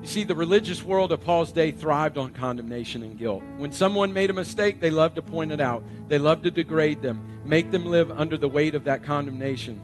See, 0.08 0.24
the 0.24 0.36
religious 0.36 0.82
world 0.82 1.12
of 1.12 1.20
Paul's 1.20 1.52
day 1.52 1.72
thrived 1.72 2.18
on 2.18 2.32
condemnation 2.32 3.04
and 3.04 3.20
guilt. 3.20 3.44
When 3.58 3.74
someone 3.74 4.14
made 4.14 4.30
a 4.30 4.34
mistake, 4.34 4.80
they 4.80 4.90
loved 4.90 5.16
to 5.16 5.22
point 5.22 5.52
it 5.52 5.60
out, 5.60 5.84
they 6.08 6.18
loved 6.18 6.44
to 6.44 6.52
degrade 6.52 7.02
them, 7.02 7.42
make 7.44 7.72
them 7.72 7.86
live 7.86 8.10
under 8.10 8.38
the 8.38 8.48
weight 8.48 8.74
of 8.74 8.86
that 8.86 9.04
condemnation. 9.04 9.82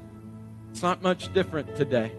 It's 0.71 0.81
not 0.81 1.01
much 1.01 1.33
different 1.33 1.75
today. 1.75 2.13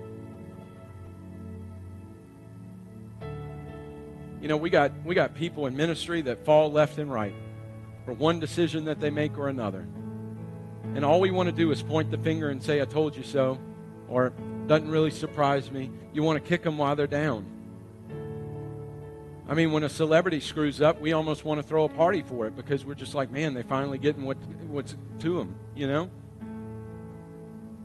You 4.42 4.48
know, 4.48 4.58
we 4.58 4.68
got, 4.68 4.92
we 5.02 5.14
got 5.14 5.34
people 5.34 5.66
in 5.66 5.74
ministry 5.74 6.20
that 6.20 6.44
fall 6.44 6.70
left 6.70 6.98
and 6.98 7.10
right 7.10 7.32
for 8.04 8.12
one 8.12 8.38
decision 8.38 8.84
that 8.84 9.00
they 9.00 9.08
make 9.08 9.38
or 9.38 9.48
another. 9.48 9.86
And 10.94 11.06
all 11.06 11.22
we 11.22 11.30
want 11.30 11.48
to 11.48 11.54
do 11.54 11.72
is 11.72 11.82
point 11.82 12.10
the 12.10 12.18
finger 12.18 12.50
and 12.50 12.62
say, 12.62 12.82
I 12.82 12.84
told 12.84 13.16
you 13.16 13.22
so, 13.22 13.58
or 14.08 14.34
doesn't 14.66 14.90
really 14.90 15.10
surprise 15.10 15.70
me. 15.70 15.90
You 16.12 16.22
want 16.22 16.36
to 16.36 16.46
kick 16.46 16.62
them 16.62 16.76
while 16.76 16.96
they're 16.96 17.06
down. 17.06 17.53
I 19.46 19.54
mean, 19.54 19.72
when 19.72 19.84
a 19.84 19.88
celebrity 19.88 20.40
screws 20.40 20.80
up, 20.80 21.00
we 21.00 21.12
almost 21.12 21.44
want 21.44 21.60
to 21.60 21.66
throw 21.66 21.84
a 21.84 21.88
party 21.88 22.22
for 22.22 22.46
it 22.46 22.56
because 22.56 22.84
we're 22.84 22.94
just 22.94 23.14
like, 23.14 23.30
man, 23.30 23.52
they're 23.52 23.62
finally 23.62 23.98
getting 23.98 24.24
what, 24.24 24.38
what's 24.68 24.96
to 25.20 25.38
them, 25.38 25.54
you 25.74 25.86
know? 25.86 26.10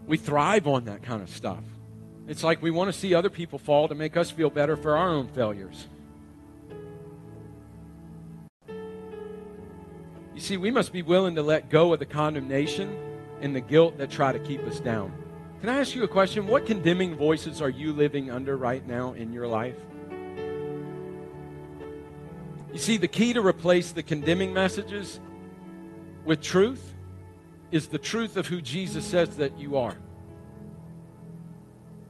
We 0.08 0.18
thrive 0.18 0.68
on 0.68 0.86
that 0.86 1.04
kind 1.04 1.22
of 1.22 1.30
stuff. 1.30 1.64
It's 2.28 2.44
like 2.44 2.62
we 2.62 2.72
want 2.72 2.94
to 2.94 2.98
see 2.98 3.14
other 3.14 3.30
people 3.30 3.60
fall 3.60 3.88
to 3.90 3.96
make 3.96 4.16
us 4.16 4.32
feel 4.32 4.50
better 4.50 4.78
for 4.78 4.96
our 4.96 5.10
own 5.10 5.28
failures. 5.28 5.88
You 10.34 10.42
see, 10.42 10.56
we 10.56 10.72
must 10.72 10.94
be 10.94 11.02
willing 11.02 11.36
to 11.36 11.44
let 11.44 11.70
go 11.70 11.92
of 11.92 12.00
the 12.00 12.06
condemnation 12.06 12.98
and 13.42 13.54
the 13.54 13.60
guilt 13.60 13.98
that 13.98 14.10
try 14.10 14.32
to 14.32 14.40
keep 14.40 14.66
us 14.66 14.80
down. 14.80 15.12
Can 15.60 15.68
I 15.68 15.80
ask 15.80 15.94
you 15.94 16.04
a 16.04 16.08
question? 16.08 16.48
What 16.48 16.66
condemning 16.66 17.16
voices 17.16 17.62
are 17.62 17.70
you 17.70 17.92
living 17.92 18.32
under 18.32 18.56
right 18.56 18.86
now 18.88 19.12
in 19.12 19.34
your 19.34 19.48
life? 19.48 19.76
You 22.72 22.80
see, 22.80 22.98
the 22.98 23.08
key 23.08 23.34
to 23.34 23.42
replace 23.42 23.92
the 23.92 24.04
condemning 24.04 24.54
messages 24.54 25.20
with 26.26 26.42
truth 26.42 26.94
is 27.72 27.88
the 27.88 27.98
truth 27.98 28.38
of 28.38 28.48
who 28.48 28.62
Jesus 28.62 29.06
says 29.06 29.38
that 29.38 29.58
you 29.60 29.78
are. 29.78 29.98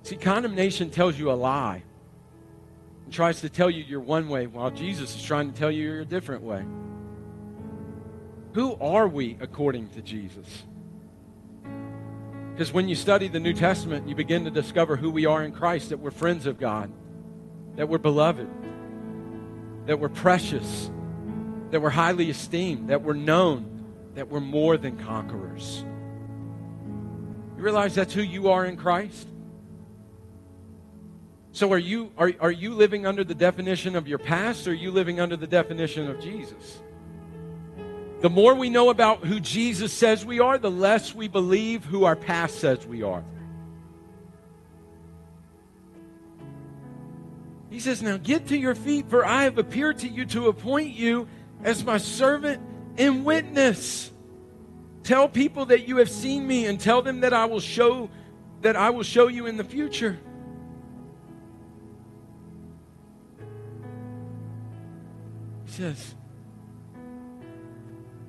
See, 0.03 0.15
condemnation 0.15 0.89
tells 0.89 1.17
you 1.17 1.31
a 1.31 1.33
lie 1.33 1.83
and 3.05 3.13
tries 3.13 3.41
to 3.41 3.49
tell 3.49 3.69
you 3.69 3.83
you're 3.83 3.99
one 3.99 4.27
way 4.29 4.47
while 4.47 4.71
Jesus 4.71 5.15
is 5.15 5.23
trying 5.23 5.51
to 5.51 5.57
tell 5.57 5.71
you 5.71 5.83
you're 5.83 6.01
a 6.01 6.05
different 6.05 6.43
way. 6.43 6.65
Who 8.53 8.75
are 8.81 9.07
we 9.07 9.37
according 9.39 9.89
to 9.89 10.01
Jesus? 10.01 10.63
Because 12.53 12.73
when 12.73 12.89
you 12.89 12.95
study 12.95 13.27
the 13.27 13.39
New 13.39 13.53
Testament, 13.53 14.09
you 14.09 14.15
begin 14.15 14.43
to 14.45 14.51
discover 14.51 14.97
who 14.97 15.11
we 15.11 15.25
are 15.25 15.43
in 15.43 15.51
Christ, 15.51 15.89
that 15.89 15.99
we're 15.99 16.11
friends 16.11 16.45
of 16.45 16.59
God, 16.59 16.91
that 17.75 17.87
we're 17.87 17.99
beloved, 17.99 18.49
that 19.89 19.99
we're 19.99 20.07
precious, 20.07 20.91
that 21.71 21.81
we're 21.81 21.89
highly 21.89 22.29
esteemed, 22.29 22.91
that 22.91 23.01
we're 23.01 23.13
known, 23.13 23.87
that 24.13 24.29
we're 24.29 24.39
more 24.39 24.77
than 24.77 24.95
conquerors. 24.99 25.83
You 27.57 27.63
realize 27.63 27.95
that's 27.95 28.13
who 28.13 28.21
you 28.21 28.49
are 28.49 28.67
in 28.67 28.77
Christ? 28.77 29.27
So 31.53 31.73
are 31.73 31.79
you 31.79 32.11
are, 32.19 32.31
are 32.39 32.51
you 32.51 32.75
living 32.75 33.07
under 33.07 33.23
the 33.23 33.33
definition 33.33 33.95
of 33.95 34.07
your 34.07 34.19
past 34.19 34.67
or 34.67 34.71
are 34.71 34.75
you 34.75 34.91
living 34.91 35.19
under 35.19 35.35
the 35.35 35.47
definition 35.47 36.07
of 36.07 36.21
Jesus? 36.21 36.77
The 38.21 38.29
more 38.29 38.53
we 38.53 38.69
know 38.69 38.91
about 38.91 39.25
who 39.25 39.39
Jesus 39.39 39.91
says 39.91 40.23
we 40.23 40.39
are, 40.39 40.59
the 40.59 40.69
less 40.69 41.15
we 41.15 41.27
believe 41.27 41.83
who 41.83 42.03
our 42.03 42.15
past 42.15 42.59
says 42.59 42.85
we 42.85 43.01
are. 43.01 43.23
He 47.69 47.79
says, 47.79 48.01
Now 48.01 48.17
get 48.17 48.47
to 48.47 48.57
your 48.57 48.75
feet, 48.75 49.09
for 49.09 49.25
I 49.25 49.43
have 49.43 49.57
appeared 49.57 49.99
to 49.99 50.07
you 50.07 50.25
to 50.27 50.47
appoint 50.47 50.95
you 50.95 51.27
as 51.63 51.83
my 51.83 51.97
servant 51.97 52.61
and 52.97 53.23
witness. 53.23 54.11
Tell 55.03 55.29
people 55.29 55.65
that 55.67 55.87
you 55.87 55.97
have 55.97 56.09
seen 56.09 56.45
me 56.45 56.65
and 56.65 56.79
tell 56.79 57.01
them 57.01 57.21
that 57.21 57.33
I 57.33 57.45
will 57.45 57.59
show 57.59 58.09
that 58.61 58.75
I 58.75 58.89
will 58.89 59.03
show 59.03 59.27
you 59.27 59.45
in 59.45 59.57
the 59.57 59.63
future. 59.63 60.19
He 65.65 65.71
says, 65.71 66.15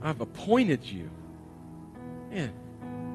I've 0.03 0.21
appointed 0.21 0.85
you. 0.85 1.11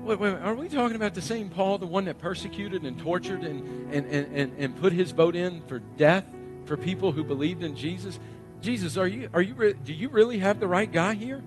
Wait, 0.06 0.20
wait, 0.20 0.36
are 0.36 0.54
we 0.54 0.70
talking 0.70 0.96
about 0.96 1.16
the 1.16 1.22
same 1.22 1.50
Paul, 1.50 1.80
the 1.80 1.88
one 1.88 2.06
that 2.06 2.20
persecuted 2.20 2.84
and 2.84 3.00
tortured 3.00 3.42
and, 3.42 3.92
and, 3.92 4.06
and, 4.06 4.54
and, 4.56 4.76
put 4.80 4.94
his 4.94 5.10
vote 5.10 5.36
in 5.36 5.62
for 5.62 5.80
death 5.80 6.24
for 6.66 6.78
people 6.78 7.12
who 7.12 7.24
believed 7.24 7.64
in 7.64 7.76
Jesus? 7.76 8.20
Jesus, 8.62 8.98
are 8.98 9.08
you, 9.08 9.30
are 9.34 9.42
you, 9.42 9.74
do 9.74 9.94
you 9.94 10.10
really 10.10 10.38
have 10.38 10.60
the 10.60 10.68
right 10.68 10.92
guy 10.92 11.16
here? 11.16 11.42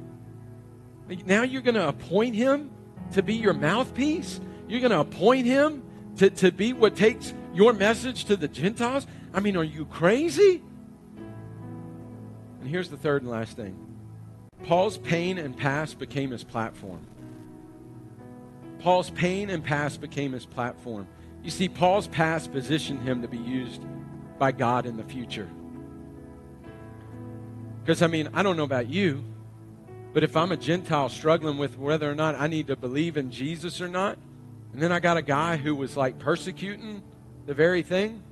Now 1.24 1.44
you're 1.44 1.62
going 1.62 1.76
to 1.76 1.86
appoint 1.86 2.34
him 2.34 2.72
to 3.12 3.22
be 3.22 3.34
your 3.34 3.54
mouthpiece? 3.54 4.40
You're 4.66 4.80
going 4.80 4.90
to 4.90 5.00
appoint 5.00 5.46
him 5.46 5.84
to, 6.16 6.28
to 6.28 6.50
be 6.50 6.72
what 6.72 6.96
takes 6.96 7.32
your 7.54 7.72
message 7.72 8.24
to 8.24 8.36
the 8.36 8.48
Gentiles? 8.48 9.06
I 9.32 9.38
mean, 9.38 9.56
are 9.56 9.62
you 9.62 9.84
crazy? 9.84 10.64
And 12.60 12.68
here's 12.68 12.90
the 12.90 12.96
third 12.96 13.22
and 13.22 13.30
last 13.30 13.54
thing 13.56 13.78
Paul's 14.64 14.98
pain 14.98 15.38
and 15.38 15.56
past 15.56 16.00
became 16.00 16.32
his 16.32 16.42
platform. 16.42 17.06
Paul's 18.80 19.10
pain 19.10 19.50
and 19.50 19.62
past 19.64 20.00
became 20.00 20.32
his 20.32 20.46
platform. 20.46 21.06
You 21.42 21.50
see, 21.50 21.68
Paul's 21.68 22.08
past 22.08 22.52
positioned 22.52 23.02
him 23.02 23.22
to 23.22 23.28
be 23.28 23.38
used 23.38 23.82
by 24.38 24.52
God 24.52 24.86
in 24.86 24.96
the 24.96 25.04
future. 25.04 25.48
Because, 27.82 28.02
I 28.02 28.06
mean, 28.06 28.28
I 28.34 28.42
don't 28.42 28.56
know 28.56 28.64
about 28.64 28.88
you, 28.88 29.24
But 30.12 30.24
if 30.24 30.36
I'm 30.36 30.52
a 30.52 30.56
Gentile 30.56 31.08
struggling 31.08 31.58
with 31.58 31.78
whether 31.78 32.10
or 32.10 32.14
not 32.14 32.34
I 32.34 32.46
need 32.46 32.68
to 32.68 32.76
believe 32.76 33.16
in 33.16 33.30
Jesus 33.30 33.80
or 33.80 33.88
not, 33.88 34.18
and 34.72 34.82
then 34.82 34.92
I 34.92 35.00
got 35.00 35.16
a 35.16 35.22
guy 35.22 35.56
who 35.56 35.74
was 35.74 35.96
like 35.96 36.18
persecuting 36.18 37.02
the 37.46 37.54
very 37.54 37.82
thing, 37.82 38.22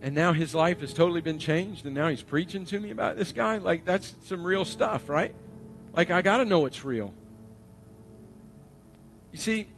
and 0.00 0.14
now 0.14 0.32
his 0.32 0.54
life 0.54 0.80
has 0.80 0.92
totally 0.92 1.20
been 1.20 1.38
changed, 1.38 1.84
and 1.84 1.94
now 1.94 2.08
he's 2.08 2.22
preaching 2.22 2.64
to 2.66 2.80
me 2.80 2.90
about 2.90 3.16
this 3.16 3.32
guy, 3.32 3.58
like 3.58 3.84
that's 3.84 4.14
some 4.24 4.44
real 4.44 4.64
stuff, 4.64 5.08
right? 5.08 5.34
Like 5.94 6.10
I 6.10 6.22
got 6.22 6.38
to 6.38 6.44
know 6.44 6.66
it's 6.66 6.84
real. 6.84 7.12
You 9.32 9.38
see, 9.38 9.68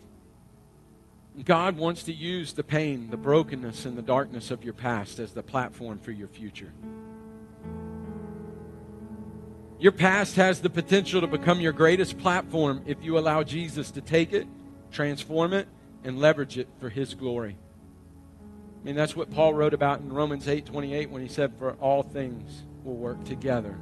God 1.45 1.77
wants 1.77 2.05
to 2.05 2.13
use 2.13 2.53
the 2.53 2.63
pain, 2.63 3.11
the 3.11 3.17
brokenness, 3.17 3.85
and 3.85 3.97
the 3.97 4.03
darkness 4.03 4.51
of 4.51 4.65
your 4.65 4.75
past 4.75 5.19
as 5.19 5.33
the 5.33 5.43
platform 5.43 5.99
for 5.99 6.13
your 6.13 6.29
future. 6.29 6.73
Your 9.79 9.93
past 9.93 10.37
has 10.37 10.61
the 10.61 10.69
potential 10.69 11.23
to 11.23 11.27
become 11.27 11.61
your 11.61 11.73
greatest 11.73 12.19
platform 12.19 12.83
if 12.85 13.03
you 13.03 13.19
allow 13.19 13.43
Jesus 13.43 13.91
to 13.93 14.03
take 14.03 14.33
it, 14.33 14.47
transform 14.93 15.55
it, 15.55 15.69
and 16.05 16.19
leverage 16.19 16.59
it 16.59 16.69
for 16.79 16.91
his 16.91 17.15
glory. 17.15 17.57
I 18.81 18.85
mean, 18.85 18.95
that's 18.95 19.17
what 19.17 19.31
Paul 19.31 19.55
wrote 19.55 19.73
about 19.73 20.01
in 20.01 20.13
Romans 20.13 20.49
8 20.49 20.67
28 20.67 21.11
when 21.11 21.23
he 21.23 21.29
said, 21.29 21.53
For 21.59 21.73
all 21.75 22.03
things 22.03 22.65
will 22.85 22.97
work 22.97 23.25
together 23.25 23.79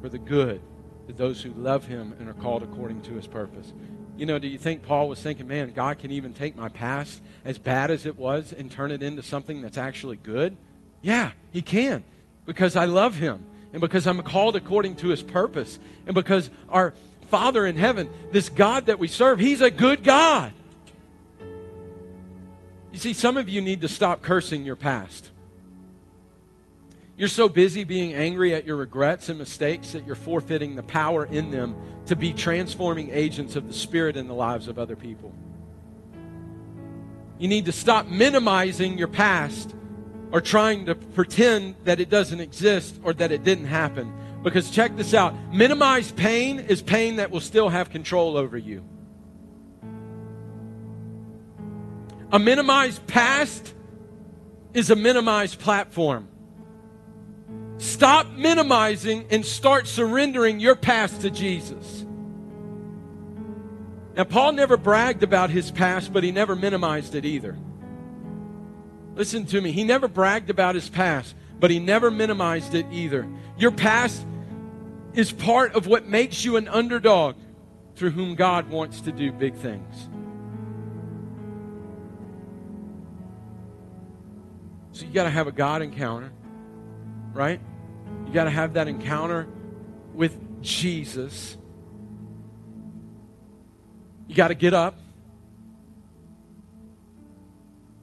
for 0.00 0.08
the 0.08 0.18
good 0.18 0.60
to 1.06 1.12
those 1.12 1.42
who 1.42 1.50
love 1.52 1.86
him 1.86 2.14
and 2.18 2.28
are 2.28 2.34
called 2.34 2.62
according 2.62 3.02
to 3.02 3.14
his 3.14 3.26
purpose. 3.26 3.72
You 4.20 4.26
know, 4.26 4.38
do 4.38 4.48
you 4.48 4.58
think 4.58 4.82
Paul 4.82 5.08
was 5.08 5.18
thinking, 5.18 5.48
man, 5.48 5.72
God 5.72 5.98
can 5.98 6.10
even 6.10 6.34
take 6.34 6.54
my 6.54 6.68
past, 6.68 7.22
as 7.42 7.56
bad 7.56 7.90
as 7.90 8.04
it 8.04 8.18
was, 8.18 8.52
and 8.52 8.70
turn 8.70 8.90
it 8.90 9.02
into 9.02 9.22
something 9.22 9.62
that's 9.62 9.78
actually 9.78 10.16
good? 10.16 10.58
Yeah, 11.00 11.30
he 11.52 11.62
can, 11.62 12.04
because 12.44 12.76
I 12.76 12.84
love 12.84 13.14
him, 13.14 13.42
and 13.72 13.80
because 13.80 14.06
I'm 14.06 14.20
called 14.20 14.56
according 14.56 14.96
to 14.96 15.08
his 15.08 15.22
purpose, 15.22 15.78
and 16.04 16.14
because 16.14 16.50
our 16.68 16.92
Father 17.30 17.64
in 17.64 17.76
heaven, 17.76 18.10
this 18.30 18.50
God 18.50 18.84
that 18.86 18.98
we 18.98 19.08
serve, 19.08 19.38
he's 19.38 19.62
a 19.62 19.70
good 19.70 20.04
God. 20.04 20.52
You 22.92 22.98
see, 22.98 23.14
some 23.14 23.38
of 23.38 23.48
you 23.48 23.62
need 23.62 23.80
to 23.80 23.88
stop 23.88 24.20
cursing 24.20 24.66
your 24.66 24.76
past. 24.76 25.29
You're 27.20 27.28
so 27.28 27.50
busy 27.50 27.84
being 27.84 28.14
angry 28.14 28.54
at 28.54 28.64
your 28.64 28.76
regrets 28.76 29.28
and 29.28 29.38
mistakes 29.38 29.92
that 29.92 30.06
you're 30.06 30.16
forfeiting 30.16 30.74
the 30.74 30.82
power 30.82 31.26
in 31.26 31.50
them 31.50 31.76
to 32.06 32.16
be 32.16 32.32
transforming 32.32 33.10
agents 33.10 33.56
of 33.56 33.68
the 33.68 33.74
Spirit 33.74 34.16
in 34.16 34.26
the 34.26 34.32
lives 34.32 34.68
of 34.68 34.78
other 34.78 34.96
people. 34.96 35.34
You 37.38 37.46
need 37.46 37.66
to 37.66 37.72
stop 37.72 38.06
minimizing 38.06 38.96
your 38.96 39.08
past 39.08 39.74
or 40.32 40.40
trying 40.40 40.86
to 40.86 40.94
pretend 40.94 41.74
that 41.84 42.00
it 42.00 42.08
doesn't 42.08 42.40
exist 42.40 42.98
or 43.02 43.12
that 43.12 43.30
it 43.30 43.44
didn't 43.44 43.66
happen. 43.66 44.10
Because 44.42 44.70
check 44.70 44.96
this 44.96 45.12
out 45.12 45.34
minimized 45.52 46.16
pain 46.16 46.58
is 46.58 46.80
pain 46.80 47.16
that 47.16 47.30
will 47.30 47.40
still 47.40 47.68
have 47.68 47.90
control 47.90 48.38
over 48.38 48.56
you. 48.56 48.82
A 52.32 52.38
minimized 52.38 53.06
past 53.06 53.74
is 54.72 54.88
a 54.88 54.96
minimized 54.96 55.58
platform. 55.58 56.26
Stop 57.80 58.28
minimizing 58.32 59.24
and 59.30 59.44
start 59.44 59.86
surrendering 59.86 60.60
your 60.60 60.76
past 60.76 61.22
to 61.22 61.30
Jesus. 61.30 62.04
Now, 64.14 64.24
Paul 64.24 64.52
never 64.52 64.76
bragged 64.76 65.22
about 65.22 65.48
his 65.48 65.70
past, 65.70 66.12
but 66.12 66.22
he 66.22 66.30
never 66.30 66.54
minimized 66.54 67.14
it 67.14 67.24
either. 67.24 67.56
Listen 69.14 69.46
to 69.46 69.62
me. 69.62 69.72
He 69.72 69.82
never 69.82 70.08
bragged 70.08 70.50
about 70.50 70.74
his 70.74 70.90
past, 70.90 71.34
but 71.58 71.70
he 71.70 71.78
never 71.78 72.10
minimized 72.10 72.74
it 72.74 72.84
either. 72.92 73.26
Your 73.56 73.70
past 73.70 74.26
is 75.14 75.32
part 75.32 75.74
of 75.74 75.86
what 75.86 76.06
makes 76.06 76.44
you 76.44 76.58
an 76.58 76.68
underdog 76.68 77.36
through 77.96 78.10
whom 78.10 78.34
God 78.34 78.68
wants 78.68 79.00
to 79.00 79.12
do 79.12 79.32
big 79.32 79.54
things. 79.54 80.10
So 84.92 85.06
you 85.06 85.14
got 85.14 85.24
to 85.24 85.30
have 85.30 85.46
a 85.46 85.52
God 85.52 85.80
encounter, 85.80 86.30
right? 87.32 87.58
You 88.30 88.34
got 88.34 88.44
to 88.44 88.50
have 88.50 88.74
that 88.74 88.86
encounter 88.86 89.48
with 90.14 90.62
Jesus. 90.62 91.56
You 94.28 94.36
got 94.36 94.48
to 94.48 94.54
get 94.54 94.72
up. 94.72 94.96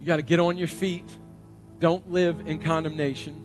You 0.02 0.06
got 0.06 0.18
to 0.18 0.24
get 0.24 0.42
on 0.42 0.58
your 0.58 0.68
feet. 0.68 1.10
Don't 1.80 2.12
live 2.12 2.46
in 2.46 2.60
condemnation. 2.60 3.42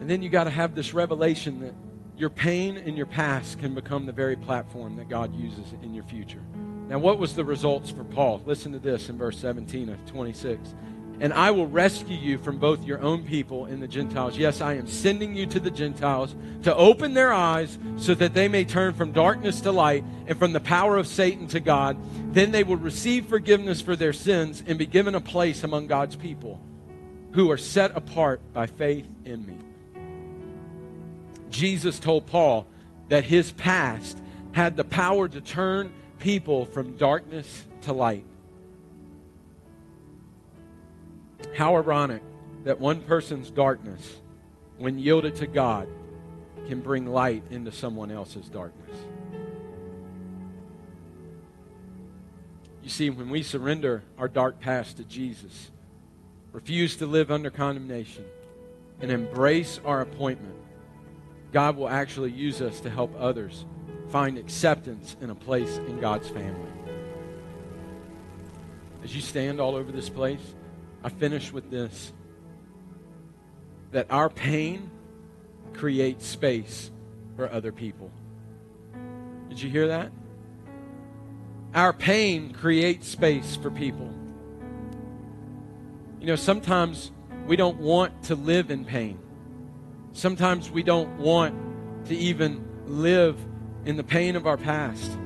And 0.00 0.08
then 0.08 0.22
you 0.22 0.30
got 0.30 0.44
to 0.44 0.50
have 0.50 0.74
this 0.74 0.94
revelation 0.94 1.60
that 1.60 1.74
your 2.16 2.30
pain 2.30 2.78
and 2.78 2.96
your 2.96 3.04
past 3.04 3.58
can 3.58 3.74
become 3.74 4.06
the 4.06 4.12
very 4.12 4.36
platform 4.36 4.96
that 4.96 5.10
God 5.10 5.38
uses 5.38 5.74
in 5.82 5.92
your 5.92 6.04
future. 6.04 6.40
Now, 6.88 6.98
what 6.98 7.18
was 7.18 7.34
the 7.34 7.44
results 7.44 7.90
for 7.90 8.04
Paul? 8.04 8.40
Listen 8.46 8.72
to 8.72 8.78
this 8.78 9.10
in 9.10 9.18
verse 9.18 9.38
17 9.38 9.90
of 9.90 10.06
26 10.06 10.74
and 11.20 11.32
I 11.32 11.50
will 11.50 11.66
rescue 11.66 12.16
you 12.16 12.38
from 12.38 12.58
both 12.58 12.84
your 12.84 13.00
own 13.00 13.24
people 13.24 13.64
and 13.64 13.82
the 13.82 13.88
Gentiles. 13.88 14.36
Yes, 14.36 14.60
I 14.60 14.74
am 14.74 14.86
sending 14.86 15.34
you 15.34 15.46
to 15.46 15.60
the 15.60 15.70
Gentiles 15.70 16.34
to 16.62 16.74
open 16.74 17.14
their 17.14 17.32
eyes 17.32 17.78
so 17.96 18.14
that 18.14 18.34
they 18.34 18.48
may 18.48 18.64
turn 18.64 18.92
from 18.92 19.12
darkness 19.12 19.60
to 19.62 19.72
light 19.72 20.04
and 20.26 20.38
from 20.38 20.52
the 20.52 20.60
power 20.60 20.96
of 20.96 21.06
Satan 21.06 21.46
to 21.48 21.60
God. 21.60 21.96
Then 22.34 22.50
they 22.50 22.64
will 22.64 22.76
receive 22.76 23.26
forgiveness 23.26 23.80
for 23.80 23.96
their 23.96 24.12
sins 24.12 24.62
and 24.66 24.78
be 24.78 24.86
given 24.86 25.14
a 25.14 25.20
place 25.20 25.64
among 25.64 25.86
God's 25.86 26.16
people 26.16 26.60
who 27.32 27.50
are 27.50 27.58
set 27.58 27.96
apart 27.96 28.40
by 28.52 28.66
faith 28.66 29.06
in 29.24 29.46
me. 29.46 29.56
Jesus 31.50 31.98
told 31.98 32.26
Paul 32.26 32.66
that 33.08 33.24
his 33.24 33.52
past 33.52 34.18
had 34.52 34.76
the 34.76 34.84
power 34.84 35.28
to 35.28 35.40
turn 35.40 35.92
people 36.18 36.66
from 36.66 36.96
darkness 36.96 37.64
to 37.82 37.92
light. 37.92 38.24
How 41.56 41.76
ironic 41.76 42.22
that 42.64 42.78
one 42.78 43.00
person's 43.00 43.50
darkness, 43.50 44.16
when 44.76 44.98
yielded 44.98 45.36
to 45.36 45.46
God, 45.46 45.88
can 46.68 46.80
bring 46.80 47.06
light 47.06 47.44
into 47.50 47.72
someone 47.72 48.10
else's 48.10 48.46
darkness. 48.50 48.94
You 52.82 52.90
see, 52.90 53.08
when 53.08 53.30
we 53.30 53.42
surrender 53.42 54.02
our 54.18 54.28
dark 54.28 54.60
past 54.60 54.98
to 54.98 55.04
Jesus, 55.04 55.70
refuse 56.52 56.96
to 56.98 57.06
live 57.06 57.30
under 57.30 57.48
condemnation, 57.48 58.26
and 59.00 59.10
embrace 59.10 59.80
our 59.82 60.02
appointment, 60.02 60.56
God 61.52 61.76
will 61.76 61.88
actually 61.88 62.32
use 62.32 62.60
us 62.60 62.80
to 62.80 62.90
help 62.90 63.14
others 63.18 63.64
find 64.10 64.36
acceptance 64.36 65.16
in 65.22 65.30
a 65.30 65.34
place 65.34 65.78
in 65.78 66.00
God's 66.00 66.28
family. 66.28 66.70
As 69.02 69.16
you 69.16 69.22
stand 69.22 69.58
all 69.58 69.74
over 69.74 69.90
this 69.90 70.10
place, 70.10 70.54
I 71.06 71.08
finish 71.08 71.52
with 71.52 71.70
this 71.70 72.12
that 73.92 74.10
our 74.10 74.28
pain 74.28 74.90
creates 75.72 76.26
space 76.26 76.90
for 77.36 77.48
other 77.52 77.70
people. 77.70 78.10
Did 79.48 79.62
you 79.62 79.70
hear 79.70 79.86
that? 79.86 80.10
Our 81.76 81.92
pain 81.92 82.52
creates 82.52 83.06
space 83.06 83.54
for 83.54 83.70
people. 83.70 84.12
You 86.20 86.26
know, 86.26 86.34
sometimes 86.34 87.12
we 87.46 87.54
don't 87.54 87.78
want 87.78 88.24
to 88.24 88.34
live 88.34 88.72
in 88.72 88.84
pain. 88.84 89.20
Sometimes 90.12 90.72
we 90.72 90.82
don't 90.82 91.20
want 91.20 91.54
to 92.06 92.16
even 92.16 92.66
live 92.84 93.36
in 93.84 93.96
the 93.96 94.02
pain 94.02 94.34
of 94.34 94.44
our 94.48 94.56
past. 94.56 95.16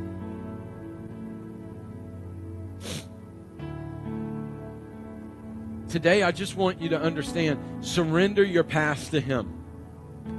Today, 5.91 6.23
I 6.23 6.31
just 6.31 6.57
want 6.57 6.81
you 6.81 6.89
to 6.91 7.01
understand 7.01 7.59
surrender 7.85 8.45
your 8.45 8.63
past 8.63 9.11
to 9.11 9.21
Him, 9.21 9.53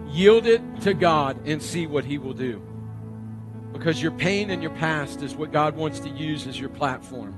yield 0.08 0.48
it 0.48 0.62
to 0.82 0.94
God, 0.94 1.46
and 1.46 1.62
see 1.62 1.88
what 1.88 2.06
He 2.06 2.18
will 2.18 2.34
do. 2.34 2.62
Because 3.74 4.02
your 4.02 4.12
pain 4.14 4.50
and 4.50 4.62
your 4.62 4.72
past 4.72 5.22
is 5.22 5.36
what 5.36 5.52
God 5.52 5.76
wants 5.76 6.00
to 6.02 6.10
use 6.10 6.48
as 6.48 6.58
your 6.58 6.70
platform 6.70 7.36